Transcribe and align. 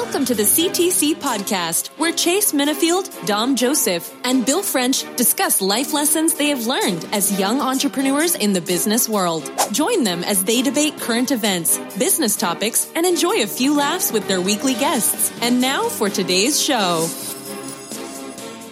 Welcome 0.00 0.26
to 0.26 0.34
the 0.34 0.44
CTC 0.44 1.16
podcast, 1.16 1.88
where 1.98 2.12
Chase 2.12 2.52
Minifield, 2.52 3.26
Dom 3.26 3.56
Joseph, 3.56 4.14
and 4.22 4.46
Bill 4.46 4.62
French 4.62 5.04
discuss 5.16 5.60
life 5.60 5.92
lessons 5.92 6.34
they 6.34 6.50
have 6.50 6.68
learned 6.68 7.04
as 7.12 7.36
young 7.36 7.60
entrepreneurs 7.60 8.36
in 8.36 8.52
the 8.52 8.60
business 8.60 9.08
world. 9.08 9.50
Join 9.72 10.04
them 10.04 10.22
as 10.22 10.44
they 10.44 10.62
debate 10.62 11.00
current 11.00 11.32
events, 11.32 11.78
business 11.98 12.36
topics, 12.36 12.88
and 12.94 13.04
enjoy 13.04 13.42
a 13.42 13.46
few 13.48 13.76
laughs 13.76 14.12
with 14.12 14.28
their 14.28 14.40
weekly 14.40 14.74
guests. 14.74 15.32
And 15.42 15.60
now 15.60 15.88
for 15.88 16.08
today's 16.08 16.62
show. 16.62 17.00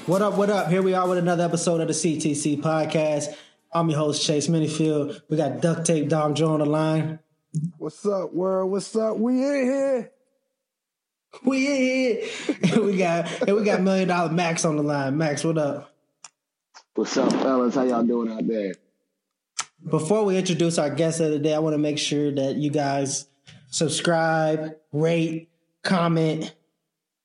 What 0.07 0.23
up, 0.23 0.35
what 0.35 0.49
up? 0.49 0.71
Here 0.71 0.81
we 0.81 0.95
are 0.95 1.09
with 1.09 1.19
another 1.19 1.45
episode 1.45 1.81
of 1.81 1.89
the 1.89 1.93
CTC 1.93 2.63
podcast. 2.63 3.35
I'm 3.73 3.91
your 3.91 3.99
host, 3.99 4.25
Chase 4.25 4.47
Minifield. 4.47 5.21
We 5.29 5.37
got 5.37 5.61
Duct 5.61 5.87
Tape 5.87 6.09
Dom 6.09 6.37
Joe 6.37 6.53
on 6.53 6.61
the 6.61 6.67
line. 6.67 7.19
What's 7.79 8.07
up, 8.07 8.33
world? 8.33 8.71
What's 8.71 8.95
up? 8.95 9.17
We 9.17 9.45
in 9.45 9.65
here. 9.65 10.13
We 11.45 11.67
here. 11.67 12.29
we 12.83 12.97
got 12.97 13.43
and 13.43 13.57
we 13.57 13.65
got 13.65 13.81
Million 13.83 14.09
Dollar 14.09 14.33
Max 14.33 14.65
on 14.65 14.77
the 14.77 14.83
line. 14.83 15.17
Max, 15.17 15.45
what 15.45 15.59
up? 15.59 15.93
What's 16.95 17.17
up, 17.17 17.33
fellas? 17.33 17.75
How 17.75 17.83
y'all 17.83 18.03
doing 18.03 18.33
out 18.33 18.47
there? 18.47 18.75
Before 19.89 20.25
we 20.25 20.37
introduce 20.37 20.79
our 20.79 20.91
guest 20.91 21.21
of 21.21 21.31
the 21.31 21.39
day, 21.39 21.55
I 21.55 21.59
want 21.59 21.75
to 21.75 21.79
make 21.79 21.99
sure 21.99 22.33
that 22.33 22.57
you 22.57 22.71
guys 22.71 23.27
subscribe, 23.69 24.77
rate, 24.93 25.49
comment, 25.83 26.55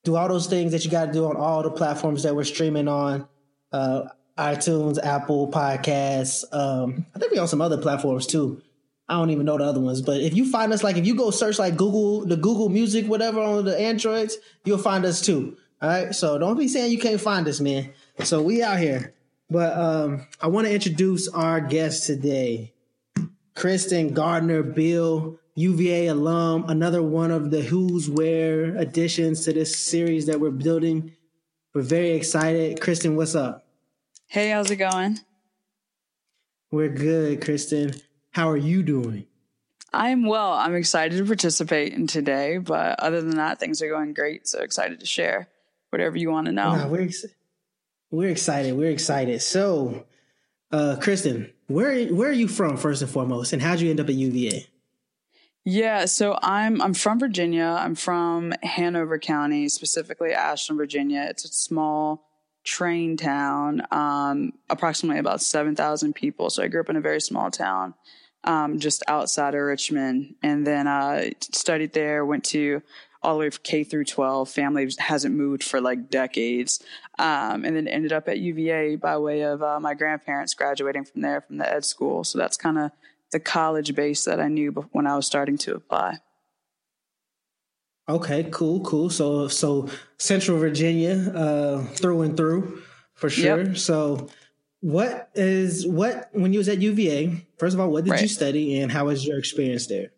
do 0.03 0.15
all 0.15 0.27
those 0.27 0.47
things 0.47 0.71
that 0.73 0.83
you 0.83 0.91
got 0.91 1.05
to 1.05 1.13
do 1.13 1.25
on 1.25 1.37
all 1.37 1.63
the 1.63 1.71
platforms 1.71 2.23
that 2.23 2.35
we're 2.35 2.43
streaming 2.43 2.87
on. 2.87 3.27
Uh, 3.71 4.03
iTunes, 4.37 5.03
Apple 5.03 5.49
Podcasts. 5.49 6.43
Um, 6.51 7.05
I 7.15 7.19
think 7.19 7.31
we 7.31 7.37
on 7.37 7.47
some 7.47 7.61
other 7.61 7.77
platforms 7.77 8.27
too. 8.27 8.61
I 9.11 9.15
don't 9.15 9.29
even 9.29 9.45
know 9.45 9.57
the 9.57 9.65
other 9.65 9.81
ones, 9.81 10.01
but 10.01 10.21
if 10.21 10.33
you 10.33 10.49
find 10.49 10.71
us, 10.71 10.85
like 10.85 10.95
if 10.95 11.05
you 11.05 11.15
go 11.15 11.31
search 11.31 11.59
like 11.59 11.75
Google, 11.75 12.25
the 12.25 12.37
Google 12.37 12.69
Music, 12.69 13.05
whatever 13.07 13.41
on 13.41 13.65
the 13.65 13.77
Androids, 13.77 14.37
you'll 14.63 14.77
find 14.77 15.03
us 15.03 15.19
too. 15.19 15.57
All 15.81 15.89
right. 15.89 16.15
So 16.15 16.37
don't 16.37 16.57
be 16.57 16.69
saying 16.69 16.93
you 16.93 16.97
can't 16.97 17.19
find 17.19 17.45
us, 17.49 17.59
man. 17.59 17.91
So 18.23 18.41
we 18.41 18.63
out 18.63 18.79
here. 18.79 19.13
But 19.49 19.77
um, 19.77 20.27
I 20.39 20.47
want 20.47 20.67
to 20.67 20.73
introduce 20.73 21.27
our 21.27 21.59
guest 21.59 22.05
today, 22.05 22.71
Kristen 23.53 24.13
Gardner 24.13 24.63
Beal, 24.63 25.37
UVA 25.55 26.07
alum, 26.07 26.63
another 26.69 27.03
one 27.03 27.31
of 27.31 27.51
the 27.51 27.63
Hooswhere 27.63 28.79
additions 28.79 29.43
to 29.43 29.51
this 29.51 29.77
series 29.77 30.27
that 30.27 30.39
we're 30.39 30.51
building. 30.51 31.11
We're 31.73 31.81
very 31.81 32.11
excited. 32.11 32.79
Kristen, 32.79 33.17
what's 33.17 33.35
up? 33.35 33.67
Hey, 34.27 34.51
how's 34.51 34.71
it 34.71 34.77
going? 34.77 35.19
We're 36.71 36.87
good, 36.87 37.43
Kristen. 37.43 37.95
How 38.31 38.49
are 38.49 38.57
you 38.57 38.81
doing? 38.81 39.25
I'm 39.93 40.25
well. 40.25 40.53
I'm 40.53 40.73
excited 40.73 41.17
to 41.17 41.25
participate 41.25 41.93
in 41.93 42.07
today, 42.07 42.57
but 42.57 42.97
other 42.99 43.21
than 43.21 43.35
that, 43.35 43.59
things 43.59 43.81
are 43.81 43.89
going 43.89 44.13
great. 44.13 44.47
So 44.47 44.61
excited 44.61 45.01
to 45.01 45.05
share 45.05 45.49
whatever 45.89 46.17
you 46.17 46.31
want 46.31 46.47
to 46.47 46.53
know. 46.53 46.75
Nah, 46.75 46.87
we're 46.87 47.01
ex- 47.01 47.25
we're 48.09 48.29
excited. 48.29 48.77
We're 48.77 48.91
excited. 48.91 49.41
So, 49.41 50.05
uh, 50.71 50.95
Kristen, 51.01 51.51
where 51.67 52.07
where 52.07 52.29
are 52.29 52.33
you 52.33 52.47
from 52.47 52.77
first 52.77 53.01
and 53.01 53.11
foremost, 53.11 53.51
and 53.51 53.61
how'd 53.61 53.81
you 53.81 53.89
end 53.89 53.99
up 53.99 54.07
at 54.07 54.15
UVA? 54.15 54.65
Yeah, 55.65 56.05
so 56.05 56.39
I'm 56.41 56.81
I'm 56.81 56.93
from 56.93 57.19
Virginia. 57.19 57.75
I'm 57.77 57.95
from 57.95 58.53
Hanover 58.63 59.19
County, 59.19 59.67
specifically 59.67 60.33
Ashland, 60.33 60.77
Virginia. 60.77 61.27
It's 61.29 61.43
a 61.43 61.49
small 61.49 62.29
train 62.63 63.17
town, 63.17 63.81
um, 63.91 64.53
approximately 64.69 65.19
about 65.19 65.41
seven 65.41 65.75
thousand 65.75 66.13
people. 66.13 66.49
So 66.49 66.63
I 66.63 66.69
grew 66.69 66.79
up 66.79 66.89
in 66.89 66.95
a 66.95 67.01
very 67.01 67.19
small 67.19 67.51
town 67.51 67.93
um, 68.43 68.79
just 68.79 69.03
outside 69.07 69.55
of 69.55 69.61
Richmond, 69.61 70.35
and 70.41 70.65
then 70.65 70.87
uh, 70.87 71.29
studied 71.39 71.93
there. 71.93 72.25
Went 72.25 72.43
to 72.45 72.81
all 73.23 73.35
the 73.35 73.39
way 73.39 73.49
from 73.49 73.61
K 73.63 73.83
through 73.83 74.05
12. 74.05 74.49
Family 74.49 74.89
hasn't 74.97 75.35
moved 75.35 75.63
for 75.63 75.79
like 75.79 76.09
decades, 76.09 76.83
um, 77.19 77.65
and 77.65 77.75
then 77.75 77.87
ended 77.87 78.13
up 78.13 78.27
at 78.27 78.39
UVA 78.39 78.95
by 78.95 79.17
way 79.17 79.41
of 79.41 79.61
uh, 79.61 79.79
my 79.79 79.93
grandparents 79.93 80.53
graduating 80.53 81.05
from 81.05 81.21
there 81.21 81.41
from 81.41 81.57
the 81.57 81.71
ed 81.71 81.85
school. 81.85 82.23
So 82.23 82.37
that's 82.37 82.57
kind 82.57 82.77
of 82.77 82.91
the 83.31 83.39
college 83.39 83.95
base 83.95 84.25
that 84.25 84.39
I 84.39 84.47
knew 84.47 84.71
when 84.91 85.07
I 85.07 85.15
was 85.15 85.25
starting 85.25 85.57
to 85.59 85.75
apply. 85.75 86.19
Okay, 88.09 88.47
cool, 88.51 88.81
cool. 88.81 89.09
So, 89.09 89.47
so 89.47 89.87
Central 90.17 90.57
Virginia, 90.57 91.31
uh, 91.33 91.83
through 91.93 92.23
and 92.23 92.35
through, 92.35 92.81
for 93.13 93.29
sure. 93.29 93.63
Yep. 93.63 93.77
So, 93.77 94.27
what 94.81 95.29
is 95.35 95.87
what 95.87 96.29
when 96.33 96.53
you 96.53 96.59
was 96.59 96.67
at 96.67 96.81
UVA? 96.81 97.45
First 97.57 97.75
of 97.75 97.79
all, 97.79 97.89
what 97.89 98.03
did 98.03 98.11
right. 98.11 98.21
you 98.21 98.27
study, 98.27 98.79
and 98.79 98.91
how 98.91 99.05
was 99.05 99.25
your 99.25 99.37
experience 99.37 99.87
there? 99.87 100.09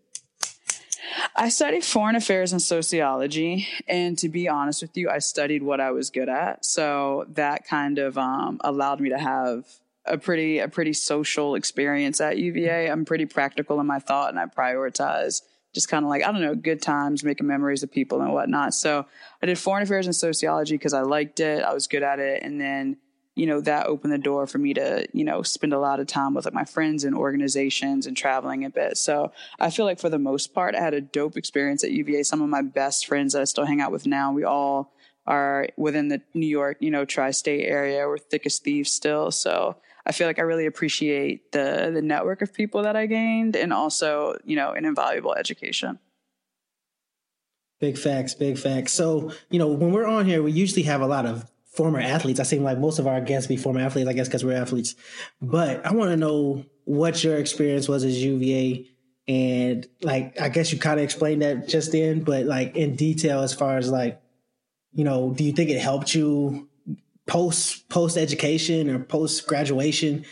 I 1.35 1.49
studied 1.49 1.83
foreign 1.83 2.15
affairs 2.15 2.51
and 2.51 2.61
sociology, 2.61 3.67
and 3.87 4.17
to 4.19 4.29
be 4.29 4.47
honest 4.47 4.81
with 4.81 4.95
you, 4.95 5.09
I 5.09 5.19
studied 5.19 5.63
what 5.63 5.81
I 5.81 5.91
was 5.91 6.09
good 6.09 6.29
at. 6.29 6.65
So 6.65 7.25
that 7.29 7.67
kind 7.67 7.99
of 7.99 8.17
um, 8.17 8.59
allowed 8.63 8.99
me 9.01 9.09
to 9.09 9.17
have 9.17 9.65
a 10.05 10.17
pretty 10.17 10.59
a 10.59 10.67
pretty 10.67 10.93
social 10.93 11.55
experience 11.55 12.21
at 12.21 12.37
UVA. 12.37 12.89
I'm 12.89 13.03
pretty 13.03 13.25
practical 13.25 13.79
in 13.81 13.87
my 13.87 13.99
thought, 13.99 14.29
and 14.29 14.39
I 14.39 14.45
prioritize 14.45 15.41
just 15.73 15.89
kind 15.89 16.05
of 16.05 16.09
like 16.09 16.23
I 16.23 16.31
don't 16.31 16.41
know, 16.41 16.55
good 16.55 16.81
times, 16.81 17.23
making 17.23 17.47
memories 17.47 17.83
of 17.83 17.91
people 17.91 18.21
and 18.21 18.31
whatnot. 18.31 18.73
So 18.73 19.05
I 19.41 19.45
did 19.45 19.57
foreign 19.57 19.83
affairs 19.83 20.05
and 20.05 20.15
sociology 20.15 20.75
because 20.75 20.93
I 20.93 21.01
liked 21.01 21.41
it. 21.41 21.63
I 21.63 21.73
was 21.73 21.87
good 21.87 22.03
at 22.03 22.19
it, 22.19 22.43
and 22.43 22.61
then 22.61 22.97
you 23.35 23.47
know 23.47 23.61
that 23.61 23.87
opened 23.87 24.13
the 24.13 24.17
door 24.17 24.45
for 24.45 24.57
me 24.57 24.73
to 24.73 25.07
you 25.13 25.23
know 25.23 25.41
spend 25.41 25.73
a 25.73 25.79
lot 25.79 25.99
of 25.99 26.07
time 26.07 26.33
with 26.33 26.45
like 26.45 26.53
my 26.53 26.65
friends 26.65 27.03
and 27.03 27.15
organizations 27.15 28.05
and 28.05 28.15
traveling 28.15 28.63
a 28.65 28.69
bit. 28.69 28.97
So 28.97 29.31
i 29.59 29.69
feel 29.69 29.85
like 29.85 29.99
for 29.99 30.09
the 30.09 30.19
most 30.19 30.53
part 30.53 30.75
i 30.75 30.79
had 30.79 30.93
a 30.93 31.01
dope 31.01 31.37
experience 31.37 31.83
at 31.83 31.91
uva 31.91 32.23
some 32.23 32.41
of 32.41 32.49
my 32.49 32.61
best 32.61 33.07
friends 33.07 33.33
that 33.33 33.41
i 33.41 33.45
still 33.45 33.65
hang 33.65 33.81
out 33.81 33.91
with 33.91 34.05
now 34.05 34.31
we 34.31 34.43
all 34.43 34.93
are 35.25 35.67
within 35.77 36.09
the 36.09 36.21
new 36.33 36.47
york 36.47 36.77
you 36.79 36.91
know 36.91 37.05
tri-state 37.05 37.65
area. 37.65 38.07
We're 38.07 38.17
thick 38.17 38.45
as 38.45 38.59
thieves 38.59 38.91
still. 38.91 39.31
So 39.31 39.77
i 40.05 40.11
feel 40.11 40.27
like 40.27 40.39
i 40.39 40.43
really 40.43 40.65
appreciate 40.65 41.51
the 41.51 41.91
the 41.93 42.01
network 42.01 42.41
of 42.41 42.53
people 42.53 42.83
that 42.83 42.95
i 42.95 43.05
gained 43.05 43.55
and 43.55 43.73
also 43.73 44.37
you 44.43 44.55
know 44.55 44.71
an 44.71 44.85
invaluable 44.85 45.33
education. 45.33 45.99
Big 47.79 47.97
facts, 47.97 48.33
big 48.33 48.57
facts. 48.57 48.93
So, 48.93 49.33
you 49.49 49.59
know, 49.59 49.67
when 49.67 49.91
we're 49.91 50.07
on 50.07 50.25
here, 50.25 50.41
we 50.41 50.53
usually 50.53 50.83
have 50.83 51.01
a 51.01 51.05
lot 51.05 51.25
of 51.25 51.51
former 51.73 51.99
athletes. 51.99 52.39
I 52.39 52.43
seem 52.43 52.63
like 52.63 52.77
most 52.77 52.99
of 52.99 53.07
our 53.07 53.19
guests 53.19 53.47
be 53.47 53.57
former 53.57 53.81
athletes, 53.81 54.07
I 54.07 54.13
guess, 54.13 54.27
because 54.27 54.45
we're 54.45 54.55
athletes. 54.55 54.95
But 55.41 55.85
I 55.85 55.93
want 55.93 56.11
to 56.11 56.17
know 56.17 56.65
what 56.85 57.23
your 57.23 57.37
experience 57.37 57.89
was 57.89 58.03
as 58.03 58.23
UVA. 58.23 58.87
And 59.27 59.87
like, 60.01 60.39
I 60.39 60.49
guess 60.49 60.71
you 60.71 60.77
kind 60.77 60.99
of 60.99 61.03
explained 61.03 61.41
that 61.41 61.67
just 61.67 61.91
then, 61.91 62.23
but 62.23 62.45
like 62.45 62.75
in 62.75 62.95
detail 62.95 63.41
as 63.41 63.53
far 63.53 63.77
as 63.77 63.89
like, 63.89 64.21
you 64.93 65.03
know, 65.03 65.33
do 65.33 65.43
you 65.43 65.53
think 65.53 65.69
it 65.69 65.79
helped 65.79 66.13
you 66.13 66.69
post 67.25 67.89
post 67.89 68.17
education 68.17 68.89
or 68.89 68.99
post 68.99 69.47
graduation? 69.47 70.25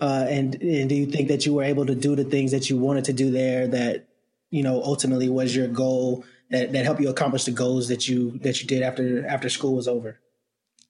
Uh, 0.00 0.26
and 0.28 0.54
and 0.62 0.88
do 0.88 0.94
you 0.94 1.06
think 1.06 1.28
that 1.28 1.44
you 1.44 1.54
were 1.54 1.64
able 1.64 1.84
to 1.86 1.94
do 1.94 2.16
the 2.16 2.24
things 2.24 2.52
that 2.52 2.70
you 2.70 2.78
wanted 2.78 3.04
to 3.06 3.12
do 3.12 3.30
there 3.30 3.66
that 3.66 4.08
you 4.50 4.62
know 4.62 4.82
ultimately 4.82 5.28
was 5.28 5.56
your 5.56 5.68
goal 5.68 6.24
that 6.50 6.72
that 6.72 6.84
helped 6.84 7.00
you 7.00 7.08
accomplish 7.08 7.44
the 7.44 7.50
goals 7.50 7.88
that 7.88 8.06
you 8.06 8.38
that 8.38 8.60
you 8.60 8.68
did 8.68 8.82
after 8.82 9.26
after 9.26 9.48
school 9.48 9.74
was 9.74 9.88
over? 9.88 10.20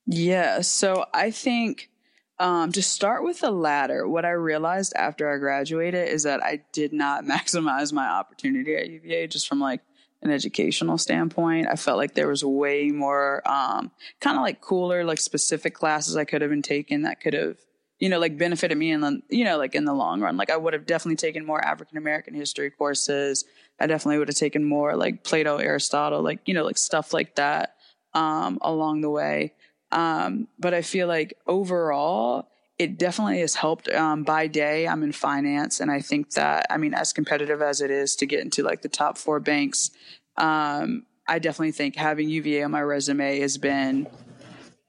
Yeah. 0.07 0.61
So 0.61 1.07
I 1.13 1.31
think 1.31 1.91
um, 2.39 2.73
to 2.73 2.83
start 2.83 3.25
with 3.25 3.41
the 3.41 3.51
latter, 3.51 4.07
what 4.07 4.25
I 4.25 4.31
realized 4.31 4.93
after 4.95 5.33
I 5.33 5.39
graduated 5.39 6.09
is 6.09 6.25
that 6.25 6.43
I 6.43 6.63
did 6.73 6.93
not 6.93 7.25
maximize 7.27 7.93
my 7.93 8.07
opportunity 8.07 8.77
at 8.77 8.89
UVA 8.89 9.27
just 9.27 9.49
from 9.49 9.61
like 9.61 9.81
an 10.23 10.31
educational 10.31 10.99
standpoint. 10.99 11.69
I 11.71 11.77
felt 11.77 11.99
like 11.99 12.15
there 12.15 12.29
was 12.29 12.45
way 12.45 12.91
more 12.91 13.43
um, 13.49 13.91
kind 14.21 14.37
of 14.37 14.43
like 14.43 14.61
cooler, 14.61 15.05
like 15.05 15.19
specific 15.19 15.75
classes 15.75 16.17
I 16.17 16.25
could 16.25 16.41
have 16.43 16.51
been 16.51 16.63
taking 16.63 17.03
that 17.03 17.21
could 17.21 17.35
have, 17.35 17.59
you 17.99 18.09
know, 18.09 18.19
like 18.19 18.39
benefited 18.39 18.77
me 18.77 18.93
in 18.93 19.01
the, 19.01 19.21
you 19.31 19.45
know, 19.45 19.59
like 19.59 19.75
in 19.75 19.85
the 19.85 19.95
long 19.95 20.21
run. 20.21 20.37
Like 20.37 20.51
I 20.51 20.57
would 20.57 20.73
have 20.73 20.87
definitely 20.87 21.17
taken 21.17 21.45
more 21.45 21.65
African 21.65 21.97
American 21.97 22.35
history 22.35 22.71
courses. 22.71 23.45
I 23.81 23.87
definitely 23.87 24.19
would 24.19 24.29
have 24.29 24.37
taken 24.37 24.65
more 24.65 24.97
like 24.97 25.25
Plato, 25.25 25.57
Aristotle, 25.57 26.23
like, 26.23 26.41
you 26.47 26.55
know, 26.55 26.65
like 26.65 26.79
stuff 26.79 27.13
like 27.13 27.37
that 27.37 27.77
um, 28.15 28.59
along 28.63 29.03
the 29.03 29.11
way. 29.11 29.53
Um, 29.93 30.49
but 30.59 30.75
I 30.75 30.83
feel 30.83 31.09
like 31.09 31.37
overall, 31.47 32.49
it 32.79 32.99
definitely 32.99 33.41
has 33.41 33.55
helped. 33.55 33.89
Um, 33.89 34.23
by 34.23 34.47
day, 34.47 34.87
I'm 34.87 35.03
in 35.03 35.13
finance, 35.13 35.81
and 35.81 35.91
I 35.91 36.01
think 36.01 36.33
that 36.33 36.67
I 36.71 36.77
mean, 36.77 36.95
as 36.95 37.13
competitive 37.13 37.63
as 37.63 37.81
it 37.81 37.91
is 37.91 38.17
to 38.17 38.27
get 38.27 38.41
into 38.41 38.63
like 38.63 38.83
the 38.83 38.89
top 38.89 39.17
four 39.17 39.41
banks, 39.41 39.91
um, 40.37 41.07
I 41.27 41.39
definitely 41.39 41.73
think 41.73 41.97
having 41.97 42.29
UVA 42.29 42.65
on 42.65 42.71
my 42.71 42.83
resume 42.83 43.41
has 43.41 43.59
been 43.59 44.07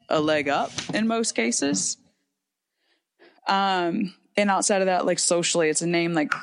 a 0.09 0.19
leg 0.19 0.49
up 0.49 0.71
in 0.93 1.07
most 1.07 1.33
cases. 1.33 1.97
Um, 3.47 4.13
and 4.35 4.51
outside 4.51 4.81
of 4.81 4.87
that, 4.87 5.05
like 5.05 5.19
socially, 5.19 5.69
it's 5.69 5.81
a 5.81 5.87
name 5.87 6.13
like 6.13 6.33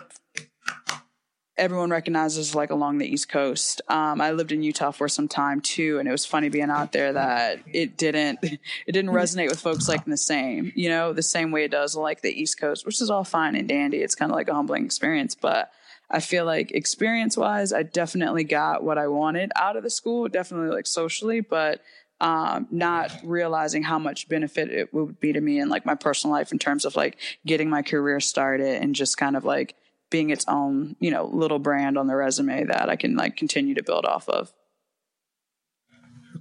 everyone 1.57 1.91
recognizes 1.91 2.55
like 2.55 2.71
along 2.71 2.99
the 2.99 3.07
East 3.07 3.29
Coast. 3.29 3.81
Um, 3.89 4.21
I 4.21 4.33
lived 4.33 4.53
in 4.53 4.63
Utah 4.63 4.91
for 4.91 5.09
some 5.09 5.29
time 5.29 5.61
too, 5.61 5.99
and 5.99 6.09
it 6.09 6.11
was 6.11 6.27
funny 6.27 6.49
being 6.49 6.71
out 6.71 6.93
there 6.93 7.13
that 7.13 7.61
it 7.73 7.97
didn't 7.97 8.39
it 8.43 8.61
didn't 8.93 9.11
resonate 9.11 9.49
with 9.49 9.61
folks 9.61 9.89
like 9.89 10.05
the 10.05 10.17
same, 10.17 10.73
you 10.75 10.89
know, 10.89 11.13
the 11.13 11.23
same 11.23 11.51
way 11.51 11.65
it 11.65 11.71
does 11.71 11.95
like 11.95 12.23
the 12.23 12.33
East 12.33 12.61
Coast, 12.61 12.85
which 12.85 13.01
is 13.01 13.11
all 13.11 13.25
fine 13.25 13.55
and 13.55 13.69
dandy. 13.69 13.99
It's 13.99 14.15
kind 14.15 14.31
of 14.31 14.37
like 14.37 14.49
a 14.49 14.55
humbling 14.55 14.85
experience, 14.85 15.35
but 15.35 15.71
I 16.11 16.21
feel 16.21 16.45
like 16.45 16.73
experience 16.73 17.37
wise, 17.37 17.73
I 17.73 17.83
definitely 17.83 18.45
got 18.45 18.85
what 18.85 18.99
I 18.99 19.09
wanted 19.09 19.51
out 19.57 19.77
of 19.77 19.83
the 19.83 19.91
school, 19.91 20.29
definitely 20.29 20.75
like 20.75 20.87
socially, 20.87 21.41
but 21.41 21.81
um, 22.21 22.69
not 22.71 23.13
realizing 23.25 23.83
how 23.83 23.99
much 23.99 24.29
benefit 24.29 24.71
it 24.71 24.95
would 24.95 25.19
be 25.19 25.33
to 25.33 25.41
me 25.41 25.59
in 25.59 25.69
like 25.69 25.85
my 25.85 25.95
personal 25.95 26.35
life 26.35 26.53
in 26.53 26.59
terms 26.59 26.85
of 26.85 26.95
like 26.95 27.19
getting 27.45 27.69
my 27.69 27.83
career 27.83 28.21
started 28.21 28.81
and 28.81 28.95
just 28.95 29.17
kind 29.17 29.37
of 29.37 29.45
like 29.45 29.75
being 30.15 30.31
its 30.31 30.45
own, 30.47 30.95
you 31.01 31.11
know, 31.11 31.25
little 31.25 31.59
brand 31.59 31.99
on 31.99 32.07
the 32.07 32.15
resume 32.15 32.67
that 32.67 32.89
I 32.89 32.95
can 32.95 33.17
like 33.17 33.37
continue 33.37 33.75
to 33.75 33.83
build 33.83 34.05
off 34.05 34.29
of. 34.29 34.55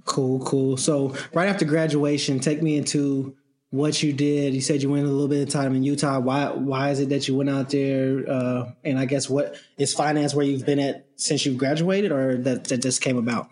Cool, 0.04 0.38
cool. 0.44 0.76
So 0.76 1.16
right 1.32 1.48
after 1.48 1.64
graduation, 1.64 2.38
take 2.38 2.62
me 2.62 2.76
into 2.76 3.34
what 3.70 4.00
you 4.00 4.12
did. 4.12 4.54
You 4.54 4.60
said 4.60 4.80
you 4.80 4.90
went 4.90 5.06
a 5.06 5.10
little 5.10 5.26
bit 5.26 5.42
of 5.42 5.48
time 5.52 5.74
in 5.74 5.82
Utah. 5.82 6.20
Why 6.20 6.50
why 6.52 6.90
is 6.90 7.00
it 7.00 7.08
that 7.08 7.26
you 7.26 7.34
went 7.34 7.50
out 7.50 7.70
there? 7.70 8.22
Uh, 8.30 8.70
and 8.84 8.96
I 8.96 9.06
guess 9.06 9.28
what 9.28 9.56
is 9.76 9.92
finance 9.92 10.36
where 10.36 10.46
you've 10.46 10.64
been 10.64 10.78
at 10.78 11.08
since 11.16 11.44
you 11.44 11.54
graduated, 11.54 12.12
or 12.12 12.36
that 12.42 12.66
that 12.66 12.80
just 12.80 13.00
came 13.00 13.18
about? 13.18 13.48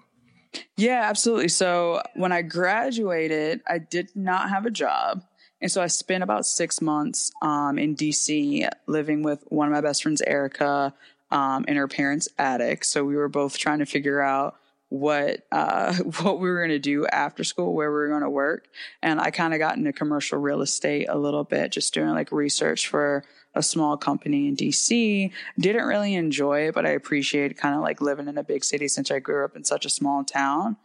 Yeah, 0.77 1.01
absolutely. 1.03 1.49
So 1.49 2.01
when 2.15 2.31
I 2.31 2.43
graduated, 2.43 3.61
I 3.67 3.79
did 3.79 4.15
not 4.15 4.51
have 4.51 4.67
a 4.67 4.71
job. 4.71 5.25
And 5.63 5.71
so 5.71 5.81
I 5.81 5.87
spent 5.87 6.25
about 6.25 6.45
six 6.45 6.83
months 6.83 7.31
um, 7.41 7.79
in 7.79 7.95
DC 7.95 8.69
living 8.87 9.23
with 9.23 9.45
one 9.49 9.69
of 9.69 9.73
my 9.73 9.81
best 9.81 10.03
friends, 10.03 10.21
Erica, 10.21 10.93
um, 11.31 11.65
in 11.69 11.77
her 11.77 11.89
parents' 11.89 12.29
attic. 12.37 12.85
So 12.85 13.05
we 13.05 13.15
were 13.17 13.29
both 13.29 13.57
trying 13.57 13.79
to 13.79 13.87
figure 13.87 14.21
out 14.21 14.57
what 14.89 15.47
uh, 15.51 15.95
what 16.21 16.41
we 16.41 16.51
were 16.51 16.59
going 16.59 16.71
to 16.71 16.79
do 16.81 17.07
after 17.07 17.45
school, 17.45 17.75
where 17.75 17.91
we 17.91 17.95
were 17.95 18.09
going 18.09 18.23
to 18.23 18.31
work. 18.31 18.67
And 19.03 19.21
I 19.21 19.31
kind 19.31 19.55
of 19.55 19.61
got 19.61 19.77
into 19.77 19.93
commercial 19.93 20.39
real 20.39 20.63
estate 20.63 21.07
a 21.09 21.17
little 21.17 21.45
bit, 21.45 21.73
just 21.73 21.95
doing 21.95 22.11
like 22.11 22.33
research 22.33 22.89
for 22.89 23.25
a 23.55 23.63
small 23.63 23.97
company 23.97 24.49
in 24.49 24.57
DC. 24.57 25.31
Didn't 25.59 25.85
really 25.85 26.15
enjoy 26.15 26.69
it, 26.69 26.75
but 26.75 26.87
I 26.87 26.91
appreciated 26.91 27.57
kind 27.57 27.75
of 27.75 27.83
like 27.83 28.01
living 28.01 28.29
in 28.29 28.39
a 28.39 28.43
big 28.43 28.65
city 28.65 28.89
since 28.89 29.11
I 29.11 29.19
grew 29.19 29.45
up 29.45 29.57
in 29.57 29.65
such 29.65 29.87
a 29.87 29.91
small 29.91 30.25
town. 30.25 30.77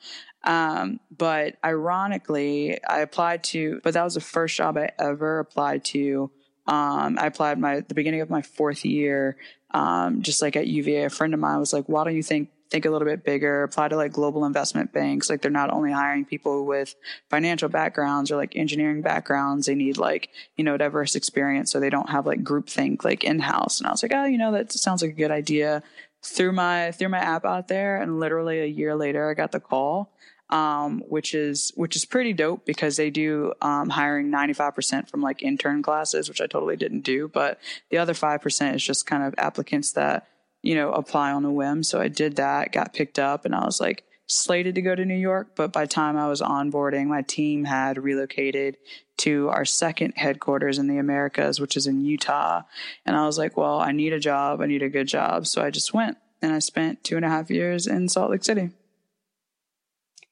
Um, 0.43 0.99
but 1.15 1.57
ironically, 1.63 2.83
I 2.83 2.99
applied 2.99 3.43
to, 3.45 3.81
but 3.83 3.93
that 3.93 4.03
was 4.03 4.13
the 4.13 4.21
first 4.21 4.55
job 4.55 4.77
I 4.77 4.91
ever 4.99 5.39
applied 5.39 5.83
to. 5.85 6.31
Um, 6.67 7.17
I 7.19 7.27
applied 7.27 7.59
my 7.59 7.81
the 7.81 7.93
beginning 7.93 8.21
of 8.21 8.29
my 8.29 8.41
fourth 8.41 8.85
year, 8.85 9.37
um, 9.71 10.21
just 10.21 10.41
like 10.41 10.55
at 10.55 10.67
UVA. 10.67 11.05
A 11.05 11.09
friend 11.09 11.33
of 11.33 11.39
mine 11.39 11.59
was 11.59 11.73
like, 11.73 11.85
"Why 11.87 12.03
don't 12.03 12.15
you 12.15 12.23
think 12.23 12.49
think 12.69 12.85
a 12.85 12.89
little 12.89 13.07
bit 13.07 13.23
bigger, 13.23 13.63
apply 13.63 13.87
to 13.89 13.95
like 13.95 14.11
global 14.11 14.45
investment 14.45 14.91
banks. 14.93 15.29
Like 15.29 15.41
they're 15.41 15.51
not 15.51 15.71
only 15.71 15.91
hiring 15.91 16.25
people 16.25 16.65
with 16.65 16.95
financial 17.29 17.69
backgrounds 17.69 18.31
or 18.31 18.35
like 18.35 18.55
engineering 18.55 19.01
backgrounds, 19.01 19.67
they 19.67 19.75
need 19.75 19.97
like, 19.97 20.29
you 20.55 20.63
know, 20.63 20.77
diverse 20.77 21.15
experience. 21.15 21.71
So 21.71 21.79
they 21.79 21.89
don't 21.89 22.09
have 22.09 22.25
like 22.25 22.43
groupthink 22.43 23.03
like 23.03 23.23
in 23.23 23.39
house. 23.39 23.79
And 23.79 23.87
I 23.87 23.91
was 23.91 24.03
like, 24.03 24.13
oh, 24.13 24.25
you 24.25 24.37
know, 24.37 24.51
that 24.51 24.71
sounds 24.71 25.01
like 25.01 25.11
a 25.11 25.15
good 25.15 25.31
idea. 25.31 25.83
Threw 26.23 26.51
my 26.51 26.91
threw 26.91 27.09
my 27.09 27.19
app 27.19 27.45
out 27.45 27.67
there 27.67 28.01
and 28.01 28.19
literally 28.19 28.59
a 28.59 28.65
year 28.65 28.95
later 28.95 29.29
I 29.29 29.33
got 29.33 29.51
the 29.51 29.59
call. 29.59 30.11
Um, 30.49 31.03
which 31.09 31.33
is 31.33 31.73
which 31.75 31.97
is 31.97 32.05
pretty 32.05 32.31
dope 32.31 32.65
because 32.65 32.95
they 32.95 33.09
do 33.09 33.51
um, 33.61 33.89
hiring 33.89 34.31
95% 34.31 35.09
from 35.09 35.21
like 35.21 35.43
intern 35.43 35.81
classes, 35.83 36.29
which 36.29 36.39
I 36.39 36.47
totally 36.47 36.77
didn't 36.77 37.01
do. 37.01 37.27
But 37.27 37.59
the 37.89 37.97
other 37.97 38.13
5% 38.13 38.73
is 38.73 38.81
just 38.81 39.05
kind 39.05 39.23
of 39.23 39.35
applicants 39.37 39.91
that 39.91 40.25
you 40.67 40.75
know, 40.75 40.91
apply 40.91 41.31
on 41.31 41.45
a 41.45 41.51
whim. 41.51 41.83
So 41.83 42.01
I 42.01 42.07
did 42.07 42.35
that, 42.37 42.71
got 42.71 42.93
picked 42.93 43.19
up, 43.19 43.45
and 43.45 43.55
I 43.55 43.65
was 43.65 43.79
like 43.79 44.03
slated 44.25 44.75
to 44.75 44.81
go 44.81 44.95
to 44.95 45.05
New 45.05 45.15
York. 45.15 45.55
But 45.55 45.71
by 45.71 45.85
the 45.85 45.93
time 45.93 46.17
I 46.17 46.27
was 46.27 46.41
onboarding, 46.41 47.07
my 47.07 47.21
team 47.21 47.63
had 47.63 47.97
relocated 47.97 48.77
to 49.19 49.49
our 49.49 49.65
second 49.65 50.13
headquarters 50.17 50.77
in 50.77 50.87
the 50.87 50.97
Americas, 50.97 51.59
which 51.59 51.77
is 51.77 51.87
in 51.87 52.03
Utah. 52.03 52.63
And 53.05 53.15
I 53.15 53.25
was 53.25 53.37
like, 53.37 53.55
well, 53.55 53.79
I 53.79 53.91
need 53.91 54.13
a 54.13 54.19
job. 54.19 54.61
I 54.61 54.65
need 54.65 54.83
a 54.83 54.89
good 54.89 55.07
job. 55.07 55.47
So 55.47 55.63
I 55.63 55.69
just 55.69 55.93
went 55.93 56.17
and 56.41 56.51
I 56.51 56.59
spent 56.59 57.03
two 57.03 57.15
and 57.15 57.25
a 57.25 57.29
half 57.29 57.49
years 57.49 57.87
in 57.87 58.09
Salt 58.09 58.31
Lake 58.31 58.43
City. 58.43 58.71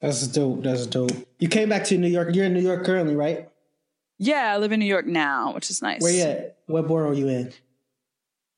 That's 0.02 0.28
dope. 0.28 0.64
That's 0.64 0.88
dope. 0.88 1.12
You 1.40 1.48
came 1.48 1.70
back 1.70 1.86
to 1.86 1.98
New 1.98 2.08
York. 2.08 2.36
You're 2.36 2.46
in 2.46 2.54
New 2.54 2.62
York 2.62 2.86
currently, 2.86 3.16
right? 3.16 3.50
Yeah, 4.18 4.54
I 4.54 4.58
live 4.58 4.72
in 4.72 4.80
New 4.80 4.86
York 4.86 5.06
now, 5.06 5.54
which 5.54 5.70
is 5.70 5.82
nice. 5.82 6.02
Where 6.02 6.14
you 6.14 6.24
at? 6.24 6.58
What 6.68 6.88
borough 6.88 7.10
are 7.10 7.14
you 7.14 7.28
in? 7.28 7.54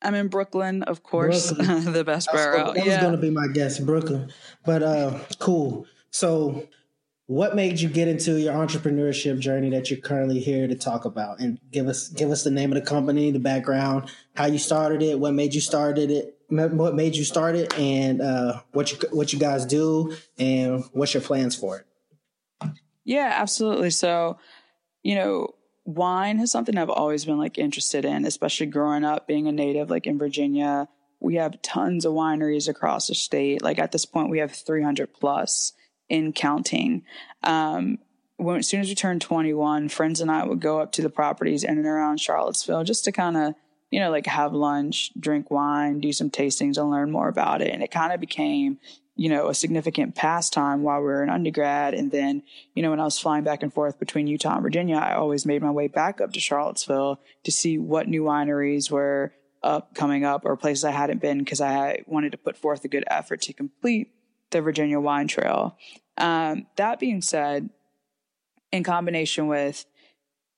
I'm 0.02 0.14
in 0.14 0.28
Brooklyn, 0.28 0.84
of 0.84 1.04
course, 1.04 1.52
Brooklyn. 1.52 1.92
the 1.94 2.04
best 2.04 2.30
borough. 2.32 2.74
That 2.74 2.86
was 2.86 2.98
going 2.98 3.14
to 3.14 3.18
be 3.18 3.32
my 3.32 3.48
guess, 3.48 3.80
Brooklyn. 3.80 4.32
But 4.66 4.84
uh, 4.84 5.20
cool. 5.40 5.88
So, 6.12 6.68
what 7.26 7.56
made 7.56 7.80
you 7.80 7.90
get 7.90 8.08
into 8.08 8.40
your 8.40 8.54
entrepreneurship 8.54 9.40
journey 9.40 9.72
that 9.72 9.90
you're 9.90 10.00
currently 10.00 10.40
here 10.40 10.68
to 10.68 10.76
talk 10.76 11.06
about? 11.06 11.40
And 11.40 11.60
give 11.72 11.88
us 11.88 12.10
give 12.10 12.30
us 12.30 12.44
the 12.44 12.52
name 12.52 12.72
of 12.72 12.76
the 12.76 12.88
company, 12.88 13.32
the 13.32 13.40
background, 13.40 14.12
how 14.36 14.46
you 14.46 14.60
started 14.60 15.02
it, 15.02 15.20
what 15.20 15.34
made 15.34 15.56
you 15.56 15.62
started 15.62 16.12
it, 16.12 16.37
what 16.50 16.96
made 16.96 17.16
you 17.16 17.24
start 17.24 17.56
it, 17.56 17.78
and 17.78 18.22
uh, 18.22 18.62
what 18.72 18.92
you 18.92 18.98
what 19.12 19.34
you 19.34 19.40
guys 19.40 19.66
do, 19.66 20.16
and 20.38 20.84
what's 20.94 21.14
your 21.14 21.22
plans 21.22 21.56
for 21.56 21.78
it? 21.80 21.86
Yeah, 23.04 23.34
absolutely. 23.36 23.90
So, 23.92 24.38
you 25.02 25.16
know, 25.16 25.56
wine 25.86 26.42
is 26.42 26.52
something 26.52 26.78
I've 26.78 26.90
always 26.90 27.24
been 27.24 27.38
like 27.38 27.58
interested 27.58 28.04
in, 28.04 28.26
especially 28.26 28.66
growing 28.66 29.06
up 29.06 29.28
being 29.28 29.48
a 29.48 29.52
native 29.52 29.90
like 29.90 30.06
in 30.06 30.20
Virginia. 30.20 30.90
We 31.20 31.36
have 31.36 31.62
tons 31.62 32.06
of 32.06 32.14
wineries 32.14 32.68
across 32.68 33.08
the 33.08 33.16
state. 33.16 33.62
Like 33.62 33.80
at 33.80 33.94
this 33.94 34.06
point, 34.06 34.30
we 34.30 34.40
have 34.40 34.52
300 34.52 35.14
plus 35.14 35.74
in 36.10 36.34
counting. 36.34 37.04
Um, 37.44 38.00
when, 38.36 38.58
as 38.58 38.68
soon 38.68 38.82
as 38.82 38.90
we 38.90 38.96
turned 38.96 39.22
21, 39.22 39.90
friends 39.90 40.22
and 40.22 40.30
I 40.30 40.46
would 40.46 40.60
go 40.60 40.80
up 40.80 40.92
to 40.94 41.02
the 41.02 41.10
properties 41.10 41.64
in 41.64 41.78
and 41.78 41.88
around 41.88 42.20
Charlottesville 42.20 42.84
just 42.84 43.06
to 43.06 43.12
kind 43.12 43.38
of, 43.38 43.56
you 43.92 44.00
know, 44.00 44.12
like 44.12 44.26
have 44.28 44.54
lunch, 44.54 45.12
drink 45.20 45.50
wine, 45.50 46.00
do 46.00 46.12
some 46.12 46.30
tastings, 46.30 46.78
and 46.78 46.90
learn 46.90 47.12
more 47.12 47.28
about 47.28 47.62
it. 47.62 47.72
And 47.72 47.82
it 47.82 47.92
kind 47.92 48.12
of 48.12 48.20
became, 48.20 48.80
you 49.16 49.30
know, 49.30 49.48
a 49.48 49.54
significant 49.54 50.16
pastime 50.16 50.84
while 50.84 51.00
we 51.00 51.06
were 51.06 51.24
in 51.24 51.30
undergrad. 51.30 51.94
And 51.94 52.12
then, 52.12 52.44
you 52.74 52.84
know, 52.84 52.90
when 52.90 53.00
I 53.00 53.06
was 53.06 53.18
flying 53.18 53.44
back 53.44 53.64
and 53.64 53.74
forth 53.74 54.00
between 54.00 54.28
Utah 54.28 54.54
and 54.54 54.64
Virginia, 54.64 54.98
I 54.98 55.16
always 55.16 55.46
made 55.46 55.62
my 55.62 55.72
way 55.72 55.88
back 55.88 56.20
up 56.20 56.34
to 56.34 56.40
Charlottesville 56.40 57.20
to 57.44 57.52
see 57.52 57.78
what 57.78 58.08
new 58.08 58.24
wineries 58.24 58.92
were 58.92 59.34
up 59.64 59.96
coming 59.96 60.24
up 60.24 60.46
or 60.46 60.56
places 60.56 60.84
I 60.84 60.92
hadn't 60.92 61.22
been 61.22 61.40
because 61.40 61.62
I 61.62 62.04
wanted 62.06 62.34
to 62.34 62.38
put 62.38 62.58
forth 62.58 62.86
a 62.86 62.88
good 62.88 63.06
effort 63.08 63.42
to 63.44 63.54
complete 63.54 64.12
the 64.52 64.62
Virginia 64.62 65.00
wine 65.00 65.28
trail. 65.28 65.78
Um, 66.18 66.68
that 66.76 67.00
being 67.00 67.22
said, 67.22 67.70
in 68.72 68.84
combination 68.84 69.48
with 69.48 69.86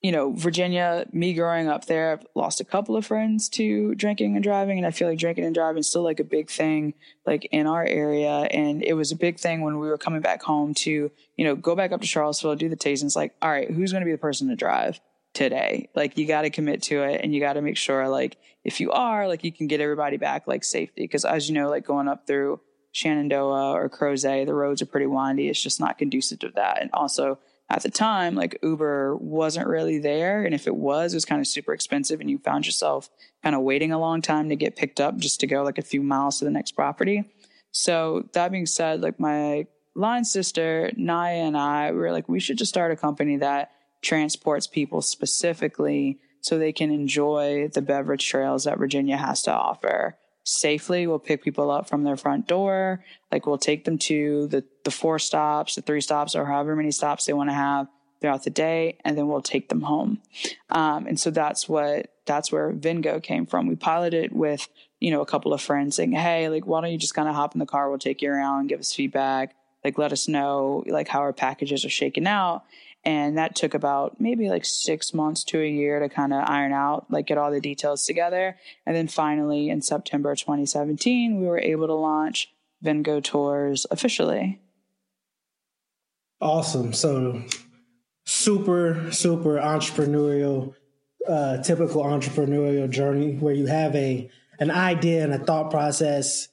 you 0.02 0.14
know, 0.14 0.32
Virginia, 0.32 1.06
me 1.12 1.34
growing 1.34 1.68
up 1.68 1.86
there, 1.86 2.14
I've 2.14 2.26
lost 2.34 2.62
a 2.62 2.64
couple 2.64 2.96
of 2.96 3.06
friends 3.06 3.50
to 3.50 3.94
drinking 3.96 4.36
and 4.36 4.44
driving. 4.44 4.78
And 4.78 4.88
I 4.88 4.92
feel 4.92 5.10
like 5.10 5.20
drinking 5.20 5.44
and 5.44 5.54
driving 5.54 5.82
is 5.82 5.90
still 5.90 6.04
like 6.04 6.22
a 6.22 6.24
big 6.24 6.50
thing, 6.50 6.94
like 7.26 7.46
in 7.52 7.68
our 7.68 7.84
area. 7.84 8.48
And 8.52 8.82
it 8.82 8.94
was 8.94 9.12
a 9.12 9.18
big 9.18 9.40
thing 9.40 9.62
when 9.62 9.78
we 9.78 9.90
were 9.90 9.98
coming 9.98 10.22
back 10.22 10.42
home 10.42 10.74
to, 10.76 11.12
you 11.36 11.46
know, 11.46 11.56
go 11.56 11.76
back 11.76 11.92
up 11.92 12.00
to 12.00 12.08
Charlottesville, 12.08 12.56
do 12.56 12.70
the 12.70 12.78
tastings. 12.78 13.16
Like, 13.16 13.36
all 13.42 13.50
right, 13.50 13.70
who's 13.70 13.92
going 13.92 14.02
to 14.02 14.06
be 14.06 14.14
the 14.14 14.18
person 14.18 14.48
to 14.48 14.56
drive 14.56 15.02
today? 15.34 15.90
Like, 15.96 16.18
you 16.18 16.26
got 16.26 16.44
to 16.44 16.50
commit 16.50 16.82
to 16.84 17.04
it 17.04 17.20
and 17.22 17.34
you 17.34 17.42
got 17.42 17.54
to 17.54 17.62
make 17.62 17.78
sure, 17.78 18.08
like, 18.08 18.38
if 18.64 18.80
you 18.80 18.92
are, 18.92 19.28
like, 19.28 19.44
you 19.44 19.52
can 19.52 19.68
get 19.68 19.82
everybody 19.82 20.16
back, 20.16 20.48
like, 20.48 20.64
safety. 20.64 21.06
Cause 21.10 21.26
as 21.26 21.50
you 21.50 21.56
know, 21.56 21.70
like, 21.70 21.86
going 21.86 22.08
up 22.08 22.26
through 22.26 22.62
Shenandoah 22.94 23.74
or 23.74 23.90
Crozet, 23.90 24.46
the 24.46 24.54
roads 24.54 24.82
are 24.82 24.86
pretty 24.86 25.08
windy. 25.08 25.50
It's 25.50 25.62
just 25.62 25.82
not 25.82 25.98
conducive 25.98 26.40
to 26.40 26.52
that. 26.56 26.82
And 26.82 26.90
also, 26.94 27.38
at 27.70 27.84
the 27.84 27.92
time, 27.92 28.36
like 28.36 28.58
Uber 28.64 29.16
wasn't 29.18 29.68
really 29.68 30.00
there. 30.00 30.44
And 30.44 30.56
if 30.56 30.66
it 30.66 30.76
was, 30.76 31.14
it 31.14 31.18
was 31.18 31.26
kind 31.26 31.40
of 31.40 31.48
super 31.48 31.74
expensive. 31.74 32.20
And 32.20 32.30
you 32.30 32.40
found 32.40 32.66
yourself 32.66 33.10
kind 33.44 33.56
of 33.56 33.62
waiting 33.62 33.92
a 33.92 34.00
long 34.00 34.22
time 34.22 34.50
to 34.50 34.56
get 34.56 34.76
picked 34.76 35.00
up 35.00 35.18
just 35.18 35.40
to 35.42 35.48
go 35.48 35.64
like 35.64 35.78
a 35.78 35.84
few 35.84 36.02
miles 36.02 36.40
to 36.40 36.46
the 36.46 36.52
next 36.52 36.72
property. 36.72 37.26
So 37.72 38.28
that 38.34 38.52
being 38.52 38.66
said, 38.66 39.02
like 39.02 39.20
my 39.20 39.68
line 39.96 40.26
sister, 40.26 40.92
Naya 40.98 41.44
and 41.44 41.56
I, 41.56 41.92
we 41.92 42.00
were 42.00 42.12
like, 42.12 42.28
we 42.28 42.40
should 42.40 42.58
just 42.58 42.70
start 42.70 42.92
a 42.92 42.96
company 42.96 43.38
that 43.38 43.72
transports 44.02 44.66
people 44.66 45.02
specifically 45.02 46.20
so 46.42 46.58
they 46.58 46.72
can 46.72 46.92
enjoy 46.92 47.68
the 47.68 47.82
beverage 47.82 48.28
trails 48.28 48.64
that 48.64 48.78
Virginia 48.78 49.18
has 49.18 49.44
to 49.44 49.52
offer 49.52 50.18
safely. 50.50 51.08
We'll 51.08 51.20
pick 51.20 51.44
people 51.44 51.72
up 51.72 51.88
from 51.88 52.04
their 52.04 52.18
front 52.18 52.48
door. 52.48 53.04
Like 53.32 53.46
we'll 53.46 53.58
take 53.58 53.86
them 53.86 53.98
to 54.00 54.48
the, 54.48 54.64
the 54.84 54.92
four 54.92 55.20
stops, 55.20 55.76
the 55.76 55.82
three 55.82 56.02
stops, 56.02 56.36
or 56.36 56.46
however 56.46 56.76
many 56.76 56.92
stops 56.92 57.26
they 57.26 57.34
want 57.34 57.50
to 57.50 57.54
have 57.54 57.88
throughout 58.22 58.44
the 58.44 58.50
day, 58.50 58.98
and 59.06 59.18
then 59.18 59.28
we'll 59.28 59.42
take 59.42 59.70
them 59.70 59.82
home. 59.82 60.22
Um, 60.70 61.08
and 61.08 61.20
so 61.20 61.32
that's 61.32 61.70
what 61.70 62.14
that's 62.26 62.52
where 62.52 62.72
Vingo 62.72 63.20
came 63.20 63.46
from. 63.46 63.68
We 63.68 63.76
piloted 63.76 64.32
with 64.34 64.68
you 65.00 65.12
know 65.12 65.22
a 65.22 65.26
couple 65.26 65.54
of 65.54 65.62
friends 65.62 65.96
saying, 65.96 66.12
"Hey, 66.12 66.50
like 66.50 66.66
why 66.66 66.82
don't 66.82 66.92
you 66.92 66.98
just 66.98 67.16
kind 67.16 67.30
of 67.30 67.36
hop 67.36 67.56
in 67.56 67.60
the 67.60 67.66
car? 67.66 67.90
We'll 67.90 68.00
take 68.00 68.22
you 68.22 68.32
around, 68.32 68.68
give 68.68 68.80
us 68.80 68.94
feedback, 68.94 69.56
like 69.84 69.98
let 69.98 70.12
us 70.12 70.28
know 70.28 70.84
like 70.88 71.08
how 71.08 71.20
our 71.20 71.34
packages 71.34 71.86
are 71.86 71.90
shaking 71.90 72.28
out." 72.28 72.64
And 73.06 73.38
that 73.38 73.56
took 73.56 73.74
about 73.74 74.20
maybe 74.20 74.50
like 74.50 74.66
six 74.66 75.14
months 75.14 75.44
to 75.46 75.62
a 75.62 75.70
year 75.70 76.00
to 76.00 76.10
kind 76.10 76.34
of 76.34 76.44
iron 76.48 76.74
out, 76.74 77.06
like 77.10 77.28
get 77.28 77.38
all 77.38 77.50
the 77.50 77.62
details 77.62 78.06
together. 78.06 78.58
And 78.86 78.96
then 78.96 79.08
finally 79.08 79.70
in 79.70 79.82
September 79.82 80.36
2017, 80.36 81.40
we 81.40 81.48
were 81.48 81.60
able 81.60 81.88
to 81.88 81.94
launch 81.94 82.54
Vingo 82.82 83.22
Tours 83.22 83.86
officially. 83.90 84.60
Awesome. 86.42 86.94
So 86.94 87.42
super, 88.26 89.12
super 89.12 89.58
entrepreneurial, 89.58 90.74
uh, 91.28 91.58
typical 91.64 92.04
entrepreneurial 92.04 92.90
journey 92.90 93.36
where 93.36 93.54
you 93.54 93.66
have 93.66 93.96
a 93.96 94.30
an 94.60 94.72
idea 94.72 95.24
and 95.24 95.34
a 95.34 95.40
thought 95.40 95.72
process 95.72 96.50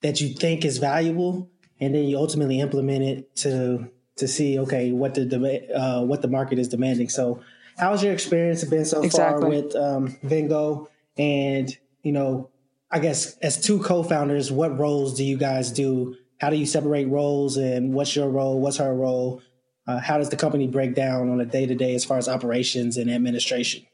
that 0.00 0.20
you 0.20 0.28
think 0.28 0.64
is 0.64 0.78
valuable, 0.78 1.50
and 1.80 1.94
then 1.94 2.04
you 2.04 2.16
ultimately 2.16 2.60
implement 2.60 3.02
it 3.02 3.34
to 3.36 3.90
to 4.18 4.28
see 4.28 4.58
okay 4.60 4.92
what 4.92 5.14
the 5.14 5.74
uh, 5.74 6.02
what 6.04 6.22
the 6.22 6.28
market 6.28 6.58
is 6.58 6.68
demanding. 6.68 7.08
So, 7.08 7.42
how's 7.76 8.02
your 8.02 8.12
experience 8.12 8.64
been 8.64 8.84
so 8.84 9.02
exactly. 9.02 9.40
far 9.40 9.50
with 9.50 9.76
um, 9.76 10.16
Vingo? 10.22 10.88
And 11.16 11.76
you 12.02 12.12
know, 12.12 12.50
I 12.90 12.98
guess 12.98 13.36
as 13.38 13.60
two 13.60 13.80
co-founders, 13.80 14.52
what 14.52 14.78
roles 14.78 15.16
do 15.16 15.24
you 15.24 15.36
guys 15.36 15.70
do? 15.70 16.16
How 16.40 16.50
do 16.50 16.56
you 16.56 16.66
separate 16.66 17.08
roles, 17.08 17.56
and 17.56 17.92
what's 17.92 18.14
your 18.14 18.28
role? 18.28 18.60
What's 18.60 18.76
her 18.76 18.94
role? 18.94 19.42
Uh, 19.86 19.98
how 19.98 20.18
does 20.18 20.28
the 20.28 20.36
company 20.36 20.66
break 20.66 20.94
down 20.94 21.30
on 21.30 21.40
a 21.40 21.46
day 21.46 21.64
to 21.64 21.74
day 21.74 21.94
as 21.94 22.04
far 22.04 22.18
as 22.18 22.28
operations 22.28 22.98
and 22.98 23.10
administration? 23.10 23.86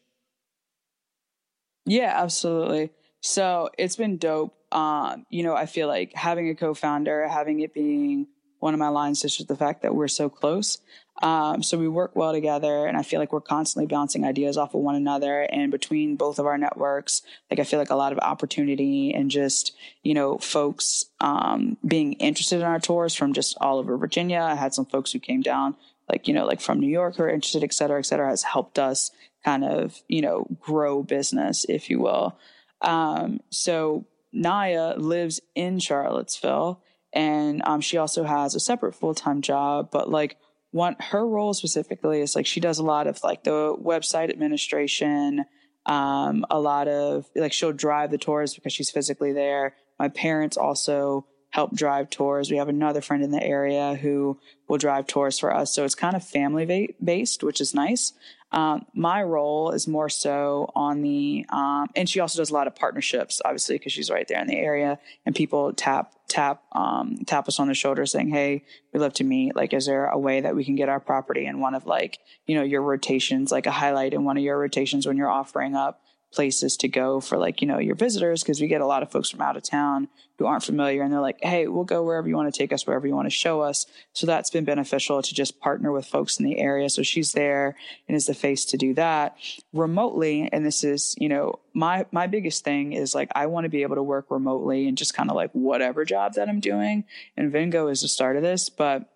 Yeah, 1.86 2.12
absolutely. 2.16 2.90
So 3.20 3.70
it's 3.78 3.96
been 3.96 4.16
dope. 4.18 4.54
Um, 4.72 5.24
you 5.30 5.44
know, 5.44 5.54
I 5.54 5.66
feel 5.66 5.86
like 5.86 6.12
having 6.14 6.48
a 6.48 6.54
co-founder, 6.54 7.28
having 7.28 7.60
it 7.60 7.72
being 7.72 8.26
one 8.64 8.72
of 8.72 8.80
my 8.80 8.88
lines 8.88 9.22
is 9.26 9.36
just 9.36 9.48
the 9.48 9.56
fact 9.56 9.82
that 9.82 9.94
we're 9.94 10.08
so 10.08 10.30
close. 10.30 10.78
Um, 11.22 11.62
so 11.62 11.76
we 11.76 11.86
work 11.86 12.16
well 12.16 12.32
together, 12.32 12.86
and 12.86 12.96
I 12.96 13.02
feel 13.02 13.20
like 13.20 13.30
we're 13.30 13.42
constantly 13.42 13.86
bouncing 13.86 14.24
ideas 14.24 14.56
off 14.56 14.74
of 14.74 14.80
one 14.80 14.94
another. 14.94 15.42
And 15.42 15.70
between 15.70 16.16
both 16.16 16.38
of 16.38 16.46
our 16.46 16.56
networks, 16.56 17.20
like 17.50 17.60
I 17.60 17.64
feel 17.64 17.78
like 17.78 17.90
a 17.90 17.94
lot 17.94 18.12
of 18.12 18.18
opportunity 18.20 19.12
and 19.12 19.30
just 19.30 19.76
you 20.02 20.14
know 20.14 20.38
folks 20.38 21.04
um, 21.20 21.76
being 21.86 22.14
interested 22.14 22.56
in 22.56 22.62
our 22.62 22.80
tours 22.80 23.14
from 23.14 23.34
just 23.34 23.54
all 23.60 23.78
over 23.78 23.98
Virginia. 23.98 24.40
I 24.40 24.54
had 24.54 24.72
some 24.72 24.86
folks 24.86 25.12
who 25.12 25.18
came 25.18 25.42
down, 25.42 25.76
like 26.08 26.26
you 26.26 26.32
know, 26.32 26.46
like 26.46 26.62
from 26.62 26.80
New 26.80 26.88
York, 26.88 27.16
who 27.16 27.24
are 27.24 27.28
interested, 27.28 27.62
et 27.62 27.74
cetera, 27.74 27.98
et 27.98 28.06
cetera, 28.06 28.30
has 28.30 28.44
helped 28.44 28.78
us 28.78 29.10
kind 29.44 29.62
of 29.62 30.00
you 30.08 30.22
know 30.22 30.46
grow 30.58 31.02
business, 31.02 31.66
if 31.68 31.90
you 31.90 32.00
will. 32.00 32.38
Um, 32.80 33.40
so 33.50 34.06
Naya 34.32 34.94
lives 34.96 35.40
in 35.54 35.80
Charlottesville, 35.80 36.80
and 37.14 37.62
um, 37.64 37.80
she 37.80 37.96
also 37.96 38.24
has 38.24 38.54
a 38.54 38.60
separate 38.60 38.94
full 38.94 39.14
time 39.14 39.40
job, 39.40 39.88
but 39.90 40.10
like 40.10 40.36
one 40.72 40.96
her 40.98 41.26
role 41.26 41.54
specifically 41.54 42.20
is 42.20 42.34
like 42.34 42.46
she 42.46 42.60
does 42.60 42.78
a 42.78 42.82
lot 42.82 43.06
of 43.06 43.22
like 43.22 43.44
the 43.44 43.76
website 43.80 44.28
administration 44.28 45.44
um, 45.86 46.44
a 46.50 46.58
lot 46.58 46.88
of 46.88 47.28
like 47.36 47.52
she'll 47.52 47.72
drive 47.72 48.10
the 48.10 48.18
tours 48.18 48.54
because 48.54 48.72
she's 48.72 48.90
physically 48.90 49.32
there. 49.32 49.74
My 49.98 50.08
parents 50.08 50.56
also 50.56 51.26
help 51.50 51.74
drive 51.74 52.10
tours. 52.10 52.50
We 52.50 52.56
have 52.56 52.68
another 52.68 53.00
friend 53.00 53.22
in 53.22 53.30
the 53.30 53.42
area 53.42 53.94
who 53.94 54.40
will 54.66 54.78
drive 54.78 55.06
tours 55.06 55.38
for 55.38 55.54
us. 55.54 55.72
So 55.72 55.84
it's 55.84 55.94
kind 55.94 56.16
of 56.16 56.24
family 56.24 56.96
based 57.02 57.42
which 57.44 57.60
is 57.60 57.74
nice 57.74 58.12
um, 58.54 58.86
my 58.94 59.20
role 59.20 59.72
is 59.72 59.88
more 59.88 60.08
so 60.08 60.70
on 60.76 61.02
the, 61.02 61.44
um, 61.48 61.88
and 61.96 62.08
she 62.08 62.20
also 62.20 62.40
does 62.40 62.50
a 62.50 62.54
lot 62.54 62.68
of 62.68 62.76
partnerships, 62.76 63.42
obviously, 63.44 63.76
because 63.76 63.92
she's 63.92 64.10
right 64.10 64.28
there 64.28 64.40
in 64.40 64.46
the 64.46 64.56
area, 64.56 65.00
and 65.26 65.34
people 65.34 65.72
tap 65.72 66.12
tap 66.28 66.62
um, 66.70 67.18
tap 67.26 67.48
us 67.48 67.58
on 67.58 67.66
the 67.66 67.74
shoulder 67.74 68.06
saying, 68.06 68.30
"Hey, 68.30 68.64
we'd 68.92 69.00
love 69.00 69.12
to 69.14 69.24
meet. 69.24 69.56
Like, 69.56 69.72
is 69.72 69.86
there 69.86 70.06
a 70.06 70.16
way 70.16 70.40
that 70.40 70.54
we 70.54 70.64
can 70.64 70.76
get 70.76 70.88
our 70.88 71.00
property 71.00 71.46
in 71.46 71.58
one 71.58 71.74
of 71.74 71.84
like 71.84 72.20
you 72.46 72.54
know 72.54 72.62
your 72.62 72.82
rotations, 72.82 73.50
like 73.50 73.66
a 73.66 73.72
highlight 73.72 74.14
in 74.14 74.22
one 74.22 74.36
of 74.36 74.44
your 74.44 74.56
rotations 74.56 75.04
when 75.04 75.16
you're 75.16 75.28
offering 75.28 75.74
up 75.74 76.03
places 76.34 76.76
to 76.78 76.88
go 76.88 77.20
for 77.20 77.38
like 77.38 77.60
you 77.60 77.68
know 77.68 77.78
your 77.78 77.94
visitors 77.94 78.42
because 78.42 78.60
we 78.60 78.66
get 78.66 78.80
a 78.80 78.86
lot 78.86 79.02
of 79.02 79.10
folks 79.10 79.30
from 79.30 79.40
out 79.40 79.56
of 79.56 79.62
town 79.62 80.08
who 80.38 80.46
aren't 80.46 80.64
familiar 80.64 81.02
and 81.02 81.12
they're 81.12 81.20
like 81.20 81.38
hey 81.42 81.66
we'll 81.66 81.84
go 81.84 82.02
wherever 82.02 82.28
you 82.28 82.36
want 82.36 82.52
to 82.52 82.58
take 82.58 82.72
us 82.72 82.86
wherever 82.86 83.06
you 83.06 83.14
want 83.14 83.26
to 83.26 83.30
show 83.30 83.60
us. 83.60 83.86
So 84.12 84.26
that's 84.26 84.50
been 84.50 84.64
beneficial 84.64 85.22
to 85.22 85.34
just 85.34 85.60
partner 85.60 85.92
with 85.92 86.06
folks 86.06 86.38
in 86.38 86.44
the 86.44 86.58
area. 86.58 86.90
So 86.90 87.02
she's 87.02 87.32
there 87.32 87.76
and 88.08 88.16
is 88.16 88.26
the 88.26 88.34
face 88.34 88.64
to 88.66 88.76
do 88.76 88.94
that. 88.94 89.36
Remotely 89.72 90.48
and 90.52 90.66
this 90.66 90.84
is 90.84 91.14
you 91.18 91.28
know 91.28 91.60
my 91.72 92.06
my 92.10 92.26
biggest 92.26 92.64
thing 92.64 92.92
is 92.92 93.14
like 93.14 93.30
i 93.34 93.46
want 93.46 93.64
to 93.64 93.68
be 93.68 93.82
able 93.82 93.96
to 93.96 94.02
work 94.02 94.26
remotely 94.30 94.88
and 94.88 94.98
just 94.98 95.14
kind 95.14 95.30
of 95.30 95.36
like 95.36 95.50
whatever 95.52 96.04
job 96.04 96.34
that 96.34 96.48
i'm 96.48 96.60
doing 96.60 97.04
and 97.36 97.50
vingo 97.50 97.88
is 97.88 98.02
the 98.02 98.08
start 98.08 98.36
of 98.36 98.42
this 98.42 98.68
but 98.68 99.10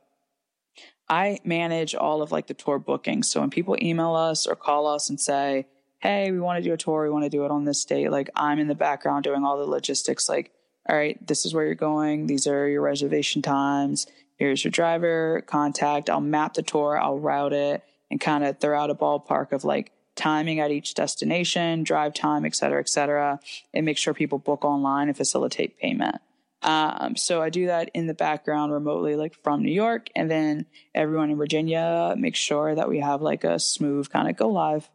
I 1.08 1.38
manage 1.44 1.94
all 1.94 2.22
of 2.22 2.32
like 2.32 2.46
the 2.46 2.54
tour 2.54 2.78
bookings. 2.78 3.30
So 3.30 3.40
when 3.40 3.50
people 3.50 3.76
email 3.80 4.14
us 4.14 4.46
or 4.46 4.54
call 4.54 4.86
us 4.86 5.08
and 5.08 5.18
say, 5.18 5.66
hey, 5.98 6.30
we 6.30 6.40
want 6.40 6.62
to 6.62 6.68
do 6.68 6.72
a 6.72 6.76
tour, 6.76 7.02
we 7.02 7.10
want 7.10 7.24
to 7.24 7.30
do 7.30 7.44
it 7.44 7.50
on 7.50 7.64
this 7.64 7.84
date. 7.84 8.10
Like 8.10 8.30
I'm 8.34 8.58
in 8.58 8.68
the 8.68 8.74
background 8.74 9.24
doing 9.24 9.44
all 9.44 9.58
the 9.58 9.64
logistics, 9.64 10.28
like, 10.28 10.52
all 10.88 10.96
right, 10.96 11.24
this 11.26 11.44
is 11.44 11.52
where 11.52 11.66
you're 11.66 11.74
going, 11.74 12.26
these 12.26 12.46
are 12.46 12.68
your 12.68 12.82
reservation 12.82 13.42
times, 13.42 14.06
here's 14.36 14.64
your 14.64 14.70
driver 14.70 15.42
contact. 15.46 16.08
I'll 16.08 16.20
map 16.20 16.54
the 16.54 16.62
tour, 16.62 16.98
I'll 16.98 17.18
route 17.18 17.52
it, 17.52 17.82
and 18.10 18.20
kind 18.20 18.44
of 18.44 18.58
throw 18.58 18.78
out 18.78 18.90
a 18.90 18.94
ballpark 18.94 19.52
of 19.52 19.64
like 19.64 19.92
timing 20.14 20.60
at 20.60 20.70
each 20.70 20.94
destination, 20.94 21.82
drive 21.82 22.14
time, 22.14 22.44
et 22.44 22.54
cetera, 22.54 22.80
et 22.80 22.88
cetera, 22.88 23.38
and 23.74 23.84
make 23.84 23.98
sure 23.98 24.14
people 24.14 24.38
book 24.38 24.64
online 24.64 25.08
and 25.08 25.16
facilitate 25.16 25.78
payment. 25.78 26.16
Um, 26.62 27.14
so 27.16 27.40
I 27.40 27.50
do 27.50 27.66
that 27.66 27.90
in 27.94 28.08
the 28.08 28.14
background 28.14 28.72
remotely, 28.72 29.14
like 29.14 29.34
from 29.44 29.62
New 29.62 29.72
York, 29.72 30.08
and 30.16 30.28
then 30.28 30.66
everyone 30.94 31.30
in 31.30 31.36
Virginia 31.36 32.14
makes 32.18 32.38
sure 32.38 32.74
that 32.74 32.88
we 32.88 32.98
have 32.98 33.22
like 33.22 33.44
a 33.44 33.60
smooth 33.60 34.10
kind 34.10 34.28
of 34.28 34.36
go 34.36 34.48
live 34.48 34.88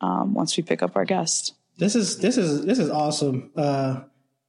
um, 0.00 0.34
once 0.34 0.56
we 0.56 0.62
pick 0.62 0.82
up 0.82 0.96
our 0.96 1.04
guest. 1.04 1.54
This 1.78 1.94
is 1.94 2.18
this 2.18 2.38
is 2.38 2.64
this 2.64 2.78
is 2.78 2.90
awesome, 2.90 3.50
uh, 3.56 4.00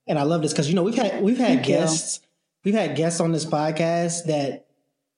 and 0.08 0.18
I 0.18 0.24
love 0.24 0.42
this 0.42 0.54
because 0.54 0.70
you 0.70 0.76
know 0.76 0.84
we've 0.84 0.96
had 0.96 1.22
we've 1.22 1.38
had 1.38 1.48
Thank 1.48 1.66
guests 1.66 2.22
you. 2.22 2.28
we've 2.66 2.80
had 2.80 2.96
guests 2.96 3.20
on 3.20 3.32
this 3.32 3.46
podcast 3.46 4.26
that 4.26 4.68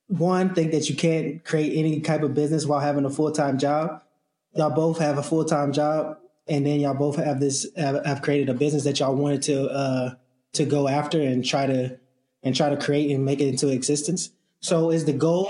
one 0.08 0.54
think 0.54 0.72
that 0.72 0.90
you 0.90 0.96
can't 0.96 1.44
create 1.44 1.78
any 1.78 2.00
type 2.00 2.22
of 2.22 2.34
business 2.34 2.66
while 2.66 2.80
having 2.80 3.04
a 3.04 3.10
full 3.10 3.30
time 3.30 3.58
job. 3.58 4.02
Y'all 4.56 4.70
both 4.70 4.98
have 4.98 5.18
a 5.18 5.22
full 5.22 5.44
time 5.44 5.72
job, 5.72 6.18
and 6.48 6.66
then 6.66 6.80
y'all 6.80 6.94
both 6.94 7.16
have 7.16 7.38
this 7.38 7.68
have, 7.76 8.04
have, 8.04 8.22
created 8.22 8.48
a 8.48 8.54
business 8.54 8.82
that 8.84 8.98
y'all 8.98 9.14
wanted 9.14 9.42
to 9.42 9.68
uh, 9.68 10.14
to 10.54 10.64
go 10.64 10.88
after 10.88 11.20
and 11.20 11.44
try 11.44 11.66
to 11.66 11.96
and 12.42 12.56
try 12.56 12.70
to 12.70 12.76
create 12.76 13.14
and 13.14 13.24
make 13.24 13.40
it 13.40 13.46
into 13.46 13.68
existence. 13.68 14.30
So 14.60 14.90
is 14.90 15.04
the 15.04 15.12
goal 15.12 15.48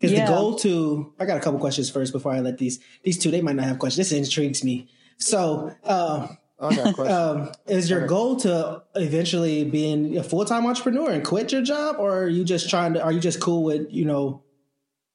is 0.00 0.12
yeah. 0.12 0.26
the 0.26 0.32
goal 0.32 0.54
to? 0.56 1.12
I 1.18 1.26
got 1.26 1.36
a 1.36 1.40
couple 1.40 1.60
questions 1.60 1.90
first 1.90 2.12
before 2.12 2.32
I 2.32 2.40
let 2.40 2.58
these 2.58 2.80
these 3.02 3.18
two. 3.18 3.30
They 3.30 3.42
might 3.42 3.56
not 3.56 3.66
have 3.66 3.78
questions. 3.78 4.08
This 4.08 4.16
intrigues 4.16 4.64
me. 4.64 4.88
So, 5.18 5.74
uh, 5.84 6.28
um, 6.58 7.52
is 7.66 7.90
your 7.90 8.06
goal 8.06 8.36
to 8.36 8.82
eventually 8.94 9.64
being 9.64 10.16
a 10.16 10.22
full 10.22 10.44
time 10.44 10.66
entrepreneur 10.66 11.10
and 11.10 11.24
quit 11.24 11.52
your 11.52 11.62
job, 11.62 11.96
or 11.98 12.22
are 12.22 12.28
you 12.28 12.44
just 12.44 12.70
trying 12.70 12.94
to? 12.94 13.02
Are 13.02 13.12
you 13.12 13.20
just 13.20 13.40
cool 13.40 13.62
with 13.62 13.88
you 13.90 14.04
know 14.04 14.42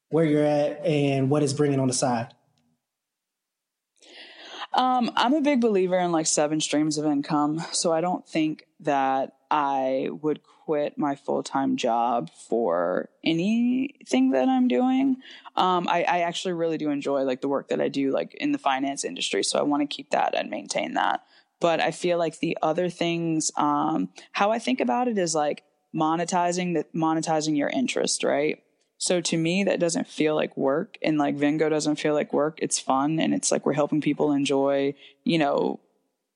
where 0.09 0.25
you're 0.25 0.45
at 0.45 0.85
and 0.85 1.29
what 1.29 1.43
is 1.43 1.53
bringing 1.53 1.79
on 1.79 1.87
the 1.87 1.93
side? 1.93 2.33
Um, 4.73 5.11
I'm 5.15 5.33
a 5.33 5.41
big 5.41 5.61
believer 5.61 5.97
in 5.97 6.11
like 6.11 6.27
seven 6.27 6.59
streams 6.59 6.97
of 6.97 7.05
income, 7.05 7.63
so 7.71 7.93
I 7.93 8.01
don't 8.01 8.27
think 8.27 8.65
that 8.81 9.33
I 9.55 10.09
would 10.11 10.43
quit 10.43 10.97
my 10.97 11.15
full 11.15 11.41
time 11.41 11.77
job 11.77 12.29
for 12.49 13.07
anything 13.23 14.31
that 14.31 14.49
I'm 14.49 14.67
doing. 14.67 15.15
Um, 15.55 15.87
I, 15.87 16.03
I, 16.03 16.19
actually 16.19 16.55
really 16.55 16.77
do 16.77 16.89
enjoy 16.89 17.21
like 17.21 17.39
the 17.39 17.47
work 17.47 17.69
that 17.69 17.79
I 17.79 17.87
do, 17.87 18.11
like 18.11 18.33
in 18.33 18.51
the 18.51 18.57
finance 18.57 19.05
industry. 19.05 19.45
So 19.45 19.57
I 19.57 19.61
want 19.61 19.81
to 19.81 19.95
keep 19.95 20.09
that 20.09 20.35
and 20.35 20.49
maintain 20.49 20.95
that. 20.95 21.23
But 21.61 21.79
I 21.79 21.91
feel 21.91 22.17
like 22.17 22.39
the 22.39 22.57
other 22.61 22.89
things, 22.89 23.49
um, 23.55 24.09
how 24.33 24.51
I 24.51 24.59
think 24.59 24.81
about 24.81 25.07
it 25.07 25.17
is 25.17 25.33
like 25.33 25.63
monetizing 25.95 26.73
the 26.73 26.85
monetizing 26.93 27.55
your 27.55 27.69
interest, 27.69 28.25
right? 28.25 28.61
So 28.97 29.21
to 29.21 29.37
me, 29.37 29.63
that 29.63 29.79
doesn't 29.79 30.09
feel 30.09 30.35
like 30.35 30.57
work, 30.57 30.97
and 31.01 31.17
like 31.17 31.35
Vingo 31.35 31.69
doesn't 31.69 31.95
feel 31.95 32.13
like 32.13 32.33
work. 32.33 32.59
It's 32.61 32.77
fun, 32.77 33.21
and 33.21 33.33
it's 33.33 33.53
like 33.53 33.65
we're 33.65 33.73
helping 33.73 34.01
people 34.01 34.33
enjoy, 34.33 34.95
you 35.23 35.37
know, 35.37 35.79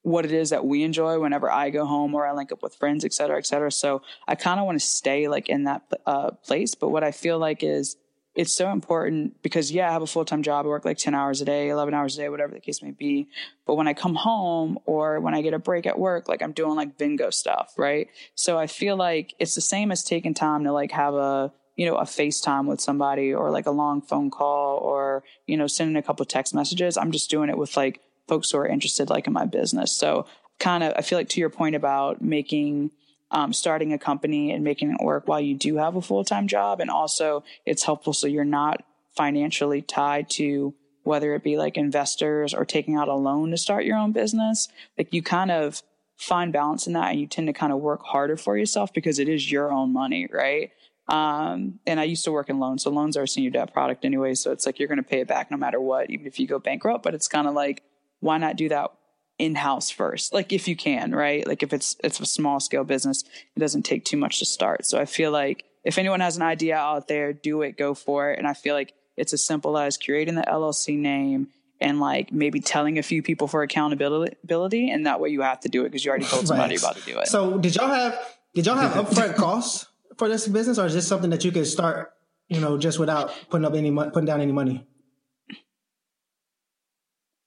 what 0.01 0.25
it 0.25 0.31
is 0.31 0.49
that 0.51 0.65
we 0.65 0.83
enjoy 0.83 1.19
whenever 1.19 1.51
I 1.51 1.69
go 1.69 1.85
home 1.85 2.15
or 2.15 2.25
I 2.25 2.33
link 2.33 2.51
up 2.51 2.63
with 2.63 2.75
friends, 2.75 3.03
et 3.03 3.13
cetera, 3.13 3.37
et 3.37 3.45
cetera. 3.45 3.71
So 3.71 4.01
I 4.27 4.35
kind 4.35 4.59
of 4.59 4.65
want 4.65 4.79
to 4.79 4.85
stay 4.85 5.27
like 5.27 5.49
in 5.49 5.65
that 5.65 5.83
uh, 6.05 6.31
place. 6.31 6.75
But 6.75 6.89
what 6.89 7.03
I 7.03 7.11
feel 7.11 7.37
like 7.37 7.63
is 7.63 7.97
it's 8.35 8.53
so 8.53 8.71
important 8.71 9.41
because 9.41 9.71
yeah, 9.71 9.89
I 9.89 9.91
have 9.91 10.01
a 10.01 10.07
full 10.07 10.23
time 10.23 10.43
job. 10.43 10.65
I 10.65 10.69
work 10.69 10.85
like 10.85 10.97
10 10.97 11.13
hours 11.13 11.41
a 11.41 11.45
day, 11.45 11.69
11 11.69 11.93
hours 11.93 12.17
a 12.17 12.21
day, 12.21 12.29
whatever 12.29 12.53
the 12.53 12.59
case 12.59 12.81
may 12.81 12.91
be. 12.91 13.27
But 13.65 13.75
when 13.75 13.87
I 13.87 13.93
come 13.93 14.15
home 14.15 14.79
or 14.85 15.19
when 15.19 15.33
I 15.33 15.41
get 15.41 15.53
a 15.53 15.59
break 15.59 15.85
at 15.85 15.99
work, 15.99 16.29
like 16.29 16.41
I'm 16.41 16.53
doing 16.53 16.75
like 16.75 16.97
Vingo 16.97 17.31
stuff, 17.31 17.73
right? 17.77 18.07
So 18.35 18.57
I 18.57 18.67
feel 18.67 18.95
like 18.95 19.33
it's 19.39 19.55
the 19.55 19.61
same 19.61 19.91
as 19.91 20.03
taking 20.03 20.33
time 20.33 20.63
to 20.63 20.71
like 20.71 20.91
have 20.91 21.15
a, 21.15 21.51
you 21.75 21.85
know, 21.85 21.95
a 21.95 22.03
FaceTime 22.03 22.65
with 22.65 22.79
somebody 22.79 23.33
or 23.33 23.51
like 23.51 23.65
a 23.65 23.71
long 23.71 24.01
phone 24.01 24.29
call 24.29 24.77
or, 24.77 25.23
you 25.47 25.57
know, 25.57 25.67
sending 25.67 25.97
a 25.97 26.03
couple 26.03 26.25
text 26.25 26.53
messages. 26.53 26.97
I'm 26.97 27.11
just 27.11 27.29
doing 27.29 27.49
it 27.49 27.57
with 27.57 27.75
like 27.75 27.99
folks 28.29 28.51
who 28.51 28.57
are 28.59 28.67
interested 28.67 29.09
like 29.09 29.27
in 29.27 29.33
my 29.33 29.45
business. 29.45 29.91
So 29.91 30.25
kind 30.59 30.83
of, 30.83 30.93
I 30.95 31.01
feel 31.01 31.17
like 31.17 31.29
to 31.29 31.39
your 31.41 31.49
point 31.49 31.75
about 31.75 32.21
making, 32.21 32.91
um, 33.31 33.51
starting 33.53 33.91
a 33.91 33.99
company 33.99 34.51
and 34.51 34.63
making 34.63 34.91
it 34.91 35.03
work 35.03 35.27
while 35.27 35.41
you 35.41 35.55
do 35.55 35.75
have 35.77 35.95
a 35.95 36.01
full 36.01 36.23
time 36.23 36.47
job. 36.47 36.79
And 36.79 36.89
also 36.89 37.43
it's 37.65 37.83
helpful 37.83 38.13
so 38.13 38.27
you're 38.27 38.45
not 38.45 38.83
financially 39.15 39.81
tied 39.81 40.29
to 40.29 40.73
whether 41.03 41.33
it 41.33 41.43
be 41.43 41.57
like 41.57 41.77
investors 41.77 42.53
or 42.53 42.65
taking 42.65 42.95
out 42.95 43.07
a 43.07 43.15
loan 43.15 43.51
to 43.51 43.57
start 43.57 43.85
your 43.85 43.97
own 43.97 44.11
business. 44.11 44.67
Like 44.97 45.13
you 45.13 45.21
kind 45.21 45.51
of 45.51 45.81
find 46.17 46.51
balance 46.51 46.85
in 46.85 46.93
that 46.93 47.11
and 47.11 47.19
you 47.19 47.27
tend 47.27 47.47
to 47.47 47.53
kind 47.53 47.71
of 47.71 47.79
work 47.79 48.01
harder 48.03 48.37
for 48.37 48.57
yourself 48.57 48.93
because 48.93 49.19
it 49.19 49.29
is 49.29 49.51
your 49.51 49.71
own 49.71 49.93
money, 49.93 50.27
right? 50.31 50.71
Um, 51.07 51.79
and 51.87 51.99
I 51.99 52.03
used 52.03 52.23
to 52.25 52.31
work 52.31 52.49
in 52.49 52.59
loans. 52.59 52.83
So 52.83 52.91
loans 52.91 53.17
are 53.17 53.23
a 53.23 53.27
senior 53.27 53.49
debt 53.49 53.73
product 53.73 54.05
anyway. 54.05 54.35
So 54.35 54.51
it's 54.51 54.65
like 54.65 54.77
you're 54.77 54.87
going 54.87 54.97
to 54.97 55.09
pay 55.09 55.21
it 55.21 55.27
back 55.27 55.49
no 55.49 55.57
matter 55.57 55.81
what, 55.81 56.09
even 56.11 56.27
if 56.27 56.39
you 56.39 56.47
go 56.47 56.59
bankrupt. 56.59 57.03
But 57.03 57.15
it's 57.15 57.27
kind 57.27 57.47
of 57.47 57.53
like 57.53 57.81
why 58.19 58.37
not 58.37 58.55
do 58.55 58.69
that 58.69 58.91
in 59.39 59.55
house 59.55 59.89
first, 59.89 60.33
like 60.33 60.51
if 60.51 60.67
you 60.67 60.75
can, 60.75 61.15
right? 61.15 61.47
Like 61.47 61.63
if 61.63 61.71
it's 61.71 61.95
it's 62.03 62.19
a 62.19 62.25
small 62.25 62.59
scale 62.59 62.83
business, 62.83 63.23
it 63.55 63.59
doesn't 63.59 63.83
take 63.83 64.03
too 64.03 64.17
much 64.17 64.39
to 64.39 64.45
start. 64.45 64.85
So 64.85 64.99
I 64.99 65.05
feel 65.05 65.31
like 65.31 65.63
if 65.85 65.97
anyone 65.97 66.19
has 66.19 66.35
an 66.35 66.43
idea 66.43 66.75
out 66.75 67.07
there, 67.07 67.31
do 67.31 67.61
it, 67.61 67.77
go 67.77 67.93
for 67.93 68.31
it. 68.31 68.37
And 68.37 68.45
I 68.47 68.53
feel 68.53 68.75
like 68.75 68.93
it's 69.15 69.31
as 69.31 69.43
simple 69.43 69.77
as 69.77 69.97
creating 69.97 70.35
the 70.35 70.41
LLC 70.41 70.97
name 70.97 71.47
and 71.79 72.01
like 72.01 72.33
maybe 72.33 72.59
telling 72.59 72.99
a 72.99 73.03
few 73.03 73.23
people 73.23 73.47
for 73.47 73.63
accountability, 73.63 74.89
and 74.89 75.05
that 75.05 75.21
way 75.21 75.29
you 75.29 75.41
have 75.41 75.61
to 75.61 75.69
do 75.69 75.83
it 75.85 75.89
because 75.89 76.03
you 76.03 76.09
already 76.09 76.25
told 76.25 76.45
somebody 76.47 76.75
right. 76.75 76.83
about 76.83 76.97
to 76.97 77.05
do 77.05 77.17
it. 77.19 77.27
So 77.27 77.57
did 77.57 77.75
y'all 77.75 77.87
have 77.87 78.19
did 78.53 78.65
y'all 78.65 78.75
have 78.75 79.05
upfront 79.05 79.35
costs 79.37 79.87
for 80.17 80.27
this 80.27 80.47
business, 80.47 80.77
or 80.77 80.85
is 80.85 80.93
this 80.93 81.07
something 81.07 81.29
that 81.29 81.45
you 81.45 81.51
could 81.53 81.65
start, 81.65 82.11
you 82.49 82.59
know, 82.59 82.77
just 82.77 82.99
without 82.99 83.33
putting 83.49 83.65
up 83.65 83.73
any 83.73 83.91
putting 83.91 84.25
down 84.25 84.41
any 84.41 84.51
money? 84.51 84.85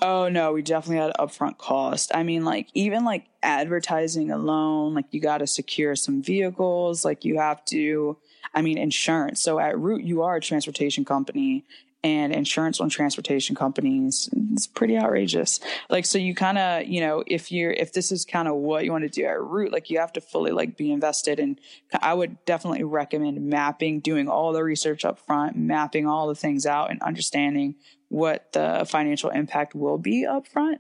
Oh 0.04 0.28
no, 0.28 0.52
we 0.52 0.62
definitely 0.62 0.96
had 0.96 1.12
upfront 1.16 1.58
cost. 1.58 2.10
I 2.12 2.24
mean, 2.24 2.44
like 2.44 2.66
even 2.74 3.04
like 3.04 3.26
advertising 3.40 4.32
alone, 4.32 4.94
like 4.94 5.04
you 5.12 5.20
got 5.20 5.38
to 5.38 5.46
secure 5.46 5.94
some 5.94 6.20
vehicles, 6.20 7.04
like 7.04 7.24
you 7.24 7.38
have 7.38 7.64
to. 7.66 8.18
I 8.52 8.62
mean, 8.62 8.78
insurance. 8.78 9.40
So 9.40 9.60
at 9.60 9.78
Root, 9.78 10.02
you 10.02 10.22
are 10.22 10.34
a 10.34 10.40
transportation 10.40 11.04
company, 11.04 11.64
and 12.04 12.32
insurance 12.32 12.80
on 12.80 12.88
transportation 12.88 13.54
companies 13.54 14.28
it's 14.52 14.66
pretty 14.66 14.98
outrageous 14.98 15.60
like 15.88 16.04
so 16.04 16.18
you 16.18 16.34
kind 16.34 16.58
of 16.58 16.84
you 16.84 17.00
know 17.00 17.22
if 17.26 17.52
you're 17.52 17.70
if 17.70 17.92
this 17.92 18.10
is 18.10 18.24
kind 18.24 18.48
of 18.48 18.56
what 18.56 18.84
you 18.84 18.90
want 18.90 19.02
to 19.02 19.08
do 19.08 19.24
at 19.24 19.40
root 19.40 19.72
like 19.72 19.88
you 19.88 19.98
have 19.98 20.12
to 20.12 20.20
fully 20.20 20.50
like 20.50 20.76
be 20.76 20.90
invested 20.90 21.38
and 21.38 21.60
i 22.00 22.12
would 22.12 22.44
definitely 22.44 22.82
recommend 22.82 23.40
mapping 23.40 24.00
doing 24.00 24.28
all 24.28 24.52
the 24.52 24.64
research 24.64 25.04
up 25.04 25.18
front 25.18 25.56
mapping 25.56 26.06
all 26.06 26.26
the 26.26 26.34
things 26.34 26.66
out 26.66 26.90
and 26.90 27.00
understanding 27.02 27.74
what 28.12 28.52
the 28.52 28.86
financial 28.86 29.30
impact 29.30 29.74
will 29.74 29.96
be 29.96 30.26
upfront. 30.28 30.76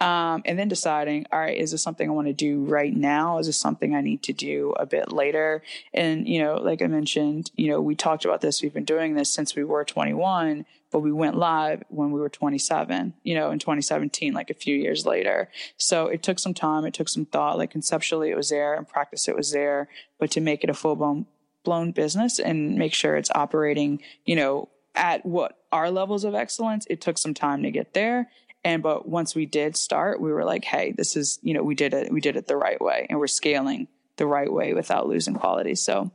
Um, 0.00 0.42
and 0.44 0.58
then 0.58 0.68
deciding, 0.68 1.24
all 1.32 1.38
right, 1.38 1.56
is 1.56 1.70
this 1.70 1.82
something 1.82 2.06
I 2.06 2.12
want 2.12 2.26
to 2.26 2.34
do 2.34 2.62
right 2.64 2.94
now? 2.94 3.38
Is 3.38 3.46
this 3.46 3.56
something 3.56 3.94
I 3.94 4.02
need 4.02 4.22
to 4.24 4.34
do 4.34 4.74
a 4.76 4.84
bit 4.84 5.10
later? 5.10 5.62
And, 5.94 6.28
you 6.28 6.42
know, 6.42 6.56
like 6.56 6.82
I 6.82 6.88
mentioned, 6.88 7.50
you 7.54 7.68
know, 7.68 7.80
we 7.80 7.94
talked 7.94 8.26
about 8.26 8.42
this. 8.42 8.60
We've 8.60 8.74
been 8.74 8.84
doing 8.84 9.14
this 9.14 9.32
since 9.32 9.56
we 9.56 9.64
were 9.64 9.82
21, 9.82 10.66
but 10.90 10.98
we 10.98 11.10
went 11.10 11.38
live 11.38 11.84
when 11.88 12.10
we 12.10 12.20
were 12.20 12.28
27, 12.28 13.14
you 13.22 13.34
know, 13.34 13.50
in 13.50 13.58
2017, 13.58 14.34
like 14.34 14.50
a 14.50 14.54
few 14.54 14.76
years 14.76 15.06
later. 15.06 15.48
So 15.78 16.08
it 16.08 16.22
took 16.22 16.38
some 16.38 16.54
time. 16.54 16.84
It 16.84 16.92
took 16.92 17.08
some 17.08 17.24
thought. 17.24 17.56
Like 17.56 17.70
conceptually, 17.70 18.30
it 18.30 18.36
was 18.36 18.50
there 18.50 18.74
and 18.74 18.86
practice, 18.86 19.26
it 19.26 19.36
was 19.36 19.52
there. 19.52 19.88
But 20.18 20.30
to 20.32 20.42
make 20.42 20.64
it 20.64 20.70
a 20.70 20.74
full 20.74 20.96
blown 20.96 21.26
blown 21.62 21.92
business 21.92 22.38
and 22.38 22.76
make 22.76 22.92
sure 22.92 23.16
it's 23.16 23.30
operating, 23.34 24.02
you 24.26 24.36
know, 24.36 24.68
at 24.94 25.24
what 25.26 25.58
our 25.72 25.90
levels 25.90 26.24
of 26.24 26.34
excellence, 26.34 26.86
it 26.88 27.00
took 27.00 27.18
some 27.18 27.34
time 27.34 27.62
to 27.62 27.70
get 27.70 27.94
there. 27.94 28.30
And 28.62 28.82
but 28.82 29.08
once 29.08 29.34
we 29.34 29.46
did 29.46 29.76
start, 29.76 30.20
we 30.20 30.32
were 30.32 30.44
like, 30.44 30.64
hey, 30.64 30.92
this 30.92 31.16
is, 31.16 31.38
you 31.42 31.52
know, 31.52 31.62
we 31.62 31.74
did 31.74 31.92
it, 31.92 32.12
we 32.12 32.20
did 32.20 32.36
it 32.36 32.46
the 32.46 32.56
right 32.56 32.80
way 32.80 33.06
and 33.10 33.18
we're 33.18 33.26
scaling 33.26 33.88
the 34.16 34.26
right 34.26 34.50
way 34.50 34.72
without 34.72 35.08
losing 35.08 35.34
quality. 35.34 35.74
So 35.74 36.10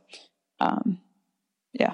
um 0.59 0.99
yeah. 1.73 1.93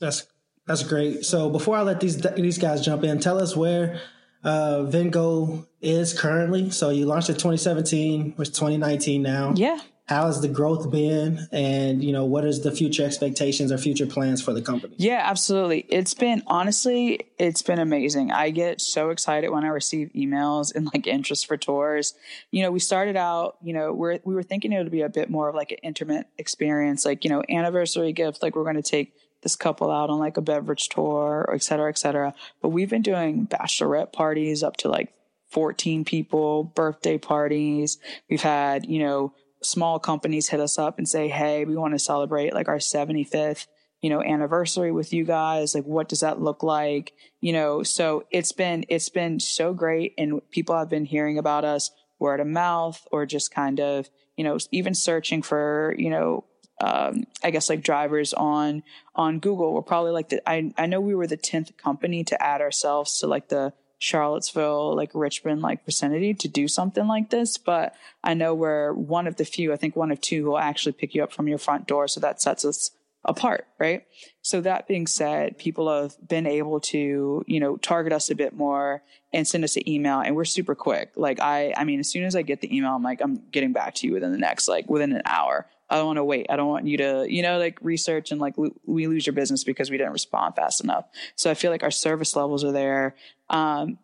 That's 0.00 0.26
that's 0.66 0.82
great. 0.82 1.24
So 1.24 1.50
before 1.50 1.76
I 1.76 1.82
let 1.82 2.00
these 2.00 2.16
these 2.16 2.58
guys 2.58 2.84
jump 2.84 3.04
in, 3.04 3.20
tell 3.20 3.40
us 3.40 3.54
where 3.54 4.00
uh, 4.42 4.84
Vingo 4.84 5.66
is 5.80 6.18
currently. 6.18 6.70
So 6.70 6.90
you 6.90 7.06
launched 7.06 7.28
in 7.28 7.34
2017, 7.34 8.34
which 8.36 8.48
2019 8.48 9.22
now. 9.22 9.52
Yeah 9.56 9.80
how 10.06 10.26
has 10.26 10.40
the 10.40 10.48
growth 10.48 10.90
been? 10.90 11.48
And 11.50 12.02
you 12.02 12.12
know 12.12 12.24
what 12.24 12.44
is 12.44 12.62
the 12.62 12.70
future 12.70 13.04
expectations 13.04 13.72
or 13.72 13.78
future 13.78 14.06
plans 14.06 14.40
for 14.40 14.52
the 14.52 14.62
company? 14.62 14.94
Yeah 14.98 15.22
absolutely. 15.24 15.80
It's 15.88 16.14
been 16.14 16.42
honestly 16.46 17.28
it's 17.38 17.62
been 17.62 17.80
amazing. 17.80 18.30
I 18.30 18.50
get 18.50 18.80
so 18.80 19.10
excited 19.10 19.50
when 19.50 19.64
i 19.64 19.68
receive 19.68 20.10
emails 20.14 20.74
and 20.74 20.86
like 20.86 21.06
interest 21.06 21.46
for 21.46 21.56
tours. 21.56 22.14
You 22.52 22.62
know 22.62 22.70
we 22.70 22.78
started 22.78 23.16
out 23.16 23.56
you 23.62 23.72
know 23.72 23.92
we're, 23.92 24.20
we 24.24 24.34
were 24.34 24.44
thinking 24.44 24.72
it 24.72 24.78
would 24.78 24.92
be 24.92 25.02
a 25.02 25.08
bit 25.08 25.28
more 25.28 25.48
of 25.48 25.54
like 25.54 25.72
an 25.72 25.78
intimate 25.82 26.28
experience 26.38 27.04
like 27.04 27.24
you 27.24 27.30
know 27.30 27.42
anniversary 27.48 28.12
gift 28.12 28.42
like 28.42 28.54
we're 28.54 28.62
going 28.62 28.76
to 28.76 28.82
take 28.82 29.12
this 29.42 29.56
couple 29.56 29.90
out 29.90 30.08
on 30.08 30.18
like 30.18 30.36
a 30.36 30.40
beverage 30.40 30.88
tour 30.88 31.50
et 31.52 31.62
cetera 31.62 31.88
et 31.88 31.98
cetera. 31.98 32.32
But 32.62 32.68
we've 32.68 32.90
been 32.90 33.02
doing 33.02 33.46
bachelorette 33.46 34.12
parties 34.12 34.62
up 34.62 34.76
to 34.78 34.88
like 34.88 35.12
14 35.48 36.04
people 36.04 36.62
birthday 36.64 37.18
parties. 37.18 37.98
We've 38.30 38.42
had 38.42 38.86
you 38.86 39.00
know 39.00 39.32
small 39.66 39.98
companies 39.98 40.48
hit 40.48 40.60
us 40.60 40.78
up 40.78 40.98
and 40.98 41.08
say, 41.08 41.28
"Hey, 41.28 41.64
we 41.64 41.76
want 41.76 41.94
to 41.94 41.98
celebrate 41.98 42.54
like 42.54 42.68
our 42.68 42.78
75th, 42.78 43.66
you 44.02 44.10
know, 44.10 44.22
anniversary 44.22 44.92
with 44.92 45.12
you 45.12 45.24
guys. 45.24 45.74
Like 45.74 45.84
what 45.84 46.08
does 46.08 46.20
that 46.20 46.40
look 46.40 46.62
like?" 46.62 47.12
You 47.40 47.52
know, 47.52 47.82
so 47.82 48.24
it's 48.30 48.52
been 48.52 48.84
it's 48.88 49.08
been 49.08 49.40
so 49.40 49.74
great 49.74 50.14
and 50.18 50.40
people 50.50 50.76
have 50.76 50.88
been 50.88 51.04
hearing 51.04 51.38
about 51.38 51.64
us 51.64 51.90
word 52.18 52.40
of 52.40 52.46
mouth 52.46 53.06
or 53.12 53.26
just 53.26 53.54
kind 53.54 53.80
of, 53.80 54.08
you 54.36 54.44
know, 54.44 54.58
even 54.70 54.94
searching 54.94 55.42
for, 55.42 55.94
you 55.98 56.10
know, 56.10 56.44
um, 56.80 57.24
I 57.42 57.50
guess 57.50 57.70
like 57.70 57.82
drivers 57.82 58.34
on 58.34 58.82
on 59.14 59.38
Google. 59.38 59.72
We're 59.72 59.82
probably 59.82 60.12
like 60.12 60.28
the 60.28 60.48
I 60.48 60.72
I 60.76 60.86
know 60.86 61.00
we 61.00 61.14
were 61.14 61.26
the 61.26 61.38
10th 61.38 61.76
company 61.76 62.22
to 62.24 62.42
add 62.42 62.60
ourselves 62.60 63.18
to 63.20 63.26
like 63.26 63.48
the 63.48 63.72
Charlottesville, 63.98 64.94
like 64.94 65.10
Richmond, 65.14 65.62
like 65.62 65.84
vicinity 65.84 66.34
to 66.34 66.48
do 66.48 66.68
something 66.68 67.06
like 67.06 67.30
this. 67.30 67.56
But 67.56 67.94
I 68.22 68.34
know 68.34 68.54
we're 68.54 68.92
one 68.92 69.26
of 69.26 69.36
the 69.36 69.44
few, 69.44 69.72
I 69.72 69.76
think 69.76 69.96
one 69.96 70.10
of 70.10 70.20
two 70.20 70.42
who 70.42 70.50
will 70.50 70.58
actually 70.58 70.92
pick 70.92 71.14
you 71.14 71.22
up 71.22 71.32
from 71.32 71.48
your 71.48 71.58
front 71.58 71.86
door. 71.86 72.08
So 72.08 72.20
that 72.20 72.40
sets 72.42 72.64
us 72.64 72.90
apart, 73.24 73.66
right? 73.78 74.04
So 74.42 74.60
that 74.60 74.86
being 74.86 75.06
said, 75.06 75.58
people 75.58 75.90
have 75.90 76.14
been 76.26 76.46
able 76.46 76.80
to, 76.80 77.44
you 77.46 77.60
know, 77.60 77.76
target 77.76 78.12
us 78.12 78.30
a 78.30 78.34
bit 78.34 78.54
more 78.54 79.02
and 79.32 79.46
send 79.46 79.64
us 79.64 79.76
an 79.76 79.88
email 79.88 80.20
and 80.20 80.36
we're 80.36 80.44
super 80.44 80.74
quick. 80.74 81.12
Like 81.16 81.40
I, 81.40 81.74
I 81.76 81.84
mean, 81.84 81.98
as 81.98 82.10
soon 82.10 82.24
as 82.24 82.36
I 82.36 82.42
get 82.42 82.60
the 82.60 82.74
email, 82.74 82.92
I'm 82.92 83.02
like, 83.02 83.20
I'm 83.20 83.42
getting 83.50 83.72
back 83.72 83.94
to 83.96 84.06
you 84.06 84.12
within 84.12 84.32
the 84.32 84.38
next, 84.38 84.68
like 84.68 84.88
within 84.88 85.12
an 85.12 85.22
hour. 85.24 85.66
I 85.88 85.96
don't 85.96 86.06
want 86.06 86.16
to 86.16 86.24
wait. 86.24 86.46
I 86.50 86.56
don't 86.56 86.68
want 86.68 86.86
you 86.86 86.96
to, 86.98 87.26
you 87.28 87.42
know, 87.42 87.58
like 87.58 87.78
research 87.80 88.32
and 88.32 88.40
like 88.40 88.54
we 88.56 89.06
lose 89.06 89.26
your 89.26 89.34
business 89.34 89.64
because 89.64 89.90
we 89.90 89.96
didn't 89.96 90.12
respond 90.12 90.56
fast 90.56 90.82
enough. 90.82 91.06
So 91.36 91.50
I 91.50 91.54
feel 91.54 91.70
like 91.70 91.82
our 91.82 91.90
service 91.90 92.34
levels 92.34 92.64
are 92.64 92.72
there. 92.72 93.14
Um, 93.50 93.98